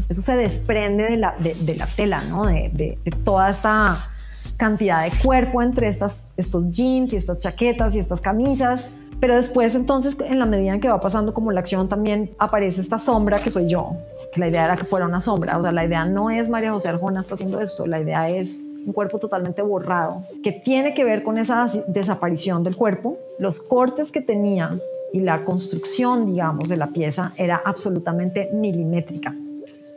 Eso 0.09 0.23
se 0.23 0.37
desprende 0.37 1.05
de 1.05 1.16
la, 1.16 1.35
de, 1.38 1.77
la 1.77 1.87
tela, 1.87 2.23
¿no? 2.29 2.47
De, 2.47 2.70
de, 2.75 2.99
toda 3.25 3.51
esta 3.51 4.11
cantidad 4.57 5.05
de 5.05 5.16
cuerpo 5.18 5.62
entre 5.62 5.88
estas, 5.88 6.27
estos 6.37 6.70
jeans 6.70 7.12
y 7.12 7.16
estas 7.16 7.38
chaquetas 7.38 7.94
y 7.94 7.99
estas 7.99 8.20
camisas. 8.20 8.90
Pero 9.20 9.37
después 9.37 9.75
entonces, 9.75 10.16
en 10.20 10.38
la 10.38 10.47
medida 10.47 10.75
en 10.75 10.81
que 10.81 10.88
va 10.88 11.01
pasando 11.01 11.33
como 11.33 11.53
la 11.53 11.61
acción, 11.61 11.88
también 11.88 12.33
aparece 12.38 12.81
esta 12.81 12.99
sombra 12.99 13.38
que 13.38 13.51
soy 13.51 13.68
yo. 13.70 13.97
La 14.37 14.49
idea 14.49 14.64
era 14.64 14.77
que 14.77 14.85
fuera 14.85 15.07
una 15.07 15.20
sombra. 15.20 15.59
O 15.59 15.62
sea, 15.62 15.73
la 15.73 15.85
idea 15.85 16.05
no 16.05 16.31
es 16.31 16.49
María 16.49 16.73
José 16.73 16.88
Arjona 16.88 17.20
está 17.20 17.35
haciendo 17.35 17.61
esto. 17.61 17.87
La 17.87 18.01
idea 18.01 18.29
es 18.29 18.61
un 18.87 18.92
cuerpo 18.92 19.18
totalmente 19.18 19.62
borrado, 19.62 20.23
que 20.42 20.53
tiene 20.53 20.94
que 20.94 21.05
ver 21.05 21.23
con 21.23 21.38
esa 21.38 21.66
desaparición 21.87 22.64
del 22.64 22.77
cuerpo, 22.77 23.16
los 23.38 23.61
cortes 23.61 24.12
que 24.12 24.20
tenía 24.20 24.79
y 25.12 25.20
la 25.20 25.44
construcción, 25.44 26.27
digamos, 26.27 26.68
de 26.68 26.77
la 26.77 26.88
pieza 26.88 27.33
era 27.37 27.62
absolutamente 27.64 28.51
milimétrica, 28.53 29.35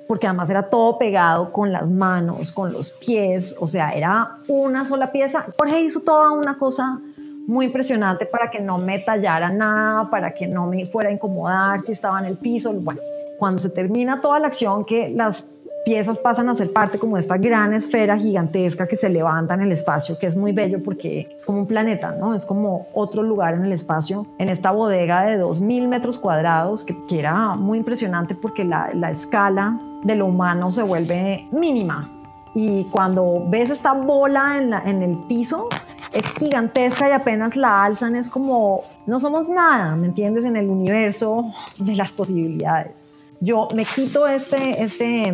porque 0.07 0.27
además 0.27 0.49
era 0.49 0.69
todo 0.69 0.97
pegado 0.97 1.51
con 1.51 1.73
las 1.73 1.89
manos, 1.89 2.51
con 2.51 2.71
los 2.71 2.91
pies, 2.91 3.55
o 3.59 3.67
sea, 3.67 3.91
era 3.91 4.37
una 4.47 4.85
sola 4.85 5.11
pieza. 5.11 5.45
Jorge 5.57 5.81
hizo 5.81 6.01
toda 6.01 6.31
una 6.31 6.57
cosa 6.57 6.99
muy 7.47 7.65
impresionante 7.65 8.25
para 8.25 8.51
que 8.51 8.59
no 8.59 8.77
me 8.77 8.99
tallara 8.99 9.49
nada, 9.49 10.09
para 10.09 10.33
que 10.33 10.47
no 10.47 10.67
me 10.67 10.85
fuera 10.85 11.09
a 11.09 11.13
incomodar 11.13 11.81
si 11.81 11.93
estaba 11.93 12.19
en 12.19 12.25
el 12.25 12.37
piso. 12.37 12.71
Bueno, 12.73 13.01
cuando 13.37 13.59
se 13.59 13.69
termina 13.69 14.21
toda 14.21 14.39
la 14.39 14.47
acción, 14.47 14.85
que 14.85 15.09
las 15.09 15.47
piezas 15.87 16.19
pasan 16.19 16.49
a 16.49 16.55
ser 16.55 16.73
parte 16.73 16.99
como 16.99 17.15
de 17.15 17.21
esta 17.21 17.37
gran 17.37 17.73
esfera 17.73 18.17
gigantesca 18.17 18.87
que 18.87 18.97
se 18.97 19.07
levanta 19.07 19.53
en 19.53 19.61
el 19.61 19.71
espacio, 19.71 20.17
que 20.19 20.27
es 20.27 20.35
muy 20.35 20.51
bello 20.51 20.83
porque 20.83 21.29
es 21.37 21.45
como 21.45 21.59
un 21.59 21.65
planeta, 21.65 22.11
¿no? 22.11 22.33
Es 22.33 22.45
como 22.45 22.87
otro 22.93 23.23
lugar 23.23 23.53
en 23.53 23.63
el 23.63 23.71
espacio, 23.71 24.27
en 24.37 24.49
esta 24.49 24.71
bodega 24.71 25.21
de 25.21 25.41
2.000 25.41 25.87
metros 25.87 26.19
cuadrados, 26.19 26.83
que, 26.83 26.97
era 27.17 27.55
muy 27.55 27.77
impresionante 27.77 28.35
porque 28.35 28.65
la, 28.65 28.89
la 28.93 29.11
escala 29.11 29.79
de 30.03 30.15
lo 30.15 30.25
humano 30.25 30.73
se 30.73 30.83
vuelve 30.83 31.47
mínima. 31.53 32.11
Y 32.53 32.83
cuando 32.91 33.45
ves 33.47 33.69
esta 33.69 33.93
bola 33.93 34.57
en, 34.57 34.73
en 34.73 35.03
el 35.03 35.17
piso, 35.29 35.69
es 36.11 36.25
gigantesca 36.37 37.07
y 37.07 37.13
apenas 37.13 37.55
la 37.55 37.85
alzan, 37.85 38.17
es 38.17 38.29
como, 38.29 38.83
no 39.05 39.21
somos 39.21 39.47
nada, 39.47 39.95
¿me 39.95 40.07
entiendes? 40.07 40.43
En 40.43 40.57
el 40.57 40.69
universo 40.69 41.45
de 41.77 41.95
las 41.95 42.11
posibilidades 42.11 43.06
yo 43.39 43.67
me 43.75 43.85
quito 43.85 44.27
este, 44.27 44.83
este, 44.83 45.31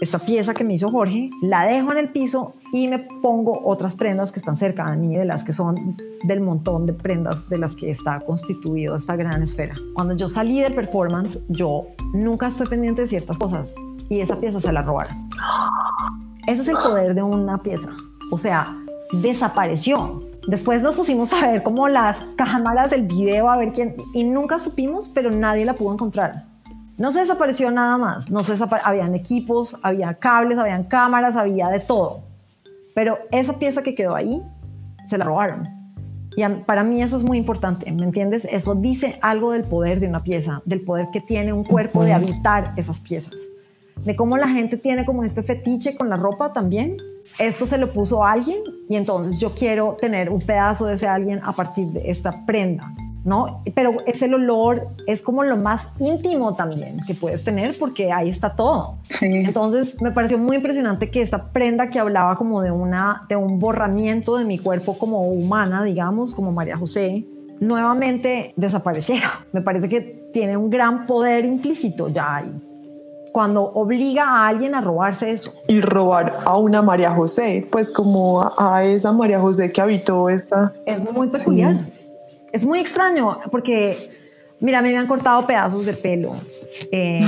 esta 0.00 0.18
pieza 0.18 0.52
que 0.52 0.64
me 0.64 0.74
hizo 0.74 0.90
Jorge, 0.90 1.30
la 1.42 1.66
dejo 1.66 1.90
en 1.92 1.98
el 1.98 2.10
piso 2.10 2.54
y 2.72 2.88
me 2.88 2.98
pongo 2.98 3.62
otras 3.64 3.96
prendas 3.96 4.30
que 4.30 4.38
están 4.38 4.56
cerca 4.56 4.90
de 4.90 4.96
mí, 4.96 5.16
de 5.16 5.24
las 5.24 5.42
que 5.42 5.52
son 5.52 5.96
del 6.24 6.40
montón 6.40 6.86
de 6.86 6.92
prendas 6.92 7.48
de 7.48 7.58
las 7.58 7.74
que 7.76 7.90
está 7.90 8.20
constituido 8.20 8.96
esta 8.96 9.16
gran 9.16 9.42
esfera. 9.42 9.74
Cuando 9.94 10.14
yo 10.14 10.28
salí 10.28 10.60
de 10.60 10.70
performance, 10.70 11.38
yo 11.48 11.86
nunca 12.12 12.48
estoy 12.48 12.66
pendiente 12.66 13.02
de 13.02 13.08
ciertas 13.08 13.38
cosas 13.38 13.72
y 14.08 14.20
esa 14.20 14.38
pieza 14.38 14.60
se 14.60 14.72
la 14.72 14.82
robaron. 14.82 15.28
Ese 16.46 16.62
es 16.62 16.68
el 16.68 16.76
poder 16.76 17.14
de 17.14 17.22
una 17.22 17.62
pieza. 17.62 17.90
O 18.30 18.38
sea, 18.38 18.66
desapareció. 19.12 20.22
Después 20.46 20.82
nos 20.82 20.94
pusimos 20.94 21.32
a 21.32 21.48
ver 21.48 21.62
como 21.62 21.88
las 21.88 22.18
cámaras, 22.36 22.92
el 22.92 23.02
video, 23.02 23.50
a 23.50 23.56
ver 23.56 23.72
quién, 23.72 23.96
y 24.14 24.24
nunca 24.24 24.58
supimos, 24.58 25.08
pero 25.08 25.30
nadie 25.30 25.64
la 25.64 25.74
pudo 25.74 25.94
encontrar. 25.94 26.55
No 26.98 27.12
se 27.12 27.20
desapareció 27.20 27.70
nada 27.70 27.98
más, 27.98 28.30
no 28.30 28.42
se 28.42 28.54
habían 28.84 29.14
equipos, 29.14 29.76
había 29.82 30.14
cables, 30.14 30.58
habían 30.58 30.84
cámaras, 30.84 31.36
había 31.36 31.68
de 31.68 31.80
todo. 31.80 32.22
Pero 32.94 33.18
esa 33.30 33.58
pieza 33.58 33.82
que 33.82 33.94
quedó 33.94 34.14
ahí, 34.14 34.42
se 35.06 35.18
la 35.18 35.24
robaron. 35.26 35.68
Y 36.36 36.42
para 36.64 36.84
mí 36.84 37.02
eso 37.02 37.16
es 37.16 37.24
muy 37.24 37.38
importante, 37.38 37.90
¿me 37.92 38.04
entiendes? 38.04 38.46
Eso 38.46 38.74
dice 38.74 39.18
algo 39.22 39.52
del 39.52 39.64
poder 39.64 40.00
de 40.00 40.08
una 40.08 40.22
pieza, 40.22 40.62
del 40.64 40.82
poder 40.82 41.08
que 41.12 41.20
tiene 41.20 41.52
un 41.52 41.64
cuerpo 41.64 42.04
de 42.04 42.12
habitar 42.12 42.72
esas 42.76 43.00
piezas. 43.00 43.34
De 44.04 44.16
cómo 44.16 44.36
la 44.36 44.48
gente 44.48 44.76
tiene 44.76 45.04
como 45.04 45.24
este 45.24 45.42
fetiche 45.42 45.96
con 45.96 46.10
la 46.10 46.16
ropa 46.16 46.52
también. 46.52 46.96
Esto 47.38 47.66
se 47.66 47.78
lo 47.78 47.90
puso 47.90 48.24
alguien 48.24 48.58
y 48.88 48.96
entonces 48.96 49.38
yo 49.40 49.50
quiero 49.50 49.96
tener 50.00 50.30
un 50.30 50.40
pedazo 50.40 50.86
de 50.86 50.94
ese 50.94 51.08
alguien 51.08 51.40
a 51.42 51.52
partir 51.52 51.88
de 51.88 52.10
esta 52.10 52.44
prenda. 52.44 52.92
¿No? 53.26 53.62
Pero 53.74 53.96
es 54.06 54.22
el 54.22 54.34
olor, 54.34 54.88
es 55.06 55.20
como 55.20 55.42
lo 55.42 55.56
más 55.56 55.88
íntimo 55.98 56.54
también 56.54 57.00
que 57.06 57.14
puedes 57.14 57.42
tener 57.42 57.76
porque 57.76 58.12
ahí 58.12 58.30
está 58.30 58.54
todo. 58.54 58.98
Entonces 59.20 60.00
me 60.00 60.12
pareció 60.12 60.38
muy 60.38 60.56
impresionante 60.56 61.10
que 61.10 61.22
esta 61.22 61.50
prenda 61.50 61.90
que 61.90 61.98
hablaba 61.98 62.36
como 62.36 62.62
de, 62.62 62.70
una, 62.70 63.26
de 63.28 63.34
un 63.34 63.58
borramiento 63.58 64.36
de 64.36 64.44
mi 64.44 64.58
cuerpo 64.58 64.96
como 64.96 65.22
humana, 65.22 65.82
digamos, 65.82 66.32
como 66.32 66.52
María 66.52 66.76
José, 66.76 67.26
nuevamente 67.58 68.54
desapareciera. 68.56 69.28
Me 69.52 69.60
parece 69.60 69.88
que 69.88 70.30
tiene 70.32 70.56
un 70.56 70.70
gran 70.70 71.06
poder 71.06 71.44
implícito 71.44 72.08
ya 72.08 72.36
ahí 72.36 72.62
cuando 73.32 73.64
obliga 73.64 74.24
a 74.24 74.48
alguien 74.48 74.74
a 74.74 74.80
robarse 74.80 75.30
eso. 75.30 75.52
Y 75.68 75.82
robar 75.82 76.32
a 76.46 76.56
una 76.56 76.80
María 76.80 77.10
José, 77.10 77.68
pues 77.70 77.92
como 77.92 78.50
a, 78.56 78.82
esa 78.82 79.12
María 79.12 79.38
José 79.38 79.70
que 79.70 79.82
habitó 79.82 80.30
esta... 80.30 80.72
Es 80.86 81.02
muy 81.12 81.28
peculiar 81.28 81.76
es 82.56 82.64
muy 82.64 82.80
extraño 82.80 83.38
porque, 83.50 84.10
mira, 84.60 84.78
a 84.78 84.82
mí 84.82 84.88
me 84.88 84.96
han 84.96 85.06
cortado 85.06 85.46
pedazos 85.46 85.84
de 85.84 85.92
pelo. 85.92 86.34
Eh, 86.90 87.26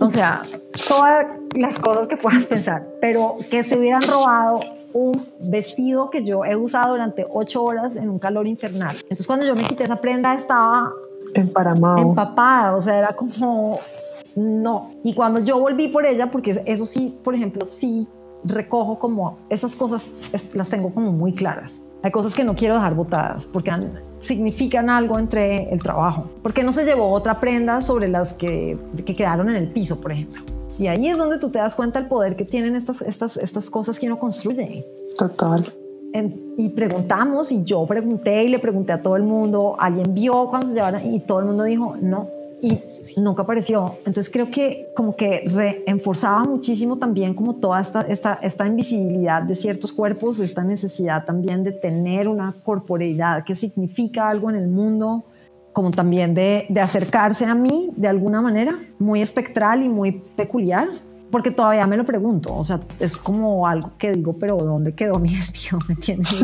o 0.00 0.08
sea, 0.08 0.42
todas 0.88 1.26
las 1.56 1.78
cosas 1.78 2.06
que 2.06 2.16
puedas 2.16 2.46
pensar, 2.46 2.86
pero 3.00 3.36
que 3.50 3.64
se 3.64 3.76
hubieran 3.76 4.02
robado 4.02 4.60
un 4.92 5.28
vestido 5.40 6.08
que 6.10 6.24
yo 6.24 6.44
he 6.44 6.56
usado 6.56 6.92
durante 6.92 7.26
ocho 7.28 7.62
horas 7.62 7.96
en 7.96 8.08
un 8.08 8.18
calor 8.18 8.46
infernal. 8.46 8.96
Entonces 9.02 9.26
cuando 9.26 9.44
yo 9.44 9.54
me 9.54 9.64
quité 9.64 9.84
esa 9.84 9.96
prenda 9.96 10.34
estaba 10.34 10.90
Emparamado. 11.34 11.98
Empapada, 11.98 12.76
o 12.76 12.80
sea, 12.80 12.98
era 12.98 13.14
como, 13.14 13.78
no. 14.36 14.92
Y 15.04 15.14
cuando 15.14 15.40
yo 15.40 15.58
volví 15.58 15.88
por 15.88 16.06
ella, 16.06 16.30
porque 16.30 16.62
eso 16.64 16.84
sí, 16.84 17.18
por 17.22 17.34
ejemplo, 17.34 17.64
sí 17.64 18.08
recojo 18.44 18.98
como 18.98 19.38
esas 19.50 19.74
cosas, 19.76 20.12
las 20.54 20.68
tengo 20.68 20.90
como 20.90 21.12
muy 21.12 21.34
claras. 21.34 21.82
Hay 22.02 22.10
cosas 22.10 22.34
que 22.34 22.44
no 22.44 22.54
quiero 22.54 22.74
dejar 22.74 22.94
botadas 22.94 23.46
porque 23.46 23.72
significan 24.20 24.88
algo 24.90 25.18
entre 25.18 25.72
el 25.72 25.82
trabajo. 25.82 26.24
porque 26.42 26.62
no 26.62 26.72
se 26.72 26.84
llevó 26.84 27.10
otra 27.10 27.40
prenda 27.40 27.82
sobre 27.82 28.08
las 28.08 28.32
que, 28.34 28.78
que 29.04 29.14
quedaron 29.14 29.48
en 29.50 29.56
el 29.56 29.68
piso, 29.68 30.00
por 30.00 30.12
ejemplo? 30.12 30.42
Y 30.78 30.86
ahí 30.86 31.08
es 31.08 31.18
donde 31.18 31.38
tú 31.38 31.50
te 31.50 31.58
das 31.58 31.74
cuenta 31.74 31.98
del 31.98 32.08
poder 32.08 32.36
que 32.36 32.44
tienen 32.44 32.76
estas, 32.76 33.02
estas, 33.02 33.36
estas 33.36 33.68
cosas 33.68 33.98
que 33.98 34.06
uno 34.06 34.18
construye. 34.18 34.86
Total. 35.18 35.66
y 36.56 36.68
preguntamos, 36.70 37.50
y 37.50 37.64
yo 37.64 37.84
pregunté 37.86 38.44
y 38.44 38.48
le 38.48 38.60
pregunté 38.60 38.92
a 38.92 39.02
todo 39.02 39.16
el 39.16 39.24
mundo, 39.24 39.76
alguien 39.78 40.14
vio 40.14 40.48
cuando 40.48 40.68
se 40.68 40.74
llevaron, 40.74 41.04
y 41.04 41.20
todo 41.20 41.40
el 41.40 41.46
mundo 41.46 41.64
dijo, 41.64 41.96
no, 42.00 42.28
y 42.62 42.78
nunca 43.20 43.42
apareció. 43.42 43.96
Entonces 44.06 44.30
creo 44.32 44.50
que 44.50 44.88
como 44.94 45.16
que 45.16 45.44
reenforzaba 45.46 46.44
muchísimo 46.44 46.98
también 46.98 47.34
como 47.34 47.56
toda 47.56 47.80
esta, 47.80 48.02
esta, 48.02 48.34
esta 48.34 48.66
invisibilidad 48.66 49.42
de 49.42 49.54
ciertos 49.54 49.92
cuerpos, 49.92 50.38
esta 50.40 50.62
necesidad 50.62 51.24
también 51.24 51.64
de 51.64 51.72
tener 51.72 52.28
una 52.28 52.54
corporeidad 52.64 53.44
que 53.44 53.54
significa 53.54 54.28
algo 54.28 54.50
en 54.50 54.56
el 54.56 54.68
mundo, 54.68 55.24
como 55.72 55.90
también 55.90 56.34
de, 56.34 56.66
de 56.68 56.80
acercarse 56.80 57.44
a 57.44 57.54
mí 57.54 57.90
de 57.96 58.08
alguna 58.08 58.40
manera, 58.40 58.78
muy 58.98 59.22
espectral 59.22 59.82
y 59.82 59.88
muy 59.88 60.12
peculiar. 60.12 60.88
Porque 61.30 61.50
todavía 61.50 61.86
me 61.86 61.98
lo 61.98 62.06
pregunto, 62.06 62.56
o 62.56 62.64
sea, 62.64 62.80
es 62.98 63.18
como 63.18 63.66
algo 63.66 63.92
que 63.98 64.12
digo, 64.12 64.32
pero 64.38 64.56
¿dónde 64.56 64.94
quedó 64.94 65.18
mi 65.18 65.34
vestido? 65.36 65.78
¿Me 65.86 65.94
entiendes? 65.94 66.42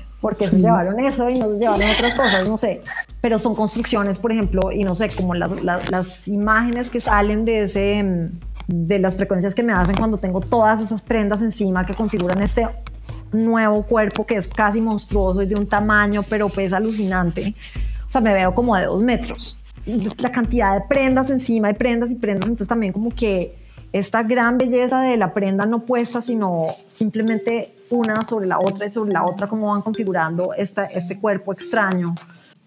porque 0.20 0.48
se 0.48 0.58
llevaron 0.58 0.98
eso 1.00 1.28
y 1.28 1.38
no 1.38 1.50
se 1.50 1.58
llevaron 1.58 1.90
otras 1.90 2.14
cosas, 2.14 2.48
no 2.48 2.56
sé. 2.56 2.82
Pero 3.20 3.38
son 3.38 3.54
construcciones, 3.54 4.18
por 4.18 4.32
ejemplo, 4.32 4.72
y 4.72 4.82
no 4.82 4.94
sé, 4.94 5.10
como 5.10 5.34
las, 5.34 5.62
las, 5.62 6.28
imágenes 6.28 6.90
que 6.90 7.00
salen 7.00 7.44
de 7.44 7.64
ese 7.64 8.02
mm, 8.02 8.28
de 8.68 8.98
las 8.98 9.14
frecuencias 9.16 9.54
que 9.54 9.62
me 9.62 9.72
hacen 9.72 9.94
cuando 9.94 10.18
tengo 10.18 10.40
todas 10.40 10.82
esas 10.82 11.02
prendas 11.02 11.40
encima 11.42 11.86
que 11.86 11.94
configuran 11.94 12.42
este 12.42 12.66
nuevo 13.32 13.82
cuerpo 13.84 14.26
que 14.26 14.36
es 14.36 14.48
casi 14.48 14.80
monstruoso 14.80 15.42
y 15.42 15.46
de 15.46 15.54
un 15.54 15.66
tamaño, 15.66 16.22
pero 16.28 16.48
pues 16.48 16.72
alucinante. 16.72 17.54
O 18.08 18.12
sea, 18.12 18.20
me 18.20 18.34
veo 18.34 18.54
como 18.54 18.76
de 18.76 18.86
dos 18.86 19.02
metros. 19.02 19.58
La 20.18 20.32
cantidad 20.32 20.74
de 20.74 20.80
prendas 20.88 21.30
encima 21.30 21.70
y 21.70 21.74
prendas 21.74 22.10
y 22.10 22.16
prendas, 22.16 22.44
entonces 22.46 22.68
también 22.68 22.92
como 22.92 23.10
que 23.10 23.56
esta 23.92 24.22
gran 24.22 24.58
belleza 24.58 25.00
de 25.02 25.16
la 25.16 25.32
prenda 25.32 25.64
no 25.64 25.84
puesta, 25.84 26.20
sino 26.20 26.66
simplemente 26.88 27.75
una 27.90 28.22
sobre 28.22 28.46
la 28.46 28.58
otra 28.58 28.86
y 28.86 28.90
sobre 28.90 29.12
la 29.12 29.24
otra, 29.24 29.46
como 29.46 29.68
van 29.68 29.82
configurando 29.82 30.52
esta, 30.54 30.84
este 30.84 31.18
cuerpo 31.18 31.52
extraño 31.52 32.14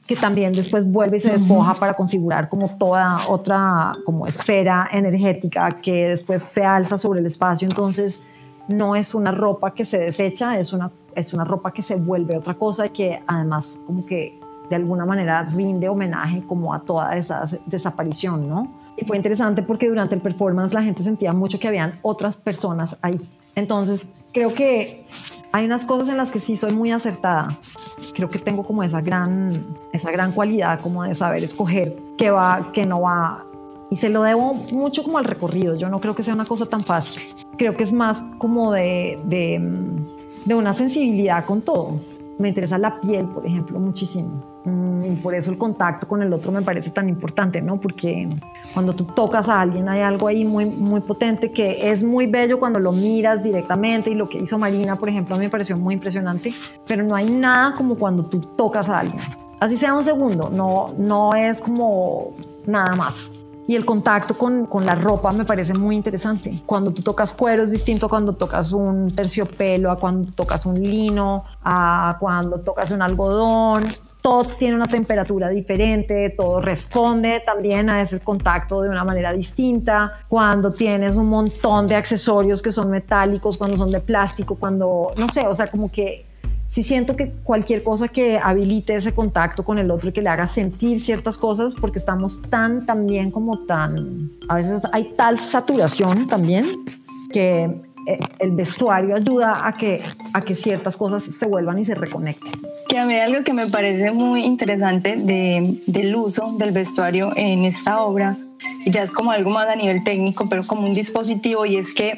que 0.10 0.16
también 0.16 0.54
después 0.54 0.92
vuelve 0.92 1.18
y 1.18 1.20
se 1.20 1.30
despoja 1.30 1.76
para 1.76 1.94
configurar 1.94 2.50
como 2.50 2.68
toda 2.68 3.28
otra 3.28 3.94
como 4.06 4.26
esfera 4.26 4.90
energética 4.92 5.70
que 5.70 6.10
después 6.10 6.42
se 6.42 6.66
alza 6.66 6.98
sobre 6.98 7.20
el 7.20 7.28
espacio. 7.28 7.68
Entonces 7.68 8.24
no 8.68 8.96
es 8.96 9.14
una 9.14 9.32
ropa 9.32 9.76
que 9.76 9.86
se 9.86 10.00
desecha, 10.00 10.58
es 10.58 10.74
una, 10.74 10.92
es 11.14 11.32
una 11.32 11.44
ropa 11.44 11.72
que 11.72 11.84
se 11.84 11.96
vuelve 11.96 12.36
otra 12.36 12.56
cosa 12.56 12.88
y 12.88 12.90
que 12.90 13.22
además 13.28 13.78
como 13.86 14.04
que 14.04 14.40
de 14.68 14.76
alguna 14.76 15.06
manera 15.06 15.44
rinde 15.44 15.88
homenaje 15.90 16.44
como 16.48 16.74
a 16.74 16.80
toda 16.80 17.16
esa 17.16 17.44
desaparición, 17.68 18.50
¿no? 18.50 18.68
Y 18.98 19.06
fue 19.06 19.16
interesante 19.16 19.62
porque 19.62 19.90
durante 19.90 20.16
el 20.16 20.22
performance 20.22 20.74
la 20.74 20.82
gente 20.82 21.04
sentía 21.04 21.34
mucho 21.34 21.60
que 21.60 21.68
habían 21.68 22.00
otras 22.02 22.36
personas 22.36 22.98
ahí. 23.04 23.20
Entonces, 23.54 24.12
creo 24.40 24.54
que 24.54 25.04
hay 25.52 25.66
unas 25.66 25.84
cosas 25.84 26.08
en 26.08 26.16
las 26.16 26.32
que 26.32 26.40
sí 26.40 26.56
soy 26.56 26.72
muy 26.72 26.92
acertada. 26.92 27.60
Creo 28.14 28.30
que 28.30 28.40
tengo 28.40 28.64
como 28.64 28.84
esa 28.84 29.02
gran, 29.02 29.78
esa 29.92 30.12
gran 30.12 30.32
cualidad 30.32 30.80
como 30.80 31.04
de 31.04 31.14
saber 31.14 31.44
escoger 31.44 31.98
qué 32.18 32.32
va, 32.32 32.72
qué 32.72 32.86
no 32.86 33.02
va. 33.02 33.44
Y 33.92 33.98
se 33.98 34.08
lo 34.08 34.24
debo 34.24 34.54
mucho 34.54 35.04
como 35.04 35.18
al 35.18 35.26
recorrido. 35.26 35.76
Yo 35.76 35.90
no 35.90 36.00
creo 36.00 36.16
que 36.16 36.24
sea 36.24 36.34
una 36.34 36.46
cosa 36.46 36.68
tan 36.68 36.82
fácil. 36.82 37.22
Creo 37.58 37.76
que 37.76 37.84
es 37.84 37.92
más 37.92 38.24
como 38.38 38.72
de, 38.72 39.20
de, 39.26 39.60
de 40.46 40.56
una 40.56 40.74
sensibilidad 40.74 41.44
con 41.44 41.62
todo. 41.62 42.00
Me 42.38 42.48
interesa 42.48 42.78
la 42.78 43.02
piel, 43.02 43.26
por 43.26 43.46
ejemplo, 43.46 43.78
muchísimo 43.78 44.42
Mm, 44.42 44.49
y 44.66 45.16
por 45.16 45.34
eso 45.36 45.52
el 45.52 45.58
contacto 45.58 46.08
con 46.08 46.22
el 46.22 46.34
otro 46.34 46.52
me 46.52 46.62
parece 46.62 46.90
tan 46.90 47.08
importante, 47.08 47.62
¿no? 47.62 47.80
Porque 47.80 48.28
cuando 48.74 48.94
tú 48.94 49.06
tocas 49.06 49.48
a 49.48 49.62
alguien 49.62 49.88
hay 49.88 50.02
algo 50.02 50.28
ahí 50.28 50.44
muy, 50.44 50.66
muy 50.66 51.00
potente 51.02 51.52
que 51.52 51.90
es 51.90 52.04
muy 52.04 52.28
bello 52.28 52.60
cuando 52.60 52.78
lo 52.80 52.92
miras 52.92 53.42
directamente 53.42 54.10
y 54.10 54.16
lo 54.16 54.28
que 54.28 54.40
hizo 54.40 54.58
Marina, 54.58 54.98
por 54.98 55.10
ejemplo, 55.10 55.36
a 55.36 55.38
mí 55.40 55.46
me 55.46 55.50
pareció 55.50 55.78
muy 55.78 55.94
impresionante, 55.94 56.54
pero 56.86 57.04
no 57.04 57.16
hay 57.16 57.30
nada 57.30 57.74
como 57.74 57.96
cuando 57.96 58.26
tú 58.26 58.42
tocas 58.58 58.90
a 58.90 59.00
alguien. 59.00 59.22
Así 59.62 59.78
sea 59.78 59.94
un 59.94 60.04
segundo, 60.04 60.50
no, 60.50 60.94
no 60.98 61.34
es 61.34 61.62
como 61.62 62.34
nada 62.66 62.96
más. 62.96 63.32
Y 63.66 63.76
el 63.76 63.86
contacto 63.86 64.36
con, 64.36 64.66
con, 64.66 64.84
la 64.84 64.96
ropa 64.96 65.32
me 65.32 65.46
parece 65.46 65.76
muy 65.76 65.96
interesante. 65.96 66.60
Cuando 66.66 66.92
tú 66.92 67.04
tocas 67.04 67.32
cuero 67.32 67.62
es 67.62 67.70
distinto 67.70 68.08
a 68.08 68.10
cuando 68.10 68.34
tocas 68.34 68.72
un 68.72 69.08
terciopelo, 69.08 69.92
a 69.92 69.96
cuando 69.98 70.32
tocas 70.32 70.66
un 70.66 70.82
lino, 70.82 71.44
a 71.64 72.18
cuando 72.20 72.60
tocas 72.62 72.90
un 72.90 73.04
algodón 73.04 73.84
todo 74.22 74.44
tiene 74.44 74.76
una 74.76 74.86
temperatura 74.86 75.50
diferente, 75.50 76.30
todo 76.32 76.60
responde 76.60 77.42
también 77.46 77.90
a 77.90 78.02
ese 78.02 78.20
contacto 78.20 78.82
de 78.82 78.90
una 78.90 79.04
manera 79.04 79.32
distinta. 79.32 80.22
Cuando 80.28 80.74
tienes 80.74 81.16
un 81.16 81.28
montón 81.28 81.88
de 81.88 81.96
accesorios 81.96 82.62
que 82.62 82.72
son 82.72 82.90
metálicos, 82.90 83.58
cuando 83.58 83.78
son 83.78 83.92
de 83.92 84.02
plástico, 84.02 84.56
cuando, 84.56 85.12
no 85.18 85.28
sé, 85.30 85.48
o 85.48 85.56
sea, 85.56 85.68
como 85.68 85.90
que 85.90 86.26
si 86.68 86.84
siento 86.84 87.16
que 87.16 87.32
cualquier 87.44 87.82
cosa 87.82 88.08
que 88.08 88.38
habilite 88.38 88.96
ese 88.96 89.14
contacto 89.14 89.64
con 89.64 89.80
el 89.80 89.90
otro 89.90 90.10
y 90.10 90.12
que 90.12 90.22
le 90.22 90.30
haga 90.30 90.46
sentir 90.46 91.00
ciertas 91.00 91.38
cosas, 91.38 91.74
porque 91.74 91.98
estamos 91.98 92.42
tan, 92.44 92.86
también 92.86 93.32
como 93.32 93.66
tan, 93.66 94.32
a 94.48 94.56
veces 94.56 94.84
hay 94.92 95.14
tal 95.16 95.40
saturación 95.40 96.28
también 96.28 96.66
que 97.32 97.89
el 98.40 98.52
vestuario 98.52 99.16
ayuda 99.16 99.68
a 99.68 99.74
que, 99.74 100.02
a 100.34 100.42
que 100.42 100.56
ciertas 100.56 100.98
cosas 100.98 101.24
se 101.24 101.46
vuelvan 101.46 101.80
y 101.80 101.86
se 101.86 101.96
reconecten. 101.96 102.52
Que 102.88 102.98
a 102.98 103.06
mí 103.06 103.16
algo 103.16 103.44
que 103.44 103.54
me 103.54 103.68
parece 103.68 104.12
muy 104.12 104.44
interesante 104.44 105.16
de, 105.18 105.82
del 105.86 106.16
uso 106.16 106.56
del 106.58 106.72
vestuario 106.72 107.32
en 107.36 107.66
esta 107.66 108.02
obra, 108.02 108.38
ya 108.86 109.04
es 109.04 109.14
como 109.14 109.32
algo 109.32 109.52
más 109.52 109.68
a 109.68 109.76
nivel 109.76 110.04
técnico, 110.04 110.48
pero 110.50 110.64
como 110.64 110.88
un 110.88 110.94
dispositivo, 110.94 111.66
y 111.66 111.78
es 111.78 111.94
que 111.94 112.18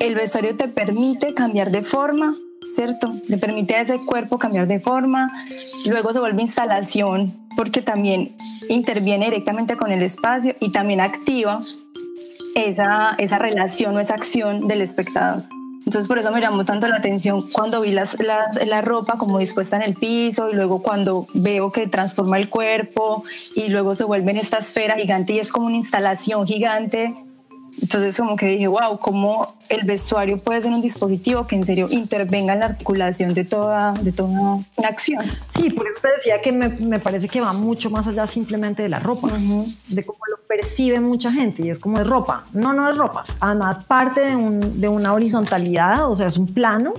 el 0.00 0.14
vestuario 0.14 0.56
te 0.56 0.68
permite 0.68 1.34
cambiar 1.34 1.70
de 1.70 1.82
forma, 1.82 2.36
¿cierto? 2.74 3.14
Le 3.28 3.38
permite 3.38 3.74
a 3.74 3.82
ese 3.82 3.98
cuerpo 4.04 4.38
cambiar 4.38 4.66
de 4.66 4.80
forma, 4.80 5.30
luego 5.86 6.12
se 6.12 6.20
vuelve 6.20 6.42
instalación, 6.42 7.34
porque 7.56 7.82
también 7.82 8.36
interviene 8.68 9.26
directamente 9.26 9.76
con 9.76 9.90
el 9.90 10.02
espacio 10.02 10.54
y 10.60 10.70
también 10.70 11.00
activa 11.00 11.62
esa, 12.56 13.14
esa 13.18 13.38
relación 13.38 13.94
o 13.96 14.00
esa 14.00 14.14
acción 14.14 14.66
del 14.66 14.80
espectador. 14.80 15.44
Entonces 15.84 16.08
por 16.08 16.18
eso 16.18 16.32
me 16.32 16.40
llamó 16.40 16.64
tanto 16.64 16.88
la 16.88 16.96
atención 16.96 17.48
cuando 17.52 17.82
vi 17.82 17.92
las, 17.92 18.18
la, 18.18 18.50
la, 18.66 18.80
ropa 18.80 19.18
como 19.18 19.38
dispuesta 19.38 19.76
en 19.76 19.82
el 19.82 19.94
piso 19.94 20.50
y 20.50 20.54
luego 20.54 20.82
cuando 20.82 21.26
veo 21.32 21.70
que 21.70 21.86
transforma 21.86 22.38
el 22.38 22.48
cuerpo 22.48 23.22
y 23.54 23.68
luego 23.68 23.94
se 23.94 24.02
vuelve 24.02 24.32
en 24.32 24.38
esta 24.38 24.58
esfera 24.58 24.96
gigante 24.96 25.34
y 25.34 25.38
es 25.38 25.52
como 25.52 25.66
una 25.66 25.76
instalación 25.76 26.44
gigante 26.44 27.14
entonces 27.80 28.16
como 28.16 28.36
que 28.36 28.46
dije, 28.46 28.68
wow, 28.68 28.98
cómo 28.98 29.54
el 29.68 29.84
vestuario 29.84 30.38
puede 30.38 30.62
ser 30.62 30.72
un 30.72 30.80
dispositivo 30.80 31.46
que 31.46 31.56
en 31.56 31.66
serio 31.66 31.88
intervenga 31.90 32.54
en 32.54 32.60
la 32.60 32.66
articulación 32.66 33.34
de 33.34 33.44
toda, 33.44 33.92
de 33.92 34.12
toda 34.12 34.30
una 34.76 34.88
acción. 34.88 35.24
Sí, 35.50 35.70
por 35.70 35.86
eso 35.86 36.00
te 36.00 36.08
decía 36.16 36.40
que 36.40 36.52
me, 36.52 36.68
me 36.68 36.98
parece 36.98 37.28
que 37.28 37.40
va 37.40 37.52
mucho 37.52 37.90
más 37.90 38.06
allá 38.06 38.26
simplemente 38.26 38.82
de 38.82 38.88
la 38.88 38.98
ropa, 38.98 39.28
de 39.28 40.04
cómo 40.04 40.18
lo 40.30 40.38
percibe 40.46 41.00
mucha 41.00 41.30
gente 41.30 41.62
y 41.62 41.70
es 41.70 41.78
como 41.78 41.98
de 41.98 42.04
ropa. 42.04 42.46
No, 42.52 42.72
no 42.72 42.88
es 42.88 42.96
ropa. 42.96 43.24
Además 43.40 43.84
parte 43.84 44.20
de, 44.22 44.36
un, 44.36 44.80
de 44.80 44.88
una 44.88 45.12
horizontalidad, 45.12 46.10
o 46.10 46.14
sea, 46.14 46.26
es 46.26 46.36
un 46.36 46.46
plano 46.46 46.94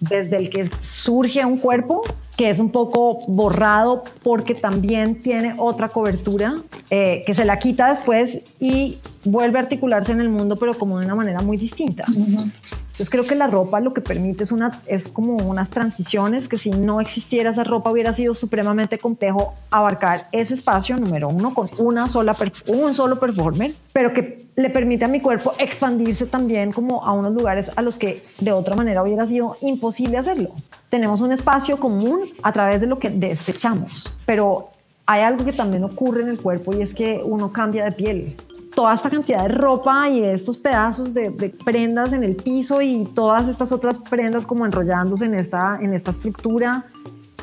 desde 0.00 0.36
el 0.36 0.50
que 0.50 0.68
surge 0.82 1.44
un 1.44 1.58
cuerpo 1.58 2.02
que 2.36 2.50
es 2.50 2.60
un 2.60 2.70
poco 2.70 3.20
borrado 3.26 4.04
porque 4.22 4.54
también 4.54 5.22
tiene 5.22 5.54
otra 5.56 5.88
cobertura 5.88 6.56
eh, 6.90 7.22
que 7.26 7.34
se 7.34 7.44
la 7.44 7.58
quita 7.58 7.88
después 7.90 8.42
y 8.60 8.98
vuelve 9.24 9.58
a 9.58 9.62
articularse 9.62 10.12
en 10.12 10.20
el 10.20 10.28
mundo, 10.28 10.56
pero 10.56 10.74
como 10.74 10.98
de 10.98 11.06
una 11.06 11.14
manera 11.14 11.40
muy 11.40 11.56
distinta. 11.56 12.04
Entonces 12.06 13.10
creo 13.10 13.24
que 13.24 13.34
la 13.34 13.46
ropa 13.46 13.80
lo 13.80 13.92
que 13.92 14.00
permite 14.00 14.44
es, 14.44 14.52
una, 14.52 14.80
es 14.86 15.08
como 15.08 15.36
unas 15.36 15.70
transiciones 15.70 16.48
que 16.48 16.58
si 16.58 16.70
no 16.70 17.00
existiera 17.00 17.50
esa 17.50 17.64
ropa 17.64 17.90
hubiera 17.90 18.14
sido 18.14 18.34
supremamente 18.34 18.98
complejo 18.98 19.54
abarcar 19.70 20.28
ese 20.32 20.54
espacio 20.54 20.96
número 20.96 21.28
uno 21.28 21.52
con 21.54 21.68
una 21.78 22.08
sola, 22.08 22.34
un 22.66 22.94
solo 22.94 23.18
performer, 23.18 23.74
pero 23.92 24.12
que 24.12 24.46
le 24.56 24.70
permite 24.70 25.04
a 25.04 25.08
mi 25.08 25.20
cuerpo 25.20 25.52
expandirse 25.58 26.26
también 26.26 26.72
como 26.72 27.04
a 27.04 27.12
unos 27.12 27.34
lugares 27.34 27.70
a 27.76 27.82
los 27.82 27.98
que 27.98 28.24
de 28.40 28.52
otra 28.52 28.74
manera 28.74 29.02
hubiera 29.02 29.26
sido 29.26 29.56
imposible 29.60 30.16
hacerlo. 30.16 30.52
Tenemos 30.88 31.20
un 31.20 31.32
espacio 31.32 31.78
común 31.78 32.30
a 32.42 32.52
través 32.52 32.80
de 32.80 32.86
lo 32.86 32.98
que 32.98 33.10
desechamos, 33.10 34.16
pero 34.24 34.70
hay 35.04 35.22
algo 35.22 35.44
que 35.44 35.52
también 35.52 35.84
ocurre 35.84 36.22
en 36.22 36.28
el 36.28 36.40
cuerpo 36.40 36.74
y 36.74 36.82
es 36.82 36.94
que 36.94 37.20
uno 37.24 37.52
cambia 37.52 37.84
de 37.84 37.92
piel 37.92 38.36
toda 38.76 38.92
esta 38.94 39.08
cantidad 39.08 39.42
de 39.44 39.48
ropa 39.48 40.08
y 40.10 40.22
estos 40.22 40.58
pedazos 40.58 41.14
de, 41.14 41.30
prendas 41.64 42.12
en 42.12 42.22
el 42.22 42.36
piso 42.36 42.82
y 42.82 43.06
todas 43.14 43.48
estas 43.48 43.72
otras 43.72 43.98
prendas 43.98 44.44
como 44.44 44.66
enrollándose 44.66 45.24
en 45.24 45.34
esta, 45.34 45.78
en 45.80 45.94
esta 45.94 46.10
estructura, 46.10 46.84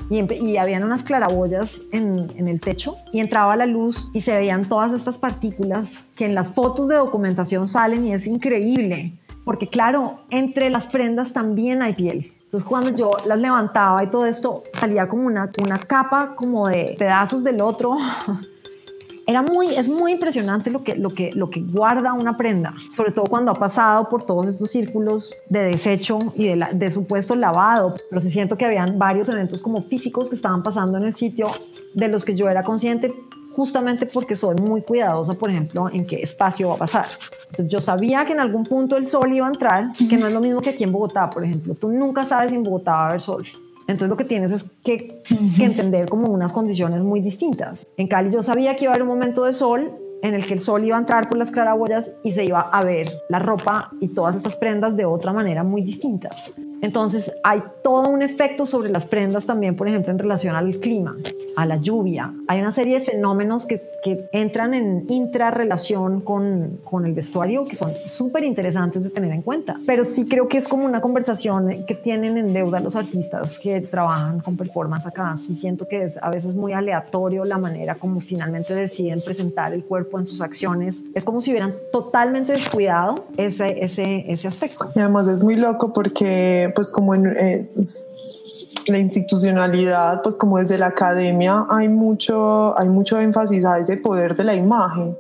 y, 0.09 0.21
y 0.33 0.57
habían 0.57 0.83
unas 0.83 1.03
claraboyas 1.03 1.81
en, 1.91 2.31
en 2.35 2.47
el 2.47 2.61
techo 2.61 2.97
y 3.11 3.19
entraba 3.19 3.55
la 3.55 3.65
luz 3.65 4.11
y 4.13 4.21
se 4.21 4.35
veían 4.35 4.65
todas 4.65 4.93
estas 4.93 5.17
partículas 5.17 6.03
que 6.15 6.25
en 6.25 6.35
las 6.35 6.51
fotos 6.51 6.87
de 6.87 6.95
documentación 6.95 7.67
salen 7.67 8.05
y 8.05 8.13
es 8.13 8.27
increíble. 8.27 9.13
Porque 9.43 9.67
claro, 9.67 10.19
entre 10.29 10.69
las 10.69 10.87
prendas 10.87 11.33
también 11.33 11.81
hay 11.81 11.93
piel. 11.93 12.33
Entonces 12.53 12.69
cuando 12.69 12.91
yo 12.91 13.09
las 13.25 13.39
levantaba 13.39 14.03
y 14.03 14.11
todo 14.11 14.27
esto 14.27 14.61
salía 14.73 15.07
como 15.07 15.25
una, 15.25 15.49
una 15.59 15.79
capa 15.79 16.35
como 16.35 16.67
de 16.67 16.93
pedazos 16.99 17.43
del 17.43 17.59
otro. 17.59 17.97
Era 19.25 19.41
muy, 19.41 19.73
es 19.73 19.89
muy 19.89 20.11
impresionante 20.11 20.69
lo 20.69 20.83
que, 20.83 20.93
lo, 20.95 21.09
que, 21.09 21.31
lo 21.33 21.49
que 21.49 21.61
guarda 21.61 22.13
una 22.13 22.37
prenda, 22.37 22.75
sobre 22.95 23.11
todo 23.11 23.25
cuando 23.25 23.51
ha 23.51 23.55
pasado 23.55 24.07
por 24.07 24.23
todos 24.23 24.45
estos 24.45 24.69
círculos 24.69 25.33
de 25.49 25.63
desecho 25.63 26.19
y 26.35 26.49
de, 26.49 26.67
de 26.73 26.91
supuesto 26.91 27.33
lavado. 27.35 27.95
Pero 28.07 28.21
sí 28.21 28.29
siento 28.29 28.55
que 28.55 28.65
habían 28.65 28.99
varios 28.99 29.29
eventos 29.29 29.59
como 29.59 29.81
físicos 29.81 30.29
que 30.29 30.35
estaban 30.35 30.61
pasando 30.61 30.99
en 30.99 31.05
el 31.05 31.15
sitio 31.15 31.47
de 31.95 32.07
los 32.07 32.23
que 32.23 32.35
yo 32.35 32.49
era 32.49 32.61
consciente 32.61 33.15
justamente 33.55 34.05
porque 34.05 34.35
soy 34.35 34.55
muy 34.55 34.81
cuidadosa, 34.81 35.33
por 35.33 35.49
ejemplo, 35.49 35.89
en 35.91 36.05
qué 36.05 36.21
espacio 36.21 36.69
va 36.69 36.75
a 36.75 36.77
pasar. 36.77 37.07
Entonces, 37.49 37.71
yo 37.71 37.79
sabía 37.79 38.25
que 38.25 38.33
en 38.33 38.39
algún 38.39 38.63
punto 38.63 38.97
el 38.97 39.05
sol 39.05 39.33
iba 39.33 39.47
a 39.47 39.49
entrar, 39.49 39.91
que 40.09 40.17
no 40.17 40.27
es 40.27 40.33
lo 40.33 40.41
mismo 40.41 40.61
que 40.61 40.71
aquí 40.71 40.83
en 40.83 40.91
Bogotá, 40.91 41.29
por 41.29 41.43
ejemplo. 41.43 41.75
Tú 41.75 41.89
nunca 41.89 42.25
sabes 42.25 42.49
si 42.49 42.55
en 42.55 42.63
Bogotá 42.63 42.91
va 42.91 43.03
a 43.03 43.07
haber 43.09 43.21
sol. 43.21 43.45
Entonces 43.87 44.09
lo 44.09 44.17
que 44.17 44.23
tienes 44.23 44.51
es 44.51 44.65
que, 44.83 45.21
que, 45.57 45.65
entender 45.65 46.07
como 46.07 46.27
unas 46.27 46.53
condiciones 46.53 47.03
muy 47.03 47.19
distintas. 47.19 47.85
En 47.97 48.07
Cali 48.07 48.31
yo 48.31 48.41
sabía 48.41 48.75
que 48.75 48.85
iba 48.85 48.91
a 48.91 48.95
haber 48.95 49.03
un 49.03 49.09
momento 49.09 49.43
de 49.43 49.53
sol 49.53 49.91
en 50.21 50.33
el 50.33 50.45
que 50.45 50.53
el 50.53 50.61
sol 50.61 50.85
iba 50.85 50.95
a 50.95 50.99
entrar 50.99 51.27
por 51.27 51.37
las 51.37 51.51
claraboyas 51.51 52.13
y 52.23 52.31
se 52.31 52.45
iba 52.45 52.59
a 52.59 52.81
ver 52.81 53.09
la 53.27 53.39
ropa 53.39 53.91
y 53.99 54.07
todas 54.07 54.37
estas 54.37 54.55
prendas 54.55 54.95
de 54.95 55.05
otra 55.05 55.33
manera 55.33 55.63
muy 55.63 55.81
distintas. 55.81 56.53
Entonces 56.84 57.31
hay 57.43 57.63
todo 57.81 58.09
un 58.09 58.21
efecto 58.21 58.65
sobre 58.65 58.89
las 58.89 59.05
prendas 59.05 59.45
también, 59.45 59.77
por 59.77 59.88
ejemplo, 59.88 60.11
en 60.11 60.19
relación 60.19 60.53
al 60.53 60.75
clima, 60.81 61.15
a 61.55 61.65
la 61.65 61.77
lluvia. 61.77 62.34
Hay 62.49 62.59
una 62.59 62.73
serie 62.73 62.99
de 62.99 63.05
fenómenos 63.05 63.65
que, 63.65 63.81
que 64.03 64.27
entran 64.34 64.73
en 64.73 65.05
intrarrelación 65.07 66.19
con, 66.19 66.81
con 66.84 67.05
el 67.05 67.13
vestuario 67.13 67.63
que 67.63 67.75
son 67.75 67.93
súper 68.05 68.43
interesantes 68.43 69.01
de 69.01 69.09
tener 69.09 69.31
en 69.31 69.41
cuenta. 69.43 69.79
Pero 69.88 70.03
sí 70.03 70.27
creo 70.27 70.49
que 70.49 70.57
es 70.57 70.67
como 70.67 70.84
una 70.86 70.99
conversación 70.99 71.86
que 71.88 71.95
tienen 71.95 72.38
en 72.38 72.51
deuda 72.51 72.81
los 72.81 72.97
artistas 72.97 73.57
que 73.59 73.79
trabajan 73.79 74.41
con 74.41 74.57
performance 74.57 75.05
acá. 75.05 75.38
Sí 75.38 75.55
siento 75.55 75.88
que 75.88 76.03
es 76.03 76.19
a 76.21 76.29
veces 76.31 76.53
muy 76.53 76.73
aleatorio 76.73 77.45
la 77.45 77.57
manera 77.57 77.95
como 77.95 78.19
finalmente 78.19 78.75
deciden 78.75 79.21
presentar 79.21 79.73
el 79.73 79.86
cuerpo 79.86 80.19
en 80.19 80.25
sus 80.25 80.41
acciones. 80.41 81.01
Es 81.13 81.23
como 81.23 81.39
si 81.39 81.51
hubieran 81.51 81.75
totalmente 81.93 82.51
descuidado 82.51 83.23
ese, 83.38 83.86
ese, 83.86 84.25
ese 84.27 84.49
aspecto. 84.49 84.89
Y 84.93 84.99
además 84.99 85.29
es 85.29 85.43
muy 85.43 85.55
loco 85.55 85.93
porque 85.93 86.72
pues 86.74 86.91
como 86.91 87.15
en 87.15 87.28
eh, 87.38 87.69
pues, 87.74 88.76
la 88.88 88.99
institucionalidad, 88.99 90.21
pues 90.21 90.36
como 90.36 90.57
desde 90.57 90.78
la 90.78 90.88
academia 90.88 91.65
hay 91.69 91.89
mucho, 91.89 92.78
hay 92.78 92.89
mucho 92.89 93.19
énfasis 93.19 93.65
a 93.65 93.80
ese 93.80 93.97
poder 93.97 94.36
de 94.36 94.43
la 94.43 94.55
imagen. 94.55 95.17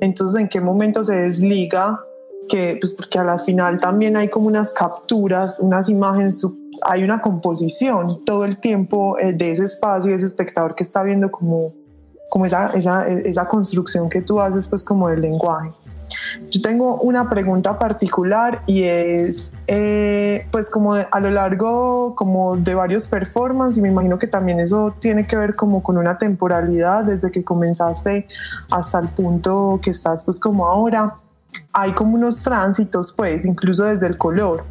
Entonces, 0.00 0.40
¿en 0.40 0.48
qué 0.48 0.60
momento 0.60 1.04
se 1.04 1.14
desliga? 1.14 2.00
Que, 2.50 2.76
pues 2.80 2.92
porque 2.92 3.18
a 3.18 3.24
la 3.24 3.38
final 3.38 3.80
también 3.80 4.16
hay 4.16 4.28
como 4.28 4.46
unas 4.46 4.72
capturas, 4.72 5.58
unas 5.58 5.88
imágenes, 5.88 6.40
hay 6.82 7.02
una 7.02 7.20
composición 7.20 8.24
todo 8.24 8.44
el 8.44 8.58
tiempo 8.58 9.18
eh, 9.18 9.32
de 9.32 9.52
ese 9.52 9.64
espacio, 9.64 10.14
ese 10.14 10.26
espectador 10.26 10.74
que 10.74 10.84
está 10.84 11.02
viendo 11.02 11.30
como, 11.30 11.72
como 12.28 12.46
esa, 12.46 12.68
esa, 12.70 13.06
esa 13.06 13.48
construcción 13.48 14.10
que 14.10 14.22
tú 14.22 14.40
haces 14.40 14.66
pues 14.66 14.84
como 14.84 15.08
del 15.08 15.22
lenguaje. 15.22 15.70
Yo 16.50 16.60
tengo 16.60 16.96
una 16.98 17.28
pregunta 17.28 17.78
particular 17.78 18.62
y 18.66 18.84
es, 18.84 19.52
eh, 19.66 20.46
pues 20.50 20.68
como 20.68 20.94
a 20.94 21.20
lo 21.20 21.30
largo 21.30 22.14
como 22.14 22.56
de 22.56 22.74
varios 22.74 23.06
performances 23.06 23.78
y 23.78 23.80
me 23.80 23.88
imagino 23.88 24.18
que 24.18 24.26
también 24.26 24.60
eso 24.60 24.94
tiene 24.98 25.26
que 25.26 25.36
ver 25.36 25.56
como 25.56 25.82
con 25.82 25.98
una 25.98 26.18
temporalidad 26.18 27.04
desde 27.04 27.30
que 27.30 27.42
comenzaste 27.42 28.28
hasta 28.70 29.00
el 29.00 29.08
punto 29.08 29.80
que 29.82 29.90
estás 29.90 30.24
pues 30.24 30.38
como 30.38 30.66
ahora. 30.66 31.14
Hay 31.72 31.92
como 31.92 32.14
unos 32.14 32.42
tránsitos 32.42 33.12
pues 33.12 33.44
incluso 33.44 33.84
desde 33.84 34.06
el 34.06 34.18
color, 34.18 34.64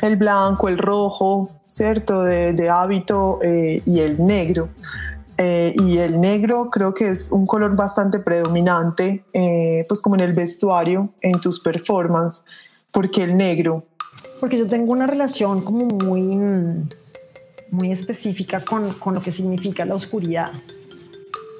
el 0.00 0.16
blanco, 0.16 0.68
el 0.68 0.78
rojo, 0.78 1.50
¿cierto? 1.66 2.22
De, 2.22 2.52
de 2.52 2.70
hábito 2.70 3.40
eh, 3.42 3.82
y 3.84 4.00
el 4.00 4.24
negro. 4.24 4.68
Eh, 5.36 5.72
y 5.76 5.98
el 5.98 6.20
negro 6.20 6.70
creo 6.70 6.94
que 6.94 7.08
es 7.08 7.32
un 7.32 7.46
color 7.46 7.74
bastante 7.74 8.20
predominante, 8.20 9.24
eh, 9.32 9.84
pues 9.88 10.00
como 10.00 10.14
en 10.14 10.20
el 10.20 10.32
vestuario, 10.32 11.10
en 11.20 11.40
tus 11.40 11.58
performances. 11.60 12.44
porque 12.92 13.24
el 13.24 13.36
negro? 13.36 13.84
Porque 14.38 14.56
yo 14.56 14.66
tengo 14.68 14.92
una 14.92 15.06
relación 15.06 15.62
como 15.62 15.86
muy, 15.86 16.38
muy 17.70 17.90
específica 17.90 18.64
con, 18.64 18.92
con 18.94 19.14
lo 19.14 19.20
que 19.20 19.32
significa 19.32 19.84
la 19.84 19.94
oscuridad. 19.94 20.52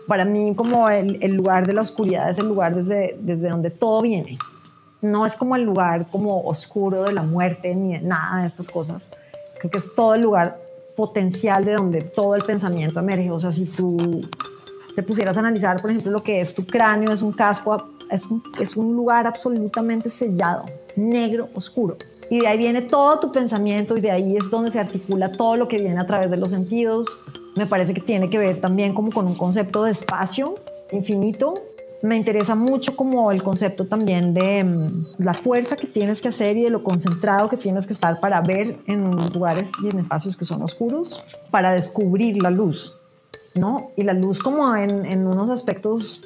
Para 0.06 0.24
mí 0.24 0.54
como 0.54 0.88
el, 0.88 1.18
el, 1.22 1.34
lugar 1.34 1.66
de 1.66 1.72
la 1.72 1.80
oscuridad 1.80 2.30
es 2.30 2.38
el 2.38 2.46
lugar 2.46 2.76
desde, 2.76 3.16
desde 3.20 3.48
donde 3.48 3.70
todo 3.70 4.02
viene. 4.02 4.38
No 5.00 5.26
es 5.26 5.34
como 5.34 5.56
el 5.56 5.62
lugar 5.62 6.06
como 6.06 6.42
oscuro 6.42 7.02
de 7.02 7.12
la 7.12 7.22
muerte 7.22 7.74
ni 7.74 7.98
nada 7.98 8.42
de 8.42 8.46
estas 8.46 8.70
cosas. 8.70 9.10
Creo 9.58 9.70
que 9.70 9.78
es 9.78 9.94
todo 9.94 10.14
el 10.14 10.20
lugar 10.20 10.56
potencial 10.96 11.64
de 11.64 11.74
donde 11.74 12.00
todo 12.00 12.34
el 12.34 12.44
pensamiento 12.44 13.00
emerge. 13.00 13.30
O 13.30 13.38
sea, 13.38 13.52
si 13.52 13.66
tú 13.66 14.28
te 14.94 15.02
pusieras 15.02 15.36
a 15.36 15.40
analizar, 15.40 15.80
por 15.80 15.90
ejemplo, 15.90 16.12
lo 16.12 16.22
que 16.22 16.40
es 16.40 16.54
tu 16.54 16.64
cráneo, 16.66 17.12
es 17.12 17.22
un 17.22 17.32
casco, 17.32 17.76
es 18.10 18.26
un, 18.26 18.42
es 18.60 18.76
un 18.76 18.94
lugar 18.94 19.26
absolutamente 19.26 20.08
sellado, 20.08 20.64
negro, 20.96 21.48
oscuro. 21.54 21.96
Y 22.30 22.40
de 22.40 22.46
ahí 22.46 22.58
viene 22.58 22.82
todo 22.82 23.18
tu 23.20 23.32
pensamiento 23.32 23.96
y 23.96 24.00
de 24.00 24.10
ahí 24.10 24.36
es 24.36 24.50
donde 24.50 24.70
se 24.70 24.80
articula 24.80 25.32
todo 25.32 25.56
lo 25.56 25.68
que 25.68 25.78
viene 25.78 26.00
a 26.00 26.06
través 26.06 26.30
de 26.30 26.36
los 26.36 26.50
sentidos. 26.50 27.20
Me 27.56 27.66
parece 27.66 27.92
que 27.94 28.00
tiene 28.00 28.30
que 28.30 28.38
ver 28.38 28.60
también 28.60 28.94
como 28.94 29.12
con 29.12 29.26
un 29.26 29.34
concepto 29.34 29.84
de 29.84 29.90
espacio 29.90 30.56
infinito 30.90 31.54
me 32.02 32.16
interesa 32.16 32.54
mucho 32.54 32.96
como 32.96 33.32
el 33.32 33.42
concepto 33.42 33.86
también 33.86 34.34
de 34.34 34.62
mm, 34.62 35.06
la 35.18 35.34
fuerza 35.34 35.76
que 35.76 35.86
tienes 35.86 36.20
que 36.20 36.28
hacer 36.28 36.56
y 36.56 36.62
de 36.62 36.70
lo 36.70 36.82
concentrado 36.82 37.48
que 37.48 37.56
tienes 37.56 37.86
que 37.86 37.92
estar 37.92 38.20
para 38.20 38.40
ver 38.40 38.78
en 38.86 39.10
lugares 39.32 39.70
y 39.82 39.88
en 39.88 39.98
espacios 39.98 40.36
que 40.36 40.44
son 40.44 40.62
oscuros, 40.62 41.24
para 41.50 41.72
descubrir 41.72 42.42
la 42.42 42.50
luz, 42.50 42.98
¿no? 43.54 43.90
Y 43.96 44.02
la 44.02 44.12
luz 44.12 44.40
como 44.40 44.76
en, 44.76 45.06
en 45.06 45.26
unos 45.26 45.48
aspectos, 45.50 46.22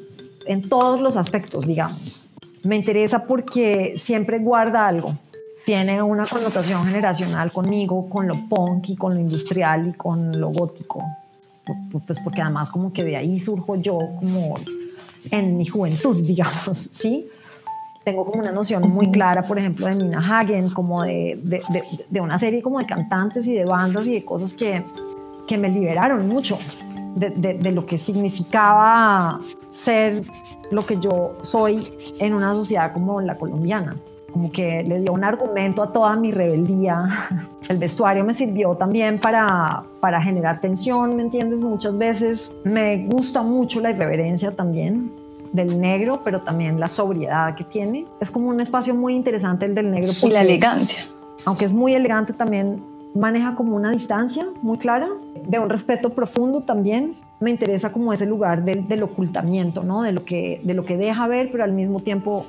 en 0.46 0.68
todos 0.68 1.00
los 1.00 1.16
aspectos, 1.16 1.66
digamos. 1.66 2.24
Me 2.64 2.76
interesa 2.76 3.24
porque 3.24 3.94
siempre 3.96 4.38
guarda 4.40 4.86
algo. 4.86 5.14
Tiene 5.64 6.02
una 6.02 6.26
connotación 6.26 6.84
generacional 6.84 7.52
conmigo, 7.52 8.08
con 8.08 8.26
lo 8.26 8.48
punk 8.48 8.88
y 8.88 8.96
con 8.96 9.14
lo 9.14 9.20
industrial 9.20 9.88
y 9.88 9.92
con 9.92 10.40
lo 10.40 10.48
gótico. 10.48 11.04
Pues 12.06 12.18
porque 12.20 12.40
además 12.40 12.70
como 12.70 12.92
que 12.92 13.04
de 13.04 13.16
ahí 13.16 13.38
surjo 13.38 13.76
yo 13.76 13.98
como 14.18 14.56
en 15.30 15.56
mi 15.56 15.66
juventud, 15.66 16.16
digamos, 16.22 16.76
¿sí? 16.76 17.28
Tengo 18.04 18.24
como 18.24 18.40
una 18.40 18.52
noción 18.52 18.88
muy 18.88 19.10
clara, 19.10 19.42
por 19.42 19.58
ejemplo, 19.58 19.86
de 19.86 19.94
Nina 19.94 20.18
Hagen, 20.18 20.70
como 20.70 21.02
de, 21.02 21.38
de, 21.42 21.60
de, 22.08 22.20
una 22.20 22.38
serie 22.38 22.62
como 22.62 22.78
de 22.78 22.86
cantantes 22.86 23.46
y 23.46 23.52
de 23.52 23.66
bandas 23.66 24.06
y 24.06 24.14
de 24.14 24.24
cosas 24.24 24.54
que, 24.54 24.82
que 25.46 25.58
me 25.58 25.68
liberaron 25.68 26.26
mucho 26.26 26.58
de, 27.18 27.72
lo 27.72 27.84
que 27.86 27.98
significaba 27.98 29.40
ser 29.68 30.22
lo 30.70 30.84
que 30.84 30.98
yo 30.98 31.34
soy 31.42 31.82
en 32.20 32.34
una 32.34 32.54
sociedad 32.54 32.92
como 32.92 33.20
la 33.20 33.36
colombiana 33.36 33.96
como 34.32 34.52
que 34.52 34.84
le 34.84 35.00
dio 35.00 35.12
un 35.14 35.24
argumento 35.24 35.82
a 35.82 35.90
toda 35.90 36.14
mi 36.14 36.32
rebeldía. 36.32 37.08
El 37.70 37.78
vestuario 37.78 38.24
me 38.24 38.34
sirvió 38.34 38.74
también 38.76 39.18
para, 39.18 39.84
para 40.00 40.20
generar 40.20 40.60
tensión, 40.60 41.16
¿me 41.16 41.22
entiendes? 41.22 41.62
Muchas 41.62 41.96
veces 41.96 42.54
me 42.62 43.06
gusta 43.06 43.42
mucho 43.42 43.80
la 43.80 43.90
irreverencia 43.90 44.54
también 44.54 45.10
del 45.52 45.80
negro, 45.80 46.22
pero 46.24 46.42
también 46.42 46.78
la 46.80 46.88
sobriedad 46.88 47.54
que 47.54 47.64
tiene. 47.64 48.06
Es 48.20 48.30
como 48.30 48.48
un 48.48 48.60
espacio 48.60 48.94
muy 48.94 49.14
interesante 49.14 49.66
el 49.66 49.74
del 49.74 49.90
negro. 49.90 50.10
Y 50.22 50.30
la 50.30 50.42
elegancia. 50.42 51.00
Aunque 51.46 51.64
es 51.64 51.72
muy 51.72 51.94
elegante, 51.94 52.32
también 52.32 52.82
maneja 53.14 53.54
como 53.54 53.74
una 53.76 53.90
distancia 53.90 54.46
muy 54.62 54.78
clara, 54.78 55.08
de 55.46 55.58
un 55.58 55.68
respeto 55.68 56.10
profundo 56.10 56.62
también. 56.62 57.16
Me 57.40 57.50
interesa 57.50 57.92
como 57.92 58.12
ese 58.12 58.26
lugar 58.26 58.64
del, 58.64 58.88
del 58.88 59.02
ocultamiento, 59.02 59.84
¿no? 59.84 60.02
De 60.02 60.12
lo, 60.12 60.24
que, 60.24 60.60
de 60.64 60.74
lo 60.74 60.84
que 60.84 60.96
deja 60.96 61.26
ver, 61.28 61.50
pero 61.50 61.64
al 61.64 61.72
mismo 61.72 62.00
tiempo 62.00 62.44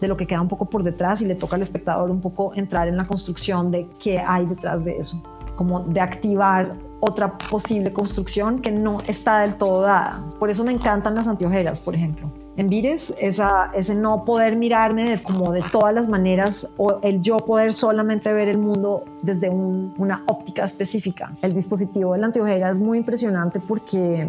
de 0.00 0.08
lo 0.08 0.16
que 0.16 0.26
queda 0.26 0.40
un 0.40 0.48
poco 0.48 0.66
por 0.66 0.82
detrás 0.82 1.22
y 1.22 1.24
le 1.24 1.34
toca 1.34 1.56
al 1.56 1.62
espectador 1.62 2.10
un 2.10 2.20
poco 2.20 2.52
entrar 2.54 2.88
en 2.88 2.96
la 2.96 3.04
construcción 3.04 3.70
de 3.70 3.86
qué 3.98 4.18
hay 4.18 4.44
detrás 4.46 4.84
de 4.84 4.98
eso, 4.98 5.22
como 5.56 5.80
de 5.80 6.00
activar 6.00 6.74
otra 7.04 7.36
posible 7.38 7.92
construcción 7.92 8.60
que 8.60 8.70
no 8.70 8.98
está 9.06 9.40
del 9.40 9.56
todo 9.56 9.82
dada. 9.82 10.22
Por 10.38 10.50
eso 10.50 10.64
me 10.64 10.72
encantan 10.72 11.14
las 11.14 11.28
anteojeras, 11.28 11.80
por 11.80 11.94
ejemplo. 11.94 12.30
En 12.56 12.68
Vires, 12.68 13.12
esa, 13.18 13.70
ese 13.74 13.94
no 13.96 14.24
poder 14.24 14.56
mirarme 14.56 15.10
de, 15.10 15.22
como 15.22 15.50
de 15.50 15.62
todas 15.72 15.92
las 15.92 16.08
maneras 16.08 16.68
o 16.76 17.00
el 17.02 17.20
yo 17.20 17.36
poder 17.38 17.74
solamente 17.74 18.32
ver 18.32 18.48
el 18.48 18.58
mundo 18.58 19.04
desde 19.22 19.50
una 19.50 20.22
óptica 20.26 20.64
específica. 20.64 21.32
El 21.42 21.52
dispositivo 21.52 22.12
de 22.12 22.20
la 22.20 22.26
anteojera 22.26 22.70
es 22.70 22.78
muy 22.78 22.98
impresionante 22.98 23.58
porque, 23.58 24.28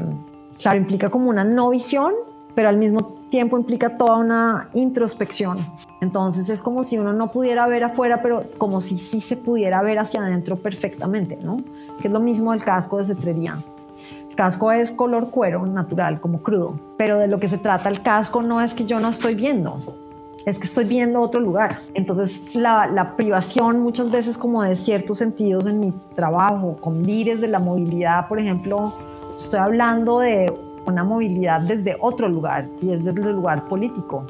claro, 0.59 0.77
implica 0.77 1.09
como 1.09 1.29
una 1.29 1.43
no 1.43 1.69
visión 1.69 2.13
pero 2.55 2.69
al 2.69 2.77
mismo 2.77 3.15
tiempo 3.29 3.57
implica 3.57 3.97
toda 3.97 4.17
una 4.17 4.69
introspección. 4.73 5.59
Entonces 6.01 6.49
es 6.49 6.61
como 6.61 6.83
si 6.83 6.97
uno 6.97 7.13
no 7.13 7.31
pudiera 7.31 7.67
ver 7.67 7.83
afuera, 7.83 8.21
pero 8.21 8.43
como 8.57 8.81
si 8.81 8.97
sí 8.97 9.19
se 9.19 9.37
pudiera 9.37 9.81
ver 9.81 9.99
hacia 9.99 10.21
adentro 10.21 10.55
perfectamente, 10.55 11.37
¿no? 11.41 11.57
Que 12.01 12.07
es 12.07 12.13
lo 12.13 12.19
mismo 12.19 12.51
del 12.51 12.63
casco 12.63 12.97
de 12.97 13.03
cetrería. 13.03 13.57
El 14.29 14.35
casco 14.35 14.71
es 14.71 14.91
color 14.91 15.29
cuero 15.29 15.65
natural, 15.65 16.19
como 16.21 16.41
crudo, 16.41 16.79
pero 16.97 17.19
de 17.19 17.27
lo 17.27 17.39
que 17.39 17.47
se 17.47 17.57
trata 17.57 17.89
el 17.89 18.01
casco 18.01 18.41
no 18.41 18.61
es 18.61 18.73
que 18.73 18.85
yo 18.85 18.99
no 18.99 19.09
estoy 19.09 19.35
viendo, 19.35 19.79
es 20.45 20.59
que 20.59 20.65
estoy 20.65 20.85
viendo 20.85 21.21
otro 21.21 21.39
lugar. 21.41 21.79
Entonces 21.93 22.41
la, 22.53 22.87
la, 22.87 23.15
privación 23.15 23.79
muchas 23.79 24.11
veces 24.11 24.37
como 24.37 24.61
de 24.63 24.75
ciertos 24.75 25.17
sentidos 25.17 25.65
en 25.65 25.79
mi 25.79 25.93
trabajo, 26.15 26.77
con 26.79 27.03
vires 27.03 27.41
de 27.41 27.47
la 27.47 27.59
movilidad, 27.59 28.27
por 28.27 28.39
ejemplo, 28.39 28.93
estoy 29.35 29.59
hablando 29.59 30.19
de 30.19 30.53
una 30.87 31.03
movilidad 31.03 31.61
desde 31.61 31.97
otro 31.99 32.27
lugar 32.29 32.69
y 32.81 32.91
es 32.91 33.05
desde 33.05 33.21
el 33.21 33.35
lugar 33.35 33.67
político, 33.67 34.25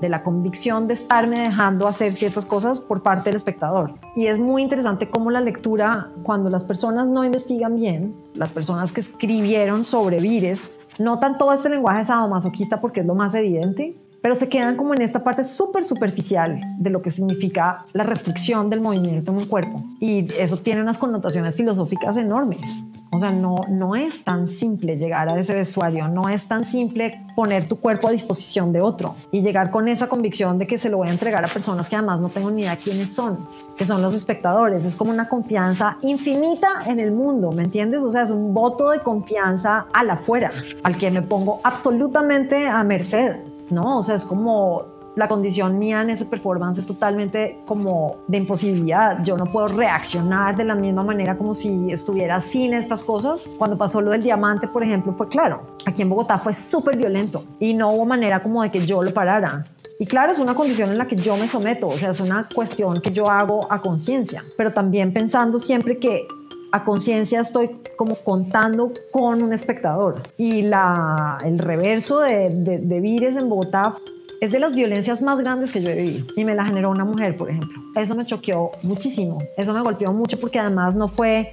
de 0.00 0.08
la 0.08 0.22
convicción 0.22 0.86
de 0.86 0.94
estarme 0.94 1.40
dejando 1.40 1.86
hacer 1.86 2.12
ciertas 2.12 2.46
cosas 2.46 2.80
por 2.80 3.02
parte 3.02 3.30
del 3.30 3.36
espectador. 3.36 3.94
Y 4.16 4.26
es 4.26 4.38
muy 4.38 4.62
interesante 4.62 5.10
cómo 5.10 5.30
la 5.30 5.40
lectura, 5.40 6.10
cuando 6.22 6.48
las 6.48 6.64
personas 6.64 7.10
no 7.10 7.24
investigan 7.24 7.76
bien, 7.76 8.14
las 8.34 8.50
personas 8.50 8.92
que 8.92 9.00
escribieron 9.00 9.84
sobre 9.84 10.20
vires, 10.20 10.74
notan 10.98 11.36
todo 11.36 11.52
este 11.52 11.68
lenguaje 11.68 12.04
sadomasoquista 12.04 12.80
porque 12.80 13.00
es 13.00 13.06
lo 13.06 13.14
más 13.14 13.34
evidente, 13.34 13.96
pero 14.22 14.34
se 14.34 14.48
quedan 14.48 14.76
como 14.76 14.94
en 14.94 15.02
esta 15.02 15.24
parte 15.24 15.44
súper 15.44 15.84
superficial 15.84 16.60
de 16.78 16.90
lo 16.90 17.02
que 17.02 17.10
significa 17.10 17.84
la 17.92 18.04
restricción 18.04 18.70
del 18.70 18.80
movimiento 18.80 19.32
en 19.32 19.38
un 19.38 19.46
cuerpo. 19.46 19.82
Y 20.00 20.32
eso 20.38 20.58
tiene 20.58 20.82
unas 20.82 20.98
connotaciones 20.98 21.56
filosóficas 21.56 22.16
enormes. 22.16 22.82
O 23.12 23.18
sea, 23.18 23.32
no, 23.32 23.56
no 23.68 23.96
es 23.96 24.22
tan 24.22 24.46
simple 24.46 24.96
llegar 24.96 25.28
a 25.28 25.38
ese 25.38 25.52
vestuario, 25.52 26.06
no 26.06 26.28
es 26.28 26.46
tan 26.46 26.64
simple 26.64 27.20
poner 27.34 27.66
tu 27.66 27.80
cuerpo 27.80 28.06
a 28.06 28.12
disposición 28.12 28.72
de 28.72 28.80
otro 28.80 29.16
y 29.32 29.42
llegar 29.42 29.72
con 29.72 29.88
esa 29.88 30.06
convicción 30.06 30.58
de 30.58 30.68
que 30.68 30.78
se 30.78 30.88
lo 30.88 30.98
voy 30.98 31.08
a 31.08 31.10
entregar 31.10 31.44
a 31.44 31.48
personas 31.48 31.88
que 31.88 31.96
además 31.96 32.20
no 32.20 32.28
tengo 32.28 32.52
ni 32.52 32.62
idea 32.62 32.76
quiénes 32.76 33.12
son, 33.12 33.48
que 33.76 33.84
son 33.84 34.00
los 34.00 34.14
espectadores. 34.14 34.84
Es 34.84 34.94
como 34.94 35.10
una 35.10 35.28
confianza 35.28 35.96
infinita 36.02 36.68
en 36.86 37.00
el 37.00 37.10
mundo, 37.10 37.50
¿me 37.50 37.64
entiendes? 37.64 38.02
O 38.02 38.10
sea, 38.12 38.22
es 38.22 38.30
un 38.30 38.54
voto 38.54 38.90
de 38.90 39.00
confianza 39.00 39.86
al 39.92 40.10
afuera, 40.10 40.52
al 40.84 40.96
que 40.96 41.10
me 41.10 41.22
pongo 41.22 41.60
absolutamente 41.64 42.68
a 42.68 42.84
merced. 42.84 43.49
¿No? 43.70 43.98
O 43.98 44.02
sea, 44.02 44.14
es 44.14 44.24
como 44.24 45.00
la 45.16 45.28
condición 45.28 45.78
mía 45.78 46.02
en 46.02 46.10
ese 46.10 46.24
performance 46.24 46.78
es 46.78 46.86
totalmente 46.86 47.60
como 47.66 48.18
de 48.28 48.38
imposibilidad. 48.38 49.22
Yo 49.24 49.36
no 49.36 49.46
puedo 49.46 49.68
reaccionar 49.68 50.56
de 50.56 50.64
la 50.64 50.74
misma 50.74 51.02
manera 51.02 51.36
como 51.36 51.52
si 51.52 51.90
estuviera 51.90 52.40
sin 52.40 52.74
estas 52.74 53.02
cosas. 53.02 53.50
Cuando 53.58 53.76
pasó 53.76 54.00
lo 54.00 54.12
del 54.12 54.22
diamante, 54.22 54.68
por 54.68 54.82
ejemplo, 54.82 55.12
fue 55.12 55.28
claro. 55.28 55.62
Aquí 55.84 56.02
en 56.02 56.08
Bogotá 56.08 56.38
fue 56.38 56.54
súper 56.54 56.96
violento 56.96 57.44
y 57.58 57.74
no 57.74 57.92
hubo 57.92 58.04
manera 58.04 58.42
como 58.42 58.62
de 58.62 58.70
que 58.70 58.86
yo 58.86 59.02
lo 59.02 59.12
parara. 59.12 59.64
Y 59.98 60.06
claro, 60.06 60.32
es 60.32 60.38
una 60.38 60.54
condición 60.54 60.90
en 60.90 60.96
la 60.96 61.06
que 61.06 61.16
yo 61.16 61.36
me 61.36 61.46
someto, 61.46 61.88
o 61.88 61.98
sea, 61.98 62.10
es 62.10 62.20
una 62.20 62.48
cuestión 62.54 63.02
que 63.02 63.10
yo 63.10 63.28
hago 63.28 63.70
a 63.70 63.82
conciencia, 63.82 64.42
pero 64.56 64.72
también 64.72 65.12
pensando 65.12 65.58
siempre 65.58 65.98
que 65.98 66.26
a 66.72 66.84
conciencia 66.84 67.40
estoy 67.40 67.80
como 67.96 68.16
contando 68.16 68.92
con 69.10 69.42
un 69.42 69.52
espectador. 69.52 70.22
Y 70.36 70.62
la, 70.62 71.38
el 71.44 71.58
reverso 71.58 72.20
de, 72.20 72.50
de, 72.50 73.00
Vires 73.00 73.36
en 73.36 73.48
Bogotá 73.48 73.94
es 74.40 74.52
de 74.52 74.60
las 74.60 74.74
violencias 74.74 75.20
más 75.20 75.38
grandes 75.40 75.72
que 75.72 75.82
yo 75.82 75.90
he 75.90 75.96
vivido. 75.96 76.26
Y 76.36 76.44
me 76.44 76.54
la 76.54 76.64
generó 76.64 76.90
una 76.90 77.04
mujer, 77.04 77.36
por 77.36 77.50
ejemplo. 77.50 77.80
Eso 77.96 78.14
me 78.14 78.24
choqueó 78.24 78.70
muchísimo. 78.82 79.38
Eso 79.56 79.74
me 79.74 79.82
golpeó 79.82 80.12
mucho 80.12 80.38
porque 80.38 80.58
además 80.58 80.96
no 80.96 81.08
fue, 81.08 81.52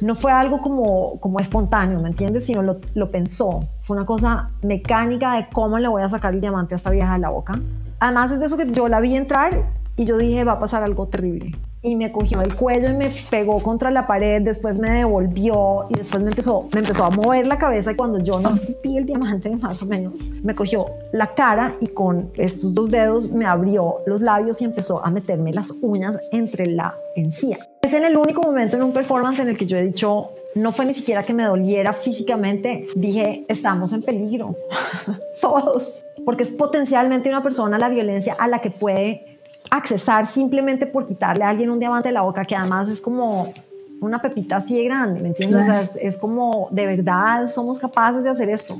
no 0.00 0.14
fue 0.14 0.32
algo 0.32 0.60
como, 0.62 1.18
como 1.20 1.40
espontáneo, 1.40 2.00
¿me 2.00 2.08
entiendes? 2.08 2.46
Sino 2.46 2.62
lo, 2.62 2.78
lo 2.94 3.10
pensó. 3.10 3.68
Fue 3.82 3.96
una 3.96 4.06
cosa 4.06 4.50
mecánica 4.62 5.34
de 5.34 5.48
cómo 5.52 5.78
le 5.78 5.88
voy 5.88 6.02
a 6.02 6.08
sacar 6.08 6.34
el 6.34 6.40
diamante 6.40 6.74
a 6.74 6.76
esta 6.76 6.90
vieja 6.90 7.14
de 7.14 7.18
la 7.18 7.28
boca. 7.28 7.54
Además 7.98 8.32
es 8.32 8.40
de 8.40 8.46
eso 8.46 8.56
que 8.56 8.70
yo 8.70 8.88
la 8.88 9.00
vi 9.00 9.14
entrar 9.14 9.64
y 9.96 10.04
yo 10.04 10.16
dije, 10.16 10.44
va 10.44 10.52
a 10.52 10.58
pasar 10.58 10.82
algo 10.82 11.06
terrible 11.06 11.52
y 11.82 11.96
me 11.96 12.12
cogió 12.12 12.40
el 12.40 12.54
cuello 12.54 12.90
y 12.90 12.94
me 12.94 13.12
pegó 13.28 13.62
contra 13.62 13.90
la 13.90 14.06
pared, 14.06 14.40
después 14.42 14.78
me 14.78 14.90
devolvió 14.90 15.86
y 15.90 15.94
después 15.94 16.22
me 16.22 16.30
empezó, 16.30 16.68
me 16.72 16.80
empezó 16.80 17.04
a 17.04 17.10
mover 17.10 17.46
la 17.46 17.58
cabeza 17.58 17.92
y 17.92 17.96
cuando 17.96 18.20
yo 18.20 18.38
no 18.38 18.50
escupí 18.50 18.96
el 18.96 19.04
diamante 19.04 19.50
más 19.56 19.82
o 19.82 19.86
menos, 19.86 20.28
me 20.42 20.54
cogió 20.54 20.86
la 21.12 21.34
cara 21.34 21.74
y 21.80 21.88
con 21.88 22.30
estos 22.36 22.74
dos 22.74 22.90
dedos 22.90 23.32
me 23.32 23.46
abrió 23.46 23.96
los 24.06 24.22
labios 24.22 24.60
y 24.62 24.64
empezó 24.64 25.04
a 25.04 25.10
meterme 25.10 25.52
las 25.52 25.72
uñas 25.82 26.16
entre 26.30 26.66
la 26.66 26.94
encía. 27.16 27.58
Es 27.82 27.92
en 27.92 28.04
el 28.04 28.16
único 28.16 28.42
momento 28.42 28.76
en 28.76 28.84
un 28.84 28.92
performance 28.92 29.40
en 29.40 29.48
el 29.48 29.58
que 29.58 29.66
yo 29.66 29.76
he 29.76 29.82
dicho, 29.84 30.30
no 30.54 30.70
fue 30.70 30.86
ni 30.86 30.94
siquiera 30.94 31.24
que 31.24 31.34
me 31.34 31.42
doliera 31.42 31.92
físicamente, 31.92 32.86
dije, 32.94 33.44
estamos 33.48 33.92
en 33.92 34.02
peligro, 34.02 34.54
todos, 35.40 36.04
porque 36.24 36.44
es 36.44 36.50
potencialmente 36.50 37.28
una 37.28 37.42
persona 37.42 37.78
la 37.78 37.88
violencia 37.88 38.36
a 38.38 38.46
la 38.46 38.60
que 38.60 38.70
puede 38.70 39.31
accesar 39.72 40.26
simplemente 40.26 40.86
por 40.86 41.06
quitarle 41.06 41.44
a 41.44 41.48
alguien 41.48 41.70
un 41.70 41.78
diamante 41.78 42.10
de 42.10 42.12
la 42.12 42.20
boca, 42.20 42.44
que 42.44 42.54
además 42.54 42.90
es 42.90 43.00
como 43.00 43.54
una 44.02 44.20
pepita 44.20 44.56
así 44.56 44.76
de 44.76 44.84
grande, 44.84 45.20
¿me 45.20 45.28
entiendes? 45.28 45.62
O 45.62 45.64
sea, 45.64 45.80
es, 46.02 46.18
como, 46.18 46.68
de 46.70 46.84
verdad, 46.84 47.48
somos 47.48 47.78
capaces 47.78 48.22
de 48.22 48.28
hacer 48.28 48.50
esto. 48.50 48.76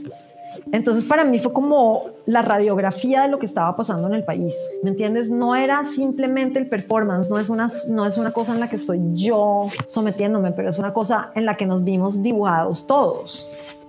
Entonces 0.70 1.06
para 1.06 1.24
mí 1.24 1.38
fue 1.38 1.50
como 1.54 2.04
la 2.26 2.42
radiografía 2.42 3.22
de 3.22 3.28
lo 3.28 3.38
que 3.38 3.46
estaba 3.46 3.74
pasando 3.74 4.06
en 4.06 4.14
el 4.14 4.24
país, 4.24 4.54
¿me 4.82 4.90
entiendes? 4.90 5.30
No 5.30 5.56
era 5.56 5.86
simplemente 5.86 6.58
el 6.58 6.68
performance, 6.68 7.30
no 7.30 7.38
es 7.38 7.48
una, 7.48 7.70
no 7.88 8.04
es 8.04 8.18
una 8.18 8.32
cosa 8.32 8.52
en 8.52 8.60
la 8.60 8.68
que 8.68 8.76
estoy 8.76 9.00
yo 9.14 9.68
sometiéndome, 9.86 10.52
pero 10.52 10.68
es 10.68 10.78
una 10.78 10.92
cosa 10.92 11.30
en 11.34 11.46
la 11.46 11.56
que 11.56 11.64
nos 11.64 11.84
vimos 11.84 12.22
dibujados 12.22 12.86
todos. 12.86 13.48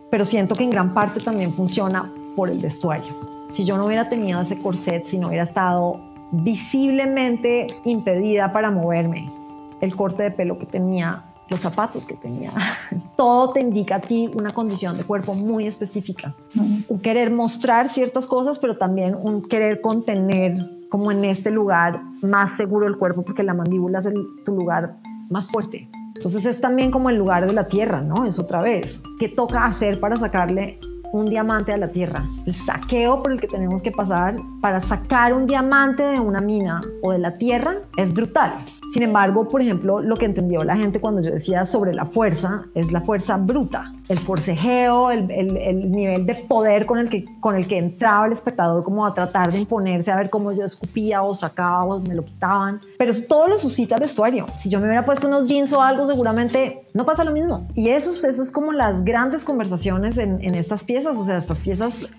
Pero 0.09 0.23
siento 0.23 0.55
que 0.55 0.63
en 0.63 0.69
gran 0.69 0.93
parte 0.93 1.19
también 1.19 1.53
funciona 1.53 2.09
por 2.37 2.49
el 2.49 2.59
vestuario. 2.59 3.13
Si 3.49 3.65
yo 3.65 3.75
no 3.77 3.87
hubiera 3.87 4.07
tenido 4.07 4.39
ese 4.39 4.57
corset, 4.57 5.03
si 5.03 5.17
no 5.17 5.27
hubiera 5.27 5.43
estado 5.43 6.12
visiblemente 6.33 7.67
impedida 7.85 8.51
para 8.51 8.71
moverme, 8.71 9.29
el 9.81 9.95
corte 9.95 10.23
de 10.23 10.31
pelo 10.31 10.57
que 10.57 10.65
tenía, 10.65 11.23
los 11.49 11.59
zapatos 11.59 12.05
que 12.05 12.15
tenía, 12.15 12.51
todo 13.15 13.51
te 13.51 13.61
indica 13.61 13.95
a 13.95 14.01
ti 14.01 14.31
una 14.33 14.49
condición 14.49 14.97
de 14.97 15.03
cuerpo 15.03 15.35
muy 15.35 15.67
específica. 15.67 16.33
Un 16.87 16.99
querer 16.99 17.31
mostrar 17.31 17.89
ciertas 17.89 18.25
cosas, 18.25 18.57
pero 18.57 18.77
también 18.77 19.15
un 19.15 19.43
querer 19.43 19.79
contener 19.79 20.57
como 20.89 21.11
en 21.11 21.23
este 21.25 21.51
lugar 21.51 22.01
más 22.21 22.57
seguro 22.57 22.87
el 22.87 22.97
cuerpo, 22.97 23.23
porque 23.23 23.43
la 23.43 23.53
mandíbula 23.53 23.99
es 23.99 24.09
tu 24.43 24.53
lugar 24.53 24.97
más 25.29 25.47
fuerte. 25.47 25.89
Entonces 26.15 26.45
es 26.45 26.61
también 26.61 26.89
como 26.89 27.09
el 27.09 27.17
lugar 27.17 27.47
de 27.47 27.53
la 27.53 27.67
tierra, 27.67 28.01
¿no? 28.01 28.25
Es 28.25 28.39
otra 28.39 28.61
vez. 28.61 29.01
¿Qué 29.19 29.27
toca 29.27 29.65
hacer 29.65 29.99
para 29.99 30.15
sacarle 30.15 30.79
un 31.13 31.29
diamante 31.29 31.71
a 31.71 31.77
la 31.77 31.87
tierra. 31.89 32.25
El 32.45 32.55
saqueo 32.55 33.21
por 33.21 33.31
el 33.31 33.39
que 33.39 33.47
tenemos 33.47 33.81
que 33.81 33.91
pasar 33.91 34.35
para 34.61 34.81
sacar 34.81 35.33
un 35.33 35.45
diamante 35.45 36.03
de 36.03 36.19
una 36.19 36.41
mina 36.41 36.81
o 37.01 37.11
de 37.11 37.19
la 37.19 37.35
tierra 37.35 37.75
es 37.95 38.13
brutal. 38.13 38.53
Sin 38.91 39.03
embargo, 39.03 39.47
por 39.47 39.61
ejemplo, 39.61 40.01
lo 40.01 40.15
que 40.15 40.25
entendió 40.25 40.63
la 40.63 40.77
gente 40.77 40.99
cuando 40.99 41.21
yo 41.21 41.31
decía 41.31 41.65
sobre 41.65 41.93
la 41.93 42.05
fuerza 42.05 42.65
es 42.75 42.91
la 42.91 43.01
fuerza 43.01 43.37
bruta, 43.37 43.91
el 44.09 44.19
forcejeo, 44.19 45.11
el, 45.11 45.31
el, 45.31 45.91
nivel 45.91 46.25
de 46.25 46.35
poder 46.35 46.85
con 46.85 46.99
el, 46.99 47.09
que, 47.09 47.25
con 47.39 47.55
el 47.55 47.67
que 47.67 47.77
entraba 47.77 48.27
el 48.27 48.33
espectador 48.33 48.83
como 48.83 49.05
a 49.05 49.13
tratar 49.13 49.51
de 49.51 49.59
imponerse, 49.59 50.11
a 50.11 50.15
ver 50.15 50.29
cómo 50.29 50.51
yo 50.51 50.63
escupía 50.63 51.23
o 51.23 51.33
sacaba 51.35 51.85
o 51.85 51.99
me 51.99 52.13
lo 52.13 52.23
quitaban. 52.23 52.81
Pero 52.97 53.11
eso 53.11 53.25
todo 53.27 53.47
lo 53.47 53.57
suscita 53.57 53.95
el 53.95 54.01
vestuario. 54.01 54.45
Si 54.59 54.69
yo 54.69 54.79
me 54.79 54.85
hubiera 54.85 55.05
puesto 55.05 55.27
unos 55.27 55.47
jeans 55.47 55.71
o 55.73 55.81
algo, 55.81 56.05
seguramente 56.05 56.87
no 56.93 57.05
pasa 57.05 57.23
lo 57.23 57.31
mismo. 57.31 57.67
Y 57.73 57.89
eso, 57.89 58.11
eso 58.11 58.43
es 58.43 58.51
como 58.51 58.73
las 58.73 59.03
grandes 59.03 59.43
conversaciones 59.43 60.17
en, 60.17 60.43
en 60.43 60.55
estas 60.55 60.83
piezas, 60.83 61.17
o 61.17 61.23
sea, 61.23 61.37
estas 61.37 61.59
piezas 61.59 62.09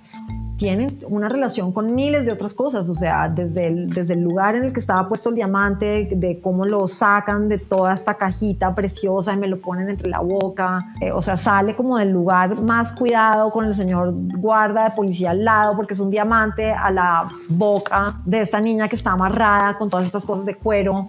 tienen 0.56 1.00
una 1.08 1.28
relación 1.28 1.72
con 1.72 1.94
miles 1.94 2.26
de 2.26 2.32
otras 2.32 2.54
cosas, 2.54 2.88
o 2.88 2.94
sea, 2.94 3.28
desde 3.28 3.66
el, 3.66 3.88
desde 3.88 4.14
el 4.14 4.22
lugar 4.22 4.54
en 4.54 4.64
el 4.64 4.72
que 4.72 4.80
estaba 4.80 5.08
puesto 5.08 5.30
el 5.30 5.34
diamante, 5.34 6.08
de, 6.14 6.40
cómo 6.40 6.64
lo 6.64 6.86
sacan 6.86 7.48
de 7.48 7.58
toda 7.58 7.94
esta 7.94 8.14
cajita 8.14 8.74
preciosa 8.74 9.32
y 9.32 9.36
me 9.36 9.48
lo 9.48 9.60
ponen 9.60 9.88
entre 9.88 10.08
la 10.08 10.20
boca, 10.20 10.94
eh, 11.00 11.10
o 11.10 11.22
sea, 11.22 11.36
sale 11.36 11.74
como 11.74 11.98
del 11.98 12.10
lugar 12.10 12.60
más 12.60 12.92
cuidado 12.92 13.50
con 13.50 13.64
el 13.64 13.74
señor 13.74 14.14
guarda 14.38 14.84
de 14.84 14.90
policía 14.90 15.30
al 15.30 15.44
lado, 15.44 15.76
porque 15.76 15.94
es 15.94 16.00
un 16.00 16.10
diamante 16.10 16.72
a 16.72 16.90
la 16.90 17.28
boca 17.48 18.20
de 18.24 18.40
esta 18.40 18.60
niña 18.60 18.88
que 18.88 18.96
está 18.96 19.12
amarrada 19.12 19.76
con 19.76 19.90
todas 19.90 20.06
estas 20.06 20.24
cosas 20.24 20.44
de 20.44 20.54
cuero 20.54 21.08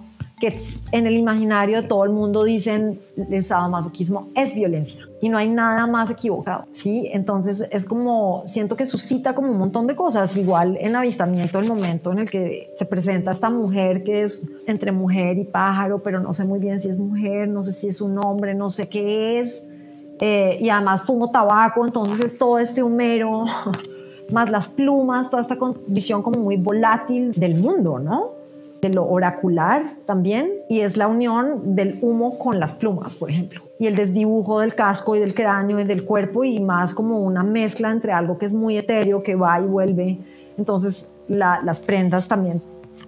que 0.49 0.61
en 0.91 1.07
el 1.07 1.17
imaginario 1.17 1.81
de 1.81 1.87
todo 1.87 2.03
el 2.03 2.11
mundo 2.11 2.43
dicen 2.43 2.99
el 3.17 3.43
sadomasoquismo 3.43 4.29
es 4.35 4.53
violencia 4.53 5.07
y 5.21 5.29
no 5.29 5.37
hay 5.37 5.49
nada 5.49 5.87
más 5.87 6.11
equivocado, 6.11 6.65
¿sí? 6.71 7.09
Entonces 7.11 7.67
es 7.71 7.85
como, 7.85 8.43
siento 8.45 8.75
que 8.75 8.85
suscita 8.85 9.33
como 9.33 9.51
un 9.51 9.57
montón 9.57 9.87
de 9.87 9.95
cosas, 9.95 10.35
igual 10.37 10.77
en 10.79 10.95
avistamiento 10.95 11.59
el 11.59 11.67
momento 11.67 12.11
en 12.11 12.19
el 12.19 12.29
que 12.29 12.71
se 12.75 12.85
presenta 12.85 13.31
esta 13.31 13.49
mujer 13.49 14.03
que 14.03 14.21
es 14.21 14.47
entre 14.67 14.91
mujer 14.91 15.37
y 15.37 15.45
pájaro, 15.45 16.03
pero 16.03 16.19
no 16.19 16.33
sé 16.33 16.45
muy 16.45 16.59
bien 16.59 16.79
si 16.79 16.89
es 16.89 16.99
mujer, 16.99 17.47
no 17.47 17.63
sé 17.63 17.73
si 17.73 17.87
es 17.87 18.01
un 18.01 18.17
hombre, 18.23 18.53
no 18.53 18.69
sé 18.69 18.87
qué 18.87 19.39
es, 19.39 19.65
eh, 20.19 20.57
y 20.59 20.69
además 20.69 21.01
fumo 21.01 21.31
tabaco, 21.31 21.85
entonces 21.85 22.19
es 22.19 22.37
todo 22.37 22.59
este 22.59 22.83
humero, 22.83 23.45
más 24.31 24.49
las 24.49 24.67
plumas, 24.67 25.29
toda 25.29 25.41
esta 25.41 25.57
condición 25.57 26.21
como 26.21 26.39
muy 26.39 26.57
volátil 26.57 27.31
del 27.31 27.55
mundo, 27.55 27.99
¿no? 27.99 28.34
De 28.87 28.93
lo 28.93 29.05
oracular 29.07 29.95
también, 30.05 30.51
y 30.69 30.81
es 30.81 30.97
la 30.97 31.07
unión 31.07 31.75
del 31.75 31.97
humo 32.01 32.37
con 32.37 32.59
las 32.59 32.73
plumas, 32.73 33.15
por 33.15 33.29
ejemplo, 33.29 33.61
y 33.79 33.87
el 33.87 33.95
desdibujo 33.95 34.59
del 34.59 34.75
casco 34.75 35.15
y 35.15 35.19
del 35.19 35.33
cráneo 35.33 35.79
y 35.79 35.83
del 35.83 36.05
cuerpo, 36.05 36.43
y 36.43 36.59
más 36.59 36.93
como 36.93 37.19
una 37.19 37.43
mezcla 37.43 37.91
entre 37.91 38.11
algo 38.11 38.37
que 38.37 38.45
es 38.45 38.53
muy 38.53 38.77
etéreo, 38.77 39.23
que 39.23 39.35
va 39.35 39.59
y 39.59 39.65
vuelve. 39.65 40.17
Entonces, 40.57 41.09
las 41.27 41.79
prendas 41.79 42.27
también 42.27 42.61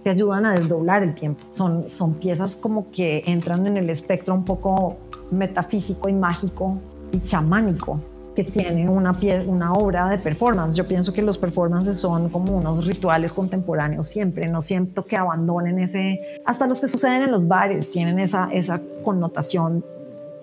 te 0.04 0.10
ayudan 0.10 0.46
a 0.46 0.52
desdoblar 0.54 1.04
el 1.04 1.14
tiempo. 1.14 1.44
Son, 1.50 1.90
son 1.90 2.16
piezas 2.16 2.56
como 2.56 2.90
que 2.92 3.24
entran 3.26 3.68
en 3.68 3.78
el 3.78 3.90
espectro 3.90 4.34
un 4.34 4.44
poco 4.44 4.98
metafísico 5.32 6.10
y 6.10 6.14
mágico 6.14 6.78
y 7.12 7.20
chamánico 7.20 8.00
que 8.38 8.44
tiene 8.44 8.88
una, 8.88 9.14
una 9.48 9.74
obra 9.74 10.10
de 10.10 10.20
performance. 10.20 10.76
Yo 10.76 10.88
pienso 10.88 11.12
que 11.12 11.24
los 11.24 11.40
performances 11.40 11.98
son 11.98 12.30
como 12.30 12.56
unos 12.56 12.86
rituales 12.86 13.34
contemporáneos 13.34 14.08
siempre. 14.08 14.46
No 14.46 14.62
siento 14.62 15.04
que 15.06 15.18
abandonen 15.18 15.80
ese... 15.80 16.20
Hasta 16.46 16.68
los 16.68 16.80
que 16.80 16.88
suceden 16.88 17.24
en 17.24 17.32
los 17.32 17.48
bares 17.48 17.90
tienen 17.90 18.20
esa, 18.20 18.48
esa 18.54 18.80
connotación 19.04 19.84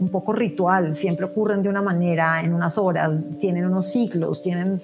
un 0.00 0.08
poco 0.08 0.32
ritual. 0.32 0.96
Siempre 0.96 1.24
ocurren 1.24 1.62
de 1.62 1.68
una 1.68 1.82
manera, 1.82 2.40
en 2.42 2.52
unas 2.52 2.78
horas, 2.78 3.12
tienen 3.38 3.64
unos 3.64 3.92
ciclos, 3.92 4.42
tienen 4.42 4.80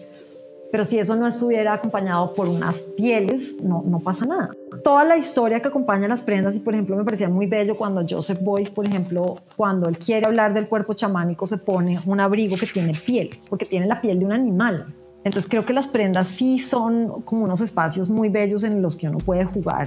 pero 0.70 0.84
si 0.84 0.98
eso 0.98 1.16
no 1.16 1.26
estuviera 1.26 1.74
acompañado 1.74 2.32
por 2.34 2.48
unas 2.48 2.80
pieles, 2.96 3.56
no, 3.62 3.82
no 3.86 3.98
pasa 3.98 4.24
nada. 4.24 4.50
Toda 4.84 5.04
la 5.04 5.16
historia 5.16 5.60
que 5.60 5.68
acompaña 5.68 6.08
las 6.08 6.22
prendas, 6.22 6.54
y 6.54 6.60
por 6.60 6.74
ejemplo 6.74 6.96
me 6.96 7.04
parecía 7.04 7.28
muy 7.28 7.46
bello 7.46 7.76
cuando 7.76 8.04
Joseph 8.08 8.40
Boyce, 8.42 8.70
por 8.70 8.86
ejemplo, 8.86 9.36
cuando 9.56 9.88
él 9.88 9.98
quiere 9.98 10.26
hablar 10.26 10.54
del 10.54 10.68
cuerpo 10.68 10.94
chamánico, 10.94 11.46
se 11.46 11.58
pone 11.58 11.98
un 12.06 12.20
abrigo 12.20 12.56
que 12.56 12.66
tiene 12.66 12.92
piel, 12.94 13.30
porque 13.48 13.66
tiene 13.66 13.86
la 13.86 14.00
piel 14.00 14.18
de 14.18 14.26
un 14.26 14.32
animal. 14.32 14.94
Entonces 15.24 15.50
creo 15.50 15.64
que 15.64 15.72
las 15.72 15.86
prendas 15.86 16.28
sí 16.28 16.58
son 16.58 17.22
como 17.22 17.44
unos 17.44 17.60
espacios 17.60 18.08
muy 18.08 18.28
bellos 18.28 18.62
en 18.64 18.80
los 18.80 18.96
que 18.96 19.08
uno 19.08 19.18
puede 19.18 19.44
jugar 19.44 19.86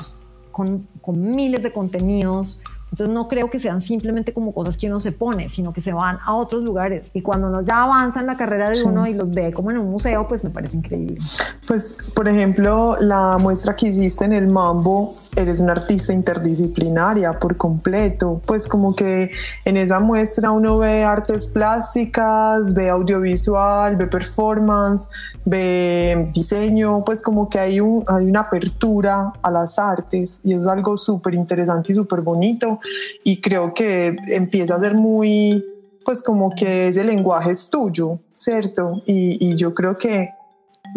con, 0.51 0.87
con 1.01 1.19
miles 1.31 1.63
de 1.63 1.71
contenidos, 1.71 2.61
entonces 2.93 3.11
no 3.11 3.27
creo 3.27 3.49
que 3.49 3.57
sean 3.57 3.81
simplemente 3.81 4.33
como 4.33 4.53
cosas 4.53 4.77
que 4.77 4.85
uno 4.85 4.99
se 4.99 5.11
pone, 5.11 5.49
sino 5.49 5.73
que 5.73 5.81
se 5.81 5.93
van 5.93 6.19
a 6.23 6.35
otros 6.35 6.61
lugares. 6.61 7.09
Y 7.15 7.23
cuando 7.23 7.47
uno 7.47 7.63
ya 7.63 7.81
avanza 7.85 8.19
en 8.19 8.27
la 8.27 8.37
carrera 8.37 8.69
de 8.69 8.83
uno 8.83 9.07
y 9.07 9.15
los 9.15 9.31
ve 9.31 9.51
como 9.51 9.71
en 9.71 9.79
un 9.79 9.89
museo, 9.89 10.27
pues 10.27 10.43
me 10.43 10.51
parece 10.51 10.77
increíble. 10.77 11.17
Pues, 11.67 11.97
por 12.13 12.27
ejemplo, 12.27 12.95
la 12.99 13.39
muestra 13.39 13.75
que 13.75 13.87
hiciste 13.87 14.25
en 14.25 14.33
el 14.33 14.47
Mambo, 14.47 15.15
eres 15.35 15.59
una 15.59 15.71
artista 15.71 16.13
interdisciplinaria 16.13 17.33
por 17.39 17.57
completo. 17.57 18.39
Pues 18.45 18.67
como 18.67 18.95
que 18.95 19.31
en 19.65 19.77
esa 19.77 19.99
muestra 19.99 20.51
uno 20.51 20.77
ve 20.77 21.03
artes 21.03 21.47
plásticas, 21.47 22.75
ve 22.75 22.91
audiovisual, 22.91 23.95
ve 23.95 24.05
performance, 24.05 25.07
ve 25.45 26.29
diseño, 26.31 27.03
pues 27.03 27.23
como 27.23 27.49
que 27.49 27.59
hay, 27.59 27.79
un, 27.79 28.03
hay 28.07 28.25
una 28.25 28.41
apertura 28.41 29.33
a 29.41 29.49
las 29.49 29.79
artes 29.79 30.41
y 30.43 30.53
es 30.53 30.67
algo 30.67 30.95
súper 30.95 31.33
interesante 31.33 31.91
y 31.91 31.95
súper 31.95 32.21
bonito 32.21 32.79
y 33.23 33.41
creo 33.41 33.73
que 33.73 34.15
empieza 34.27 34.75
a 34.75 34.79
ser 34.79 34.95
muy, 34.95 35.63
pues 36.05 36.21
como 36.21 36.53
que 36.55 36.87
ese 36.87 37.03
lenguaje 37.03 37.51
es 37.51 37.69
tuyo, 37.69 38.19
¿cierto? 38.33 39.01
Y, 39.05 39.37
y 39.45 39.55
yo 39.55 39.73
creo 39.73 39.97
que 39.97 40.29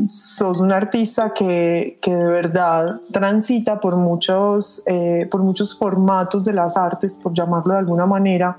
sos 0.09 0.61
un 0.61 0.73
artista 0.73 1.33
que, 1.33 1.99
que, 2.03 2.15
de 2.15 2.31
verdad 2.31 3.01
transita 3.13 3.81
por 3.81 3.97
muchos, 3.97 4.83
eh, 4.87 5.27
por 5.31 5.43
muchos 5.43 5.77
formatos 5.77 6.45
de 6.45 6.53
las 6.53 6.77
artes, 6.77 7.19
por 7.23 7.33
llamarlo 7.33 7.73
de 7.75 7.81
alguna 7.81 8.07
manera, 8.07 8.59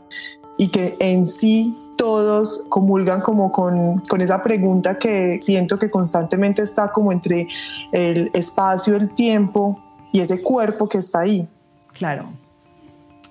y 0.57 0.69
que 0.69 0.95
en 0.99 1.27
sí 1.27 1.71
todos 1.97 2.65
comulgan 2.69 3.21
como 3.21 3.51
con, 3.51 3.99
con, 3.99 4.21
esa 4.21 4.41
pregunta 4.41 4.97
que 4.97 5.39
siento 5.41 5.77
que 5.77 5.89
constantemente 5.89 6.63
está 6.63 6.91
como 6.91 7.11
entre 7.11 7.47
el 7.91 8.31
espacio, 8.33 8.95
el 8.95 9.13
tiempo 9.13 9.79
y 10.11 10.21
ese 10.21 10.41
cuerpo 10.41 10.89
que 10.89 10.97
está 10.97 11.19
ahí. 11.19 11.47
Claro. 11.93 12.29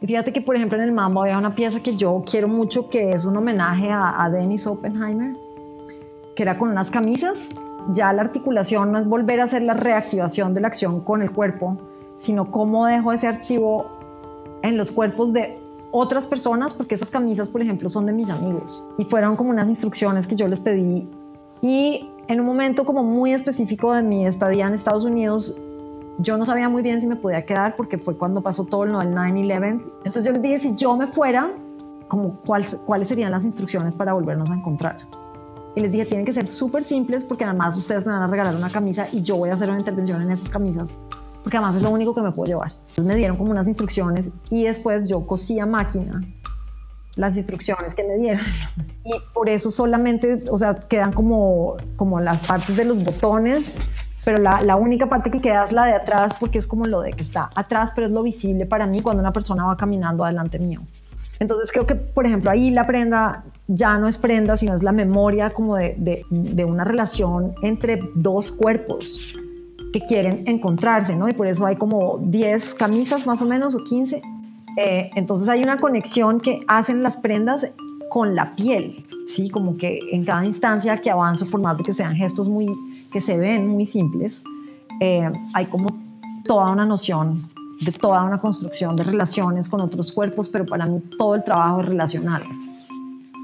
Y 0.01 0.07
fíjate 0.07 0.33
que, 0.33 0.41
por 0.41 0.57
ejemplo, 0.57 0.77
en 0.79 0.85
el 0.85 0.93
Mambo 0.93 1.23
había 1.23 1.39
una 1.39 1.55
pieza 1.55 1.81
que 1.83 1.97
yo 1.97 2.23
quiero 2.31 2.49
mucho 2.49 2.89
que 2.91 3.13
es 3.13 3.25
un 3.25 3.37
homenaje 3.37 3.91
a, 3.91 4.23
a 4.23 4.31
Dennis 4.31 4.67
Oppenheimer, 4.67 5.35
que 6.35 6.43
era 6.43 6.59
con 6.59 6.71
unas 6.71 6.91
camisas. 6.91 7.49
Ya 7.93 8.13
la 8.13 8.23
articulación 8.23 8.93
no 8.93 8.99
es 8.99 9.07
volver 9.07 9.41
a 9.41 9.45
hacer 9.45 9.63
la 9.63 9.75
reactivación 9.75 10.55
de 10.55 10.61
la 10.61 10.69
acción 10.69 11.01
con 11.01 11.23
el 11.23 11.31
cuerpo, 11.31 11.79
sino 12.17 12.51
cómo 12.51 12.87
dejo 12.87 13.13
ese 13.13 13.27
archivo 13.27 13.87
en 14.63 14.77
los 14.77 14.91
cuerpos 14.91 15.33
de 15.33 15.59
otras 15.93 16.27
personas, 16.27 16.75
porque 16.75 16.95
esas 16.95 17.11
camisas, 17.11 17.49
por 17.49 17.63
ejemplo, 17.63 17.89
son 17.89 18.07
de 18.07 18.13
mis 18.13 18.29
amigos 18.29 18.87
y 18.99 19.05
fueron 19.05 19.37
como 19.37 19.51
unas 19.51 19.69
instrucciones 19.69 20.27
que 20.27 20.37
yo 20.37 20.47
les 20.47 20.61
pedí. 20.61 21.09
Y 21.63 22.11
en 22.29 22.41
un 22.41 22.47
momento 22.47 22.85
como 22.85 23.03
muy 23.03 23.33
específico 23.33 23.93
de 23.93 24.03
mi 24.03 24.27
estadía 24.27 24.67
en 24.67 24.75
Estados 24.75 25.05
Unidos, 25.05 25.57
yo 26.19 26.37
no 26.37 26.47
sabía 26.47 26.69
muy 26.69 26.83
bien 26.83 27.01
si 27.01 27.07
me 27.07 27.17
podía 27.17 27.45
quedar 27.45 27.77
porque 27.77 27.99
fue 27.99 28.17
cuando 28.17 28.43
pasó 28.43 28.65
todo 28.65 28.83
del 28.83 28.93
9-11. 28.95 29.83
Entonces 30.05 30.25
yo 30.25 30.33
les 30.33 30.43
dije, 30.43 30.59
si 30.61 30.75
yo 30.75 30.97
me 30.97 31.07
fuera, 31.07 31.51
como 32.09 32.41
cuáles 32.41 33.09
serían 33.09 33.31
las 33.31 33.45
instrucciones 33.45 33.95
para 33.95 34.13
volvernos 34.13 34.51
a 34.51 34.55
encontrar. 34.55 34.99
Y 35.75 35.81
les 35.81 35.93
dije, 35.93 36.07
tienen 36.07 36.25
que 36.25 36.33
ser 36.33 36.47
súper 36.47 36.83
simples 36.85 37.25
porque 37.25 37.45
además 37.45 37.77
ustedes 37.77 38.07
me 38.07 38.13
van 38.13 38.23
a 38.23 38.27
regalar 38.27 38.57
una 38.57 38.71
camisa 38.71 39.07
y 39.13 39.23
yo 39.23 39.37
voy 39.37 39.51
a 39.51 39.55
hacer 39.55 39.69
una 39.69 39.79
intervención 39.79 40.23
en 40.23 40.31
esas 40.31 40.49
camisas 40.49 40.99
porque 41.47 41.59
además 41.59 41.77
es 41.77 41.83
lo 41.85 41.91
único 41.91 42.13
que 42.13 42.23
me 42.23 42.33
puedo 42.33 42.49
llevar. 42.49 42.73
Entonces 42.73 43.05
me 43.05 43.15
dieron 43.15 43.37
como 43.37 43.53
unas 43.53 43.69
instrucciones 43.69 44.31
y 44.51 44.65
después 44.65 45.09
yo 45.09 45.29
cosí 45.29 45.61
a 45.61 45.65
máquina 45.65 46.21
las 47.15 47.37
instrucciones 47.37 47.95
que 47.95 48.03
me 48.03 48.17
dieron. 48.17 48.43
Y 49.05 49.13
por 49.33 49.49
eso 49.49 49.71
solamente, 49.71 50.43
o 50.51 50.59
sea, 50.59 50.75
quedan 50.75 51.13
como, 51.13 51.77
como 51.95 52.19
las 52.19 52.45
partes 52.45 52.77
de 52.77 52.85
los 52.85 53.05
botones, 53.05 53.75
pero 54.27 54.39
la, 54.41 54.75
única 54.75 55.09
parte 55.09 55.31
que 55.31 55.41
queda 55.41 55.67
es 55.67 55.71
la 55.71 55.85
de 55.85 55.93
atrás 55.93 56.37
porque 56.41 56.59
es 56.59 56.67
como 56.67 56.85
lo 56.85 57.01
de 57.01 57.13
que 57.13 57.23
está 57.23 57.49
atrás, 57.55 57.93
pero 57.95 58.09
es 58.09 58.13
lo 58.13 58.25
visible 58.25 58.67
para 58.67 58.85
mí 58.85 59.01
cuando 59.01 59.21
una 59.21 59.33
persona 59.33 59.65
va 59.65 59.77
caminando 59.77 60.25
adelante 60.25 60.59
mío. 60.59 60.81
Entonces 61.39 61.71
creo 61.71 61.87
que, 61.87 61.95
por 61.95 62.27
ejemplo, 62.27 62.51
ahí 62.51 62.73
la 62.73 62.89
prenda 62.89 63.45
ya 63.69 63.97
no 63.99 64.09
es 64.09 64.19
prenda, 64.19 64.57
sino 64.57 64.75
es 64.75 64.83
la 64.83 64.91
memoria 64.91 65.51
como 65.51 65.77
de 65.77 66.65
una 66.67 66.83
relación 66.83 67.55
entre 67.63 68.01
dos 68.17 68.51
cuerpos 68.51 69.21
que 69.93 70.01
quieren 70.01 70.43
encontrarse, 70.49 71.15
¿no? 71.15 71.29
Y 71.29 71.33
por 71.33 71.47
eso 71.47 71.65
hay 71.65 71.77
como 71.77 72.19
10 72.21 72.75
camisas 72.75 73.29
más 73.29 73.43
o 73.43 73.47
menos 73.47 73.77
o 73.77 73.85
15. 73.85 74.23
Eh, 74.77 75.11
entonces 75.15 75.49
hay 75.49 75.63
una 75.63 75.79
conexión 75.79 76.41
que 76.41 76.59
hacen 76.67 77.05
las 77.05 77.17
prendas 77.17 77.69
con 78.11 78.35
la 78.35 78.57
piel, 78.57 79.07
¿sí? 79.27 79.51
Como 79.51 79.77
que 79.77 80.01
en 80.11 80.25
cada 80.25 80.45
instancia 80.45 81.01
que 81.01 81.13
avanzo, 81.13 81.49
por 81.49 81.61
más 81.61 81.79
de 81.79 81.85
que 81.85 81.95
sean 81.95 82.17
gestos 82.17 82.49
muy, 82.49 82.67
que 83.11 83.21
se 83.21 83.39
ven 83.39 83.69
muy 83.69 83.87
simples, 83.87 84.43
eh, 85.01 85.31
hay 85.55 85.67
como 85.67 85.89
toda 86.45 86.71
una 86.71 86.85
noción 86.85 87.43
de 87.81 87.93
toda 87.93 88.23
una 88.23 88.39
construcción 88.39 88.97
de 88.97 89.05
relaciones 89.05 89.69
con 89.69 89.81
otros 89.81 90.13
cuerpos, 90.13 90.49
pero 90.49 90.65
para 90.65 90.87
mí 90.87 91.03
todo 91.19 91.35
el 91.35 91.45
trabajo 91.45 91.83
es 91.83 91.89
relacional, 91.89 92.43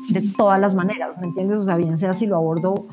de 0.09 0.23
todas 0.37 0.59
las 0.59 0.75
maneras, 0.75 1.11
¿me 1.21 1.27
entiendes? 1.27 1.61
O 1.61 1.63
sea, 1.63 1.77
bien 1.77 1.99
sea 1.99 2.15
si 2.15 2.27
lo 2.27 2.37
abordo 2.37 2.87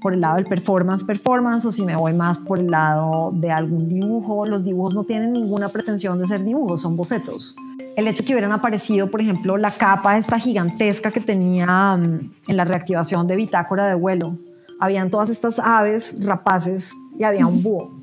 por 0.00 0.14
el 0.14 0.20
lado 0.20 0.36
del 0.36 0.46
performance, 0.46 1.04
performance, 1.04 1.64
o 1.66 1.72
si 1.72 1.82
me 1.82 1.96
voy 1.96 2.12
más 2.14 2.38
por 2.38 2.58
el 2.60 2.68
lado 2.68 3.30
de 3.34 3.50
algún 3.50 3.88
dibujo. 3.88 4.46
Los 4.46 4.64
dibujos 4.64 4.94
no 4.94 5.04
tienen 5.04 5.32
ninguna 5.32 5.68
pretensión 5.68 6.18
de 6.20 6.28
ser 6.28 6.44
dibujos, 6.44 6.82
son 6.82 6.96
bocetos. 6.96 7.56
El 7.96 8.06
hecho 8.06 8.24
que 8.24 8.32
hubieran 8.32 8.52
aparecido, 8.52 9.10
por 9.10 9.20
ejemplo, 9.20 9.56
la 9.56 9.72
capa 9.72 10.16
esta 10.16 10.38
gigantesca 10.38 11.10
que 11.10 11.20
tenía 11.20 11.96
mm, 11.96 12.30
en 12.48 12.56
la 12.56 12.64
reactivación 12.64 13.26
de 13.26 13.36
bitácora 13.36 13.86
de 13.86 13.94
vuelo. 13.94 14.36
Habían 14.80 15.10
todas 15.10 15.30
estas 15.30 15.58
aves 15.58 16.16
rapaces 16.24 16.92
y 17.18 17.24
había 17.24 17.46
un 17.46 17.62
búho 17.62 17.98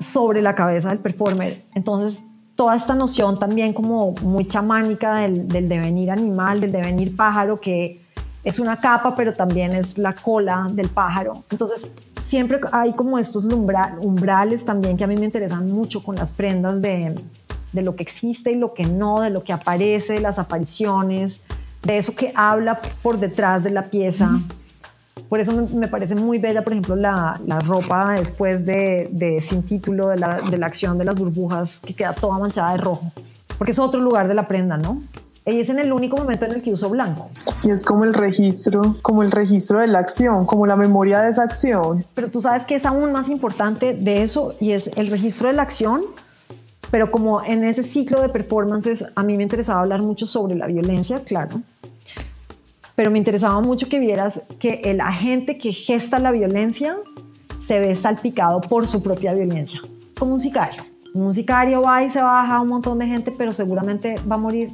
sobre 0.00 0.42
la 0.42 0.54
cabeza 0.54 0.90
del 0.90 0.98
performer. 0.98 1.64
Entonces, 1.74 2.24
toda 2.56 2.76
esta 2.76 2.94
noción 2.94 3.38
también 3.38 3.72
como 3.72 4.12
muy 4.22 4.44
chamánica 4.44 5.16
del, 5.16 5.48
del 5.48 5.68
devenir 5.68 6.10
animal, 6.10 6.60
del 6.60 6.72
devenir 6.72 7.16
pájaro, 7.16 7.60
que 7.60 8.00
es 8.44 8.58
una 8.58 8.78
capa, 8.78 9.16
pero 9.16 9.32
también 9.32 9.72
es 9.72 9.96
la 9.96 10.12
cola 10.12 10.68
del 10.70 10.90
pájaro. 10.90 11.44
Entonces, 11.50 11.90
siempre 12.20 12.60
hay 12.72 12.92
como 12.92 13.18
estos 13.18 13.46
umbrales 13.46 14.64
también 14.64 14.96
que 14.96 15.04
a 15.04 15.06
mí 15.06 15.16
me 15.16 15.24
interesan 15.24 15.70
mucho 15.70 16.02
con 16.02 16.16
las 16.16 16.32
prendas 16.32 16.80
de, 16.82 17.18
de 17.72 17.82
lo 17.82 17.96
que 17.96 18.02
existe 18.02 18.52
y 18.52 18.56
lo 18.56 18.74
que 18.74 18.84
no, 18.84 19.20
de 19.20 19.30
lo 19.30 19.42
que 19.42 19.54
aparece, 19.54 20.14
de 20.14 20.20
las 20.20 20.38
apariciones, 20.38 21.40
de 21.82 21.98
eso 21.98 22.14
que 22.14 22.32
habla 22.34 22.80
por 23.02 23.18
detrás 23.18 23.64
de 23.64 23.70
la 23.70 23.84
pieza. 23.84 24.30
Por 25.28 25.40
eso 25.40 25.52
me, 25.52 25.88
parece 25.88 26.14
muy 26.14 26.38
bella, 26.38 26.62
por 26.62 26.72
ejemplo, 26.72 26.96
la, 26.96 27.40
la 27.46 27.58
ropa 27.60 28.12
después 28.12 28.66
de, 28.66 29.08
de, 29.12 29.40
sin 29.40 29.62
título 29.62 30.08
de 30.08 30.18
la, 30.18 30.40
de 30.50 30.58
la 30.58 30.66
acción 30.66 30.98
de 30.98 31.04
las 31.04 31.14
burbujas, 31.14 31.80
que 31.80 31.94
queda 31.94 32.12
toda 32.12 32.38
manchada 32.38 32.72
de 32.72 32.78
rojo, 32.78 33.12
porque 33.56 33.70
es 33.70 33.78
otro 33.78 34.00
lugar 34.00 34.28
de 34.28 34.34
la 34.34 34.42
prenda, 34.42 34.76
¿no? 34.76 35.02
Y 35.46 35.60
es 35.60 35.68
en 35.68 35.78
el 35.78 35.92
único 35.92 36.16
momento 36.16 36.46
en 36.46 36.52
el 36.52 36.62
que 36.62 36.72
uso 36.72 36.88
blanco. 36.88 37.30
Y 37.64 37.70
es 37.70 37.84
como 37.84 38.04
el 38.04 38.14
registro, 38.14 38.96
como 39.02 39.22
el 39.22 39.30
registro 39.30 39.80
de 39.80 39.86
la 39.88 39.98
acción, 39.98 40.46
como 40.46 40.66
la 40.66 40.74
memoria 40.74 41.20
de 41.20 41.28
esa 41.28 41.42
acción. 41.42 42.04
Pero 42.14 42.30
tú 42.30 42.40
sabes 42.40 42.64
que 42.64 42.76
es 42.76 42.86
aún 42.86 43.12
más 43.12 43.28
importante 43.28 43.92
de 43.92 44.22
eso 44.22 44.54
y 44.58 44.72
es 44.72 44.90
el 44.96 45.08
registro 45.08 45.48
de 45.48 45.54
la 45.54 45.62
acción. 45.62 46.02
Pero 46.90 47.10
como 47.10 47.44
en 47.44 47.62
ese 47.62 47.82
ciclo 47.82 48.22
de 48.22 48.30
performances 48.30 49.04
a 49.14 49.22
mí 49.22 49.36
me 49.36 49.42
interesaba 49.42 49.80
hablar 49.80 50.00
mucho 50.00 50.26
sobre 50.26 50.54
la 50.54 50.66
violencia, 50.66 51.20
claro. 51.24 51.60
Pero 52.94 53.10
me 53.10 53.18
interesaba 53.18 53.60
mucho 53.60 53.88
que 53.88 53.98
vieras 53.98 54.42
que 54.58 54.80
el 54.84 55.00
agente 55.00 55.58
que 55.58 55.72
gesta 55.72 56.18
la 56.18 56.30
violencia 56.30 56.96
se 57.58 57.80
ve 57.80 57.94
salpicado 57.94 58.60
por 58.60 58.86
su 58.86 59.02
propia 59.02 59.32
violencia, 59.34 59.80
como 60.18 60.34
un 60.34 60.40
sicario. 60.40 60.82
Un 61.14 61.32
sicario 61.32 61.82
va 61.82 62.02
y 62.02 62.10
se 62.10 62.20
baja 62.20 62.60
un 62.60 62.68
montón 62.68 62.98
de 62.98 63.06
gente, 63.06 63.32
pero 63.36 63.52
seguramente 63.52 64.16
va 64.30 64.34
a 64.34 64.38
morir 64.38 64.70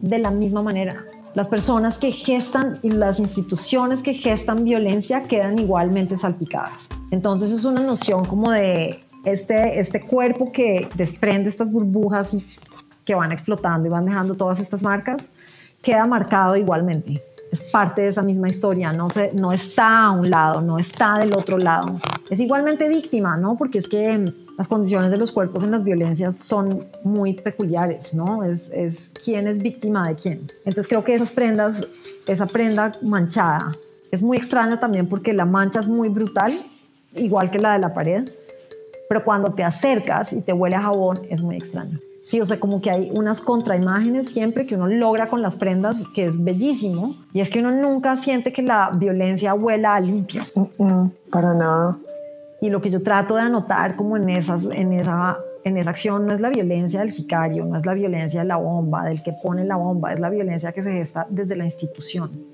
de 0.00 0.18
la 0.18 0.30
misma 0.30 0.62
manera. 0.62 1.04
Las 1.34 1.48
personas 1.48 1.98
que 1.98 2.10
gestan 2.10 2.78
y 2.82 2.90
las 2.90 3.20
instituciones 3.20 4.02
que 4.02 4.12
gestan 4.14 4.64
violencia 4.64 5.24
quedan 5.24 5.58
igualmente 5.58 6.16
salpicadas. 6.16 6.88
Entonces 7.10 7.50
es 7.50 7.64
una 7.64 7.80
noción 7.80 8.24
como 8.24 8.50
de 8.50 9.00
este, 9.24 9.78
este 9.78 10.00
cuerpo 10.00 10.52
que 10.52 10.88
desprende 10.94 11.48
estas 11.48 11.70
burbujas 11.70 12.36
que 13.04 13.14
van 13.14 13.32
explotando 13.32 13.88
y 13.88 13.90
van 13.90 14.04
dejando 14.04 14.34
todas 14.34 14.60
estas 14.60 14.82
marcas, 14.82 15.30
queda 15.82 16.06
marcado 16.06 16.56
igualmente. 16.56 17.22
Es 17.50 17.62
parte 17.62 18.02
de 18.02 18.08
esa 18.08 18.22
misma 18.22 18.48
historia, 18.48 18.92
no, 18.92 19.08
se, 19.08 19.32
no 19.32 19.52
está 19.52 20.06
a 20.06 20.10
un 20.12 20.30
lado, 20.30 20.60
no 20.60 20.78
está 20.78 21.14
del 21.18 21.34
otro 21.34 21.58
lado. 21.58 21.98
Es 22.28 22.40
igualmente 22.40 22.88
víctima, 22.88 23.36
¿no? 23.36 23.56
Porque 23.56 23.78
es 23.78 23.88
que 23.88 24.32
las 24.58 24.68
condiciones 24.68 25.10
de 25.10 25.16
los 25.16 25.32
cuerpos 25.32 25.62
en 25.62 25.70
las 25.70 25.84
violencias 25.84 26.36
son 26.36 26.84
muy 27.04 27.34
peculiares, 27.34 28.12
¿no? 28.12 28.44
Es, 28.44 28.70
es 28.70 29.12
quién 29.24 29.46
es 29.46 29.62
víctima 29.62 30.06
de 30.08 30.14
quién. 30.14 30.52
Entonces 30.64 30.88
creo 30.88 31.04
que 31.04 31.14
esas 31.14 31.30
prendas, 31.30 31.86
esa 32.26 32.46
prenda 32.46 32.92
manchada, 33.02 33.72
es 34.10 34.22
muy 34.22 34.36
extraña 34.36 34.80
también 34.80 35.08
porque 35.08 35.32
la 35.32 35.44
mancha 35.44 35.80
es 35.80 35.88
muy 35.88 36.08
brutal, 36.08 36.52
igual 37.14 37.50
que 37.50 37.58
la 37.58 37.74
de 37.74 37.78
la 37.78 37.94
pared, 37.94 38.28
pero 39.08 39.24
cuando 39.24 39.52
te 39.52 39.64
acercas 39.64 40.32
y 40.32 40.42
te 40.42 40.52
huele 40.52 40.76
a 40.76 40.82
jabón 40.82 41.20
es 41.30 41.40
muy 41.40 41.56
extraño. 41.56 41.98
Sí, 42.28 42.42
o 42.42 42.44
sea, 42.44 42.60
como 42.60 42.82
que 42.82 42.90
hay 42.90 43.10
unas 43.14 43.40
contraimágenes 43.40 44.28
siempre 44.28 44.66
que 44.66 44.74
uno 44.74 44.86
logra 44.86 45.28
con 45.28 45.40
las 45.40 45.56
prendas, 45.56 46.06
que 46.14 46.26
es 46.26 46.44
bellísimo, 46.44 47.16
y 47.32 47.40
es 47.40 47.48
que 47.48 47.60
uno 47.60 47.70
nunca 47.70 48.18
siente 48.18 48.52
que 48.52 48.60
la 48.60 48.90
violencia 48.94 49.54
huela 49.54 49.94
a 49.94 50.00
limpio. 50.00 50.42
para 51.32 51.54
nada. 51.54 51.96
Y 52.60 52.68
lo 52.68 52.82
que 52.82 52.90
yo 52.90 53.02
trato 53.02 53.34
de 53.36 53.40
anotar 53.40 53.96
como 53.96 54.18
en, 54.18 54.28
esas, 54.28 54.66
en, 54.72 54.92
esa, 54.92 55.38
en 55.64 55.78
esa 55.78 55.88
acción 55.88 56.26
no 56.26 56.34
es 56.34 56.42
la 56.42 56.50
violencia 56.50 57.00
del 57.00 57.12
sicario, 57.12 57.64
no 57.64 57.78
es 57.78 57.86
la 57.86 57.94
violencia 57.94 58.40
de 58.40 58.46
la 58.46 58.56
bomba, 58.56 59.06
del 59.06 59.22
que 59.22 59.32
pone 59.42 59.64
la 59.64 59.76
bomba, 59.76 60.12
es 60.12 60.20
la 60.20 60.28
violencia 60.28 60.72
que 60.72 60.82
se 60.82 60.92
gesta 60.92 61.26
desde 61.30 61.56
la 61.56 61.64
institución, 61.64 62.44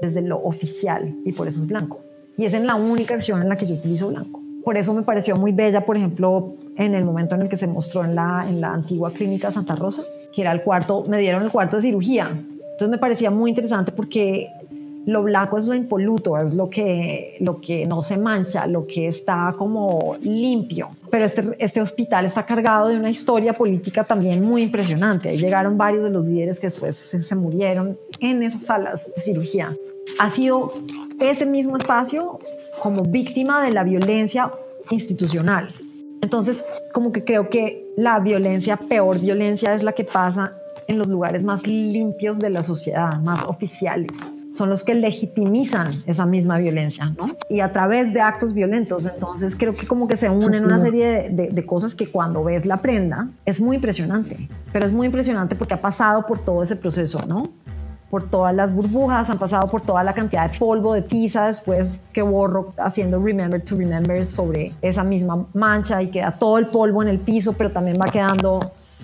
desde 0.00 0.22
lo 0.22 0.42
oficial, 0.42 1.18
y 1.26 1.32
por 1.32 1.46
eso 1.46 1.60
es 1.60 1.66
blanco. 1.66 2.00
Y 2.38 2.46
es 2.46 2.54
en 2.54 2.66
la 2.66 2.76
única 2.76 3.12
acción 3.12 3.42
en 3.42 3.50
la 3.50 3.56
que 3.56 3.66
yo 3.66 3.74
utilizo 3.74 4.08
blanco. 4.08 4.40
Por 4.64 4.76
eso 4.76 4.92
me 4.92 5.02
pareció 5.02 5.36
muy 5.36 5.52
bella, 5.52 5.84
por 5.84 5.96
ejemplo, 5.96 6.54
en 6.76 6.94
el 6.94 7.04
momento 7.04 7.34
en 7.34 7.42
el 7.42 7.48
que 7.48 7.56
se 7.56 7.66
mostró 7.66 8.04
en 8.04 8.14
la, 8.14 8.40
antigua 8.40 9.10
clínica 9.10 9.50
Santa 9.50 9.74
Rosa, 9.74 10.02
que 10.34 10.42
era 10.42 10.52
el 10.52 10.62
cuarto, 10.62 11.04
me 11.08 11.18
dieron 11.18 11.42
el 11.42 11.50
cuarto 11.50 11.76
de 11.76 11.82
cirugía. 11.82 12.28
Entonces 12.28 12.88
me 12.88 12.98
parecía 12.98 13.30
muy 13.30 13.50
interesante 13.50 13.92
porque 13.92 14.48
lo 15.06 15.22
blanco 15.22 15.56
es 15.56 15.66
lo 15.66 15.74
impoluto, 15.74 16.38
es 16.38 16.54
lo 16.54 16.68
que, 16.68 17.38
no 17.88 18.02
se 18.02 18.18
mancha, 18.18 18.66
lo 18.66 18.86
que 18.86 19.08
está 19.08 19.54
como 19.56 20.16
limpio. 20.20 20.90
Pero 21.10 21.24
este, 21.24 21.42
este 21.58 21.80
hospital 21.80 22.26
está 22.26 22.44
cargado 22.44 22.88
de 22.88 22.96
una 22.96 23.10
historia 23.10 23.52
política 23.52 24.04
también 24.04 24.42
muy 24.42 24.62
impresionante. 24.62 25.30
Ahí 25.30 25.38
llegaron 25.38 25.78
varios 25.78 26.04
de 26.04 26.10
los 26.10 26.26
líderes 26.26 26.60
que 26.60 26.66
después 26.66 26.96
se 26.96 27.34
murieron 27.34 27.98
en 28.20 28.42
esas 28.42 28.64
salas 28.64 29.10
de 29.14 29.20
cirugía. 29.20 29.74
Ha 30.18 30.30
sido 30.30 30.72
ese 31.20 31.46
mismo 31.46 31.76
espacio 31.76 32.38
como 32.82 33.02
víctima 33.02 33.62
de 33.62 33.70
la 33.70 33.84
violencia 33.84 34.50
institucional. 34.90 35.68
Entonces, 36.22 36.64
como 36.92 37.12
que 37.12 37.24
creo 37.24 37.48
que 37.48 37.86
la 37.96 38.18
violencia, 38.18 38.76
peor 38.76 39.20
violencia, 39.20 39.74
es 39.74 39.82
la 39.82 39.92
que 39.92 40.04
pasa 40.04 40.52
en 40.86 40.98
los 40.98 41.08
lugares 41.08 41.44
más 41.44 41.66
limpios 41.66 42.40
de 42.40 42.50
la 42.50 42.62
sociedad, 42.62 43.18
más 43.20 43.44
oficiales. 43.44 44.32
Son 44.52 44.68
los 44.68 44.82
que 44.82 44.94
legitimizan 44.94 45.88
esa 46.06 46.26
misma 46.26 46.58
violencia, 46.58 47.14
¿no? 47.16 47.28
Y 47.48 47.60
a 47.60 47.72
través 47.72 48.12
de 48.12 48.20
actos 48.20 48.52
violentos. 48.52 49.04
Entonces, 49.04 49.54
creo 49.54 49.76
que 49.76 49.86
como 49.86 50.08
que 50.08 50.16
se 50.16 50.28
unen 50.28 50.64
una 50.64 50.80
serie 50.80 51.30
de, 51.30 51.50
de 51.50 51.66
cosas 51.66 51.94
que 51.94 52.08
cuando 52.08 52.42
ves 52.42 52.66
la 52.66 52.78
prenda 52.78 53.28
es 53.46 53.60
muy 53.60 53.76
impresionante. 53.76 54.48
Pero 54.72 54.86
es 54.86 54.92
muy 54.92 55.06
impresionante 55.06 55.54
porque 55.54 55.74
ha 55.74 55.80
pasado 55.80 56.26
por 56.26 56.40
todo 56.40 56.64
ese 56.64 56.74
proceso, 56.74 57.20
¿no? 57.28 57.50
Por 58.10 58.28
todas 58.28 58.54
las 58.54 58.74
burbujas, 58.74 59.30
han 59.30 59.38
pasado 59.38 59.68
por 59.68 59.82
toda 59.82 60.02
la 60.02 60.12
cantidad 60.12 60.50
de 60.50 60.58
polvo 60.58 60.94
de 60.94 61.02
tiza 61.02 61.46
después 61.46 62.00
que 62.12 62.22
borro 62.22 62.74
haciendo 62.76 63.22
Remember 63.22 63.62
to 63.62 63.76
Remember 63.76 64.26
sobre 64.26 64.74
esa 64.82 65.04
misma 65.04 65.46
mancha 65.54 66.02
y 66.02 66.08
queda 66.08 66.36
todo 66.36 66.58
el 66.58 66.66
polvo 66.66 67.02
en 67.02 67.08
el 67.08 67.20
piso, 67.20 67.52
pero 67.52 67.70
también 67.70 67.96
va 68.00 68.10
quedando 68.10 68.58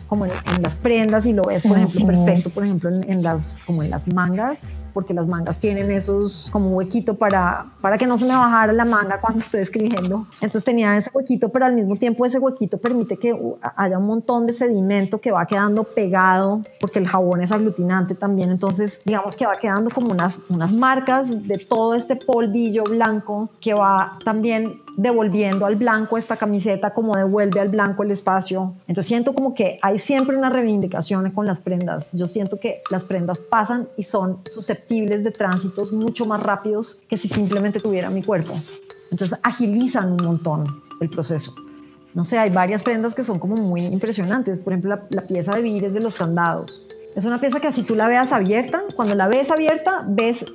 como 0.08 0.26
en, 0.26 0.32
las 0.60 0.74
prendas 0.74 1.24
y 1.26 1.32
lo 1.32 1.44
ves, 1.44 1.62
por 1.62 1.78
ejemplo, 1.78 2.06
perfecto, 2.06 2.50
por 2.50 2.64
ejemplo, 2.64 2.90
en, 2.90 3.22
las, 3.22 3.62
como 3.64 3.82
en 3.82 3.90
las 3.90 4.06
mangas 4.08 4.58
porque 4.96 5.12
las 5.12 5.28
mangas 5.28 5.58
tienen 5.58 5.90
esos 5.90 6.48
como 6.50 6.70
huequito 6.70 7.18
para, 7.18 7.66
para 7.82 7.98
que 7.98 8.06
no 8.06 8.16
se 8.16 8.24
me 8.24 8.34
bajara 8.34 8.72
la 8.72 8.86
manga 8.86 9.20
cuando 9.20 9.40
estoy 9.40 9.60
escribiendo. 9.60 10.26
Entonces 10.36 10.64
tenía 10.64 10.96
ese 10.96 11.10
huequito, 11.12 11.50
pero 11.50 11.66
al 11.66 11.74
mismo 11.74 11.96
tiempo 11.96 12.24
ese 12.24 12.38
huequito 12.38 12.78
permite 12.78 13.18
que 13.18 13.38
haya 13.76 13.98
un 13.98 14.06
montón 14.06 14.46
de 14.46 14.54
sedimento 14.54 15.20
que 15.20 15.32
va 15.32 15.44
quedando 15.44 15.84
pegado, 15.84 16.62
porque 16.80 16.98
el 16.98 17.06
jabón 17.06 17.42
es 17.42 17.52
aglutinante 17.52 18.14
también. 18.14 18.50
Entonces, 18.50 19.02
digamos 19.04 19.36
que 19.36 19.44
va 19.44 19.56
quedando 19.56 19.90
como 19.90 20.12
unas, 20.12 20.40
unas 20.48 20.72
marcas 20.72 21.28
de 21.28 21.58
todo 21.58 21.94
este 21.94 22.16
polvillo 22.16 22.84
blanco 22.84 23.50
que 23.60 23.74
va 23.74 24.18
también 24.24 24.80
devolviendo 24.96 25.66
al 25.66 25.76
blanco 25.76 26.16
esta 26.16 26.36
camiseta 26.36 26.94
como 26.94 27.14
devuelve 27.14 27.60
al 27.60 27.68
blanco 27.68 28.02
el 28.02 28.10
espacio. 28.10 28.74
Entonces 28.88 29.06
siento 29.06 29.34
como 29.34 29.54
que 29.54 29.78
hay 29.82 29.98
siempre 29.98 30.36
una 30.36 30.48
reivindicación 30.48 31.30
con 31.32 31.46
las 31.46 31.60
prendas. 31.60 32.14
Yo 32.14 32.26
siento 32.26 32.58
que 32.58 32.82
las 32.90 33.04
prendas 33.04 33.38
pasan 33.38 33.86
y 33.98 34.04
son 34.04 34.38
susceptibles 34.46 35.22
de 35.22 35.30
tránsitos 35.30 35.92
mucho 35.92 36.24
más 36.24 36.42
rápidos 36.42 37.02
que 37.08 37.16
si 37.18 37.28
simplemente 37.28 37.78
tuviera 37.78 38.08
mi 38.08 38.22
cuerpo. 38.22 38.54
Entonces 39.10 39.38
agilizan 39.42 40.12
un 40.12 40.24
montón 40.24 40.82
el 41.00 41.10
proceso. 41.10 41.54
No 42.14 42.24
sé, 42.24 42.38
hay 42.38 42.48
varias 42.48 42.82
prendas 42.82 43.14
que 43.14 43.22
son 43.22 43.38
como 43.38 43.56
muy 43.56 43.82
impresionantes. 43.82 44.60
Por 44.60 44.72
ejemplo, 44.72 44.98
la, 45.10 45.22
pieza 45.22 45.54
de 45.54 45.60
vires 45.60 45.92
de 45.92 46.00
los 46.00 46.16
candados. 46.16 46.88
Es 47.14 47.26
una 47.26 47.38
pieza 47.38 47.60
que 47.60 47.68
así 47.68 47.82
tú 47.82 47.94
la 47.94 48.08
veas 48.08 48.32
abierta, 48.32 48.82
cuando 48.94 49.14
la 49.14 49.28
ves 49.28 49.50
abierta, 49.50 50.02
ves 50.06 50.46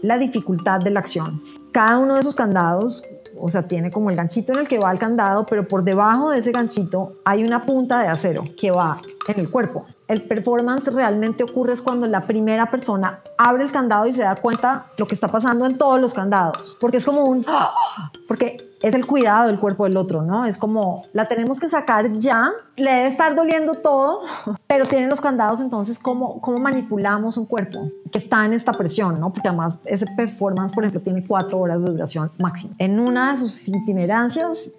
la 0.00 0.18
dificultad 0.18 0.78
de 0.78 0.90
la 0.90 1.00
acción. 1.00 1.42
Cada 1.72 1.98
uno 1.98 2.14
de 2.14 2.20
esos 2.20 2.36
candados 2.36 3.02
o 3.40 3.48
sea, 3.48 3.62
tiene 3.62 3.90
como 3.90 4.10
el 4.10 4.16
ganchito 4.16 4.52
en 4.52 4.60
el 4.60 4.68
que 4.68 4.78
va 4.78 4.90
el 4.92 4.98
candado, 4.98 5.44
pero 5.46 5.66
por 5.66 5.82
debajo 5.82 6.30
de 6.30 6.38
ese 6.38 6.52
ganchito 6.52 7.14
hay 7.24 7.44
una 7.44 7.64
punta 7.64 8.00
de 8.00 8.08
acero 8.08 8.44
que 8.58 8.70
va 8.70 8.96
en 9.26 9.40
el 9.40 9.50
cuerpo. 9.50 9.86
El 10.06 10.22
performance 10.22 10.92
realmente 10.92 11.44
ocurre 11.44 11.74
es 11.74 11.82
cuando 11.82 12.06
la 12.06 12.26
primera 12.26 12.70
persona 12.70 13.20
abre 13.36 13.64
el 13.64 13.70
candado 13.70 14.06
y 14.06 14.12
se 14.12 14.22
da 14.22 14.34
cuenta 14.36 14.86
lo 14.96 15.06
que 15.06 15.14
está 15.14 15.28
pasando 15.28 15.66
en 15.66 15.76
todos 15.76 16.00
los 16.00 16.14
candados, 16.14 16.76
porque 16.80 16.96
es 16.96 17.04
como 17.04 17.24
un 17.24 17.44
porque 18.26 18.67
es 18.82 18.94
el 18.94 19.06
cuidado 19.06 19.48
del 19.48 19.58
cuerpo 19.58 19.84
del 19.84 19.96
otro, 19.96 20.22
¿no? 20.22 20.44
Es 20.44 20.56
como, 20.56 21.04
la 21.12 21.26
tenemos 21.26 21.58
que 21.58 21.68
sacar 21.68 22.12
ya, 22.18 22.50
le 22.76 22.90
debe 22.90 23.08
estar 23.08 23.34
doliendo 23.34 23.74
todo, 23.74 24.20
pero 24.66 24.86
tienen 24.86 25.08
los 25.08 25.20
candados, 25.20 25.60
entonces, 25.60 25.98
¿cómo, 25.98 26.40
cómo 26.40 26.58
manipulamos 26.58 27.36
un 27.38 27.46
cuerpo 27.46 27.90
que 28.12 28.18
está 28.18 28.44
en 28.44 28.52
esta 28.52 28.72
presión, 28.72 29.18
¿no? 29.18 29.32
Porque 29.32 29.48
además 29.48 29.74
ese 29.84 30.06
performance, 30.16 30.72
por 30.72 30.84
ejemplo, 30.84 31.00
tiene 31.00 31.24
cuatro 31.26 31.58
horas 31.58 31.80
de 31.82 31.90
duración 31.90 32.30
máxima. 32.38 32.74
En 32.78 33.00
una 33.00 33.32
de 33.32 33.40
sus 33.40 33.68
itinerancias 33.68 34.70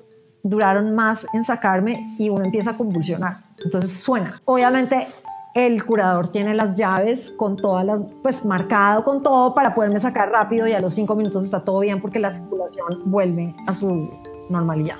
duraron 0.43 0.95
más 0.95 1.27
en 1.33 1.43
sacarme 1.43 2.15
y 2.17 2.29
uno 2.29 2.45
empieza 2.45 2.71
a 2.71 2.77
convulsionar. 2.77 3.43
Entonces 3.63 3.91
suena. 3.91 4.41
Obviamente 4.45 5.07
el 5.53 5.83
curador 5.83 6.27
tiene 6.27 6.53
las 6.53 6.75
llaves 6.75 7.31
con 7.31 7.55
todas 7.55 7.85
las, 7.85 8.01
pues 8.21 8.45
marcado 8.45 9.03
con 9.03 9.23
todo 9.23 9.53
para 9.53 9.73
poderme 9.73 9.99
sacar 9.99 10.29
rápido 10.29 10.67
y 10.67 10.73
a 10.73 10.79
los 10.79 10.93
cinco 10.93 11.15
minutos 11.15 11.43
está 11.43 11.61
todo 11.61 11.79
bien 11.79 12.01
porque 12.01 12.19
la 12.19 12.33
circulación 12.33 13.01
vuelve 13.05 13.55
a 13.67 13.73
su 13.73 14.09
normalidad. 14.49 14.95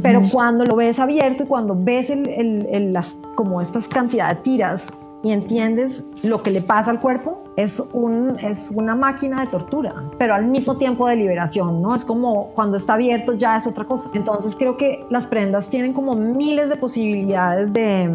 Pero 0.00 0.22
cuando 0.30 0.64
lo 0.64 0.76
ves 0.76 1.00
abierto 1.00 1.42
y 1.42 1.46
cuando 1.46 1.74
ves 1.76 2.08
el, 2.08 2.92
las, 2.92 3.16
como 3.34 3.60
estas 3.60 3.88
cantidades 3.88 4.36
de 4.36 4.42
tiras 4.42 4.98
y 5.24 5.32
entiendes 5.32 6.04
lo 6.22 6.40
que 6.40 6.52
le 6.52 6.62
pasa 6.62 6.92
al 6.92 7.00
cuerpo, 7.00 7.42
es, 7.56 7.80
un, 7.92 8.36
es 8.38 8.70
una 8.70 8.94
máquina 8.94 9.40
de 9.40 9.48
tortura, 9.48 9.92
pero 10.18 10.34
al 10.34 10.46
mismo 10.46 10.76
tiempo 10.76 11.08
de 11.08 11.16
liberación, 11.16 11.82
¿no? 11.82 11.96
Es 11.96 12.04
como 12.04 12.52
cuando 12.54 12.76
está 12.76 12.94
abierto 12.94 13.34
ya 13.34 13.56
es 13.56 13.66
otra 13.66 13.84
cosa. 13.84 14.08
Entonces 14.14 14.54
creo 14.56 14.76
que 14.76 15.04
las 15.10 15.26
prendas 15.26 15.68
tienen 15.68 15.92
como 15.92 16.14
miles 16.14 16.68
de 16.68 16.76
posibilidades 16.76 17.72
de, 17.72 18.08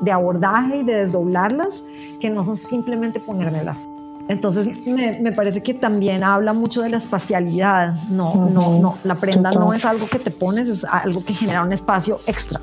de 0.00 0.10
abordaje 0.10 0.78
y 0.78 0.82
de 0.84 0.94
desdoblarlas 0.94 1.84
que 2.20 2.30
no 2.30 2.44
son 2.44 2.56
simplemente 2.56 3.20
ponérmelas. 3.20 3.88
Entonces 4.28 4.86
me, 4.86 5.18
me, 5.20 5.32
parece 5.32 5.62
que 5.62 5.72
también 5.72 6.22
habla 6.22 6.52
mucho 6.52 6.82
de 6.82 6.90
la 6.90 6.98
espacialidad. 6.98 7.94
No, 8.10 8.48
no, 8.52 8.78
no, 8.78 8.94
la 9.04 9.14
prenda 9.14 9.50
no 9.52 9.72
es 9.72 9.84
algo 9.86 10.06
que 10.06 10.18
te 10.18 10.30
pones, 10.30 10.68
es 10.68 10.84
algo 10.84 11.24
que 11.24 11.32
genera 11.32 11.62
un 11.62 11.72
espacio 11.72 12.20
extra 12.26 12.60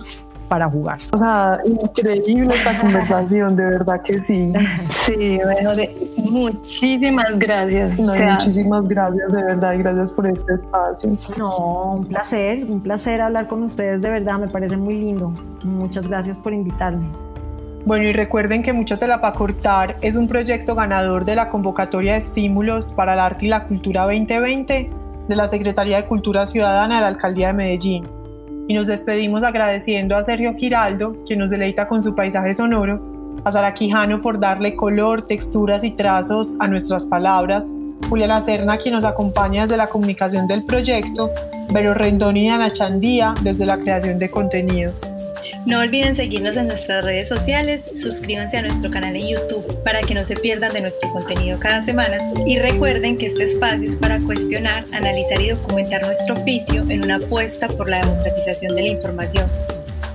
para 0.48 0.70
jugar. 0.70 1.00
O 1.12 1.18
sea, 1.18 1.60
increíble 1.66 2.56
esta 2.56 2.74
conversación, 2.82 3.56
de 3.56 3.66
verdad 3.66 4.02
que 4.04 4.22
sí. 4.22 4.54
Sí, 4.90 5.40
bueno, 5.44 5.72
muchísimas 6.18 7.38
gracias. 7.40 7.98
muchísimas 7.98 8.88
gracias, 8.88 9.32
de 9.32 9.44
verdad, 9.44 9.74
y 9.74 9.78
gracias 9.80 10.14
por 10.14 10.28
este 10.28 10.54
espacio. 10.54 11.18
No, 11.36 11.94
un 11.94 12.06
placer, 12.06 12.64
un 12.70 12.82
placer 12.82 13.22
hablar 13.22 13.48
con 13.48 13.64
ustedes, 13.64 14.02
de 14.02 14.10
verdad, 14.10 14.38
me 14.38 14.48
parece 14.48 14.78
muy 14.78 15.00
lindo. 15.00 15.34
Muchas 15.64 16.08
gracias 16.08 16.38
por 16.38 16.54
invitarme. 16.54 17.25
Bueno, 17.86 18.06
y 18.06 18.14
recuerden 18.14 18.64
que 18.64 18.74
Mucho 18.74 18.98
Tela 18.98 19.22
para 19.22 19.36
Cortar 19.36 19.98
es 20.02 20.16
un 20.16 20.28
proyecto 20.28 20.74
ganador 20.74 21.24
de 21.24 21.36
la 21.36 21.50
convocatoria 21.50 22.14
de 22.14 22.18
estímulos 22.18 22.92
para 22.92 23.14
el 23.14 23.20
arte 23.20 23.46
y 23.46 23.50
la 23.50 23.66
cultura 23.66 24.06
2020 24.06 24.90
de 25.28 25.36
la 25.36 25.48
Secretaría 25.48 25.98
de 25.98 26.08
Cultura 26.08 26.48
Ciudadana 26.48 26.96
de 26.96 27.02
la 27.02 27.08
Alcaldía 27.08 27.48
de 27.48 27.54
Medellín. 27.54 28.08
y 28.68 28.74
nos 28.74 28.88
despedimos 28.88 29.44
agradeciendo 29.44 30.16
a 30.16 30.24
Sergio 30.24 30.56
Giraldo, 30.56 31.16
quien 31.28 31.38
nos 31.38 31.52
deleita 31.52 31.88
con 31.88 32.02
su 32.02 32.16
paisaje 32.16 32.56
sonoro, 32.56 33.04
a 33.44 33.52
Sara 33.52 33.76
Quijano 33.76 34.20
por 34.20 34.40
darle 34.40 34.76
color, 34.76 35.28
texturas 35.28 35.84
y 35.84 35.92
trazos 35.92 36.56
a 36.60 36.68
nuestras 36.68 37.06
palabras, 37.06 37.72
Juliana 38.10 38.42
Serna, 38.42 38.78
quien 38.78 38.96
nos 38.96 39.04
acompaña 39.04 39.62
desde 39.62 39.78
la 39.78 39.86
comunicación 39.86 40.48
del 40.48 40.64
proyecto, 40.66 41.30
Vero 41.70 41.94
Rendón 41.94 42.38
y 42.38 42.50
Ana 42.50 42.72
Chandía 42.72 43.36
desde 43.44 43.68
la 43.68 43.78
creación 43.78 44.18
de 44.18 44.32
contenidos. 44.32 45.14
No 45.66 45.80
olviden 45.80 46.16
seguirnos 46.16 46.57
en 46.57 46.68
nuestras 46.68 47.03
redes 47.03 47.28
sociales, 47.28 47.86
suscríbanse 47.99 48.57
a 48.57 48.61
nuestro 48.61 48.91
canal 48.91 49.16
en 49.16 49.30
YouTube 49.30 49.84
para 49.84 50.01
que 50.01 50.13
no 50.13 50.24
se 50.24 50.36
pierdan 50.36 50.74
de 50.74 50.82
nuestro 50.82 51.11
contenido 51.11 51.57
cada 51.59 51.82
semana 51.82 52.20
y 52.45 52.59
recuerden 52.59 53.18
que 53.18 53.26
este 53.26 53.45
espacio 53.45 53.88
es 53.88 53.95
para 53.95 54.20
cuestionar, 54.20 54.86
analizar 54.91 55.41
y 55.41 55.49
documentar 55.49 56.05
nuestro 56.05 56.36
oficio 56.36 56.86
en 56.89 57.03
una 57.03 57.16
apuesta 57.16 57.68
por 57.68 57.89
la 57.89 58.01
democratización 58.01 58.76
de 58.76 58.84
la 58.84 58.89
información, 58.89 59.49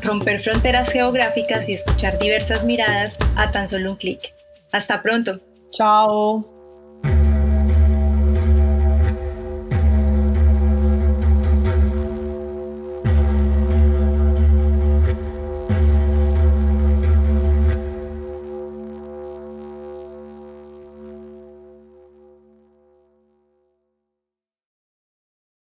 romper 0.03 0.39
fronteras 0.39 0.89
geográficas 0.89 1.69
y 1.69 1.73
escuchar 1.73 2.17
diversas 2.21 2.65
miradas 2.65 3.17
a 3.35 3.51
tan 3.51 3.67
solo 3.67 3.91
un 3.91 3.97
clic. 3.97 4.33
Hasta 4.71 5.03
pronto. 5.03 5.41
Chao. 5.73 6.60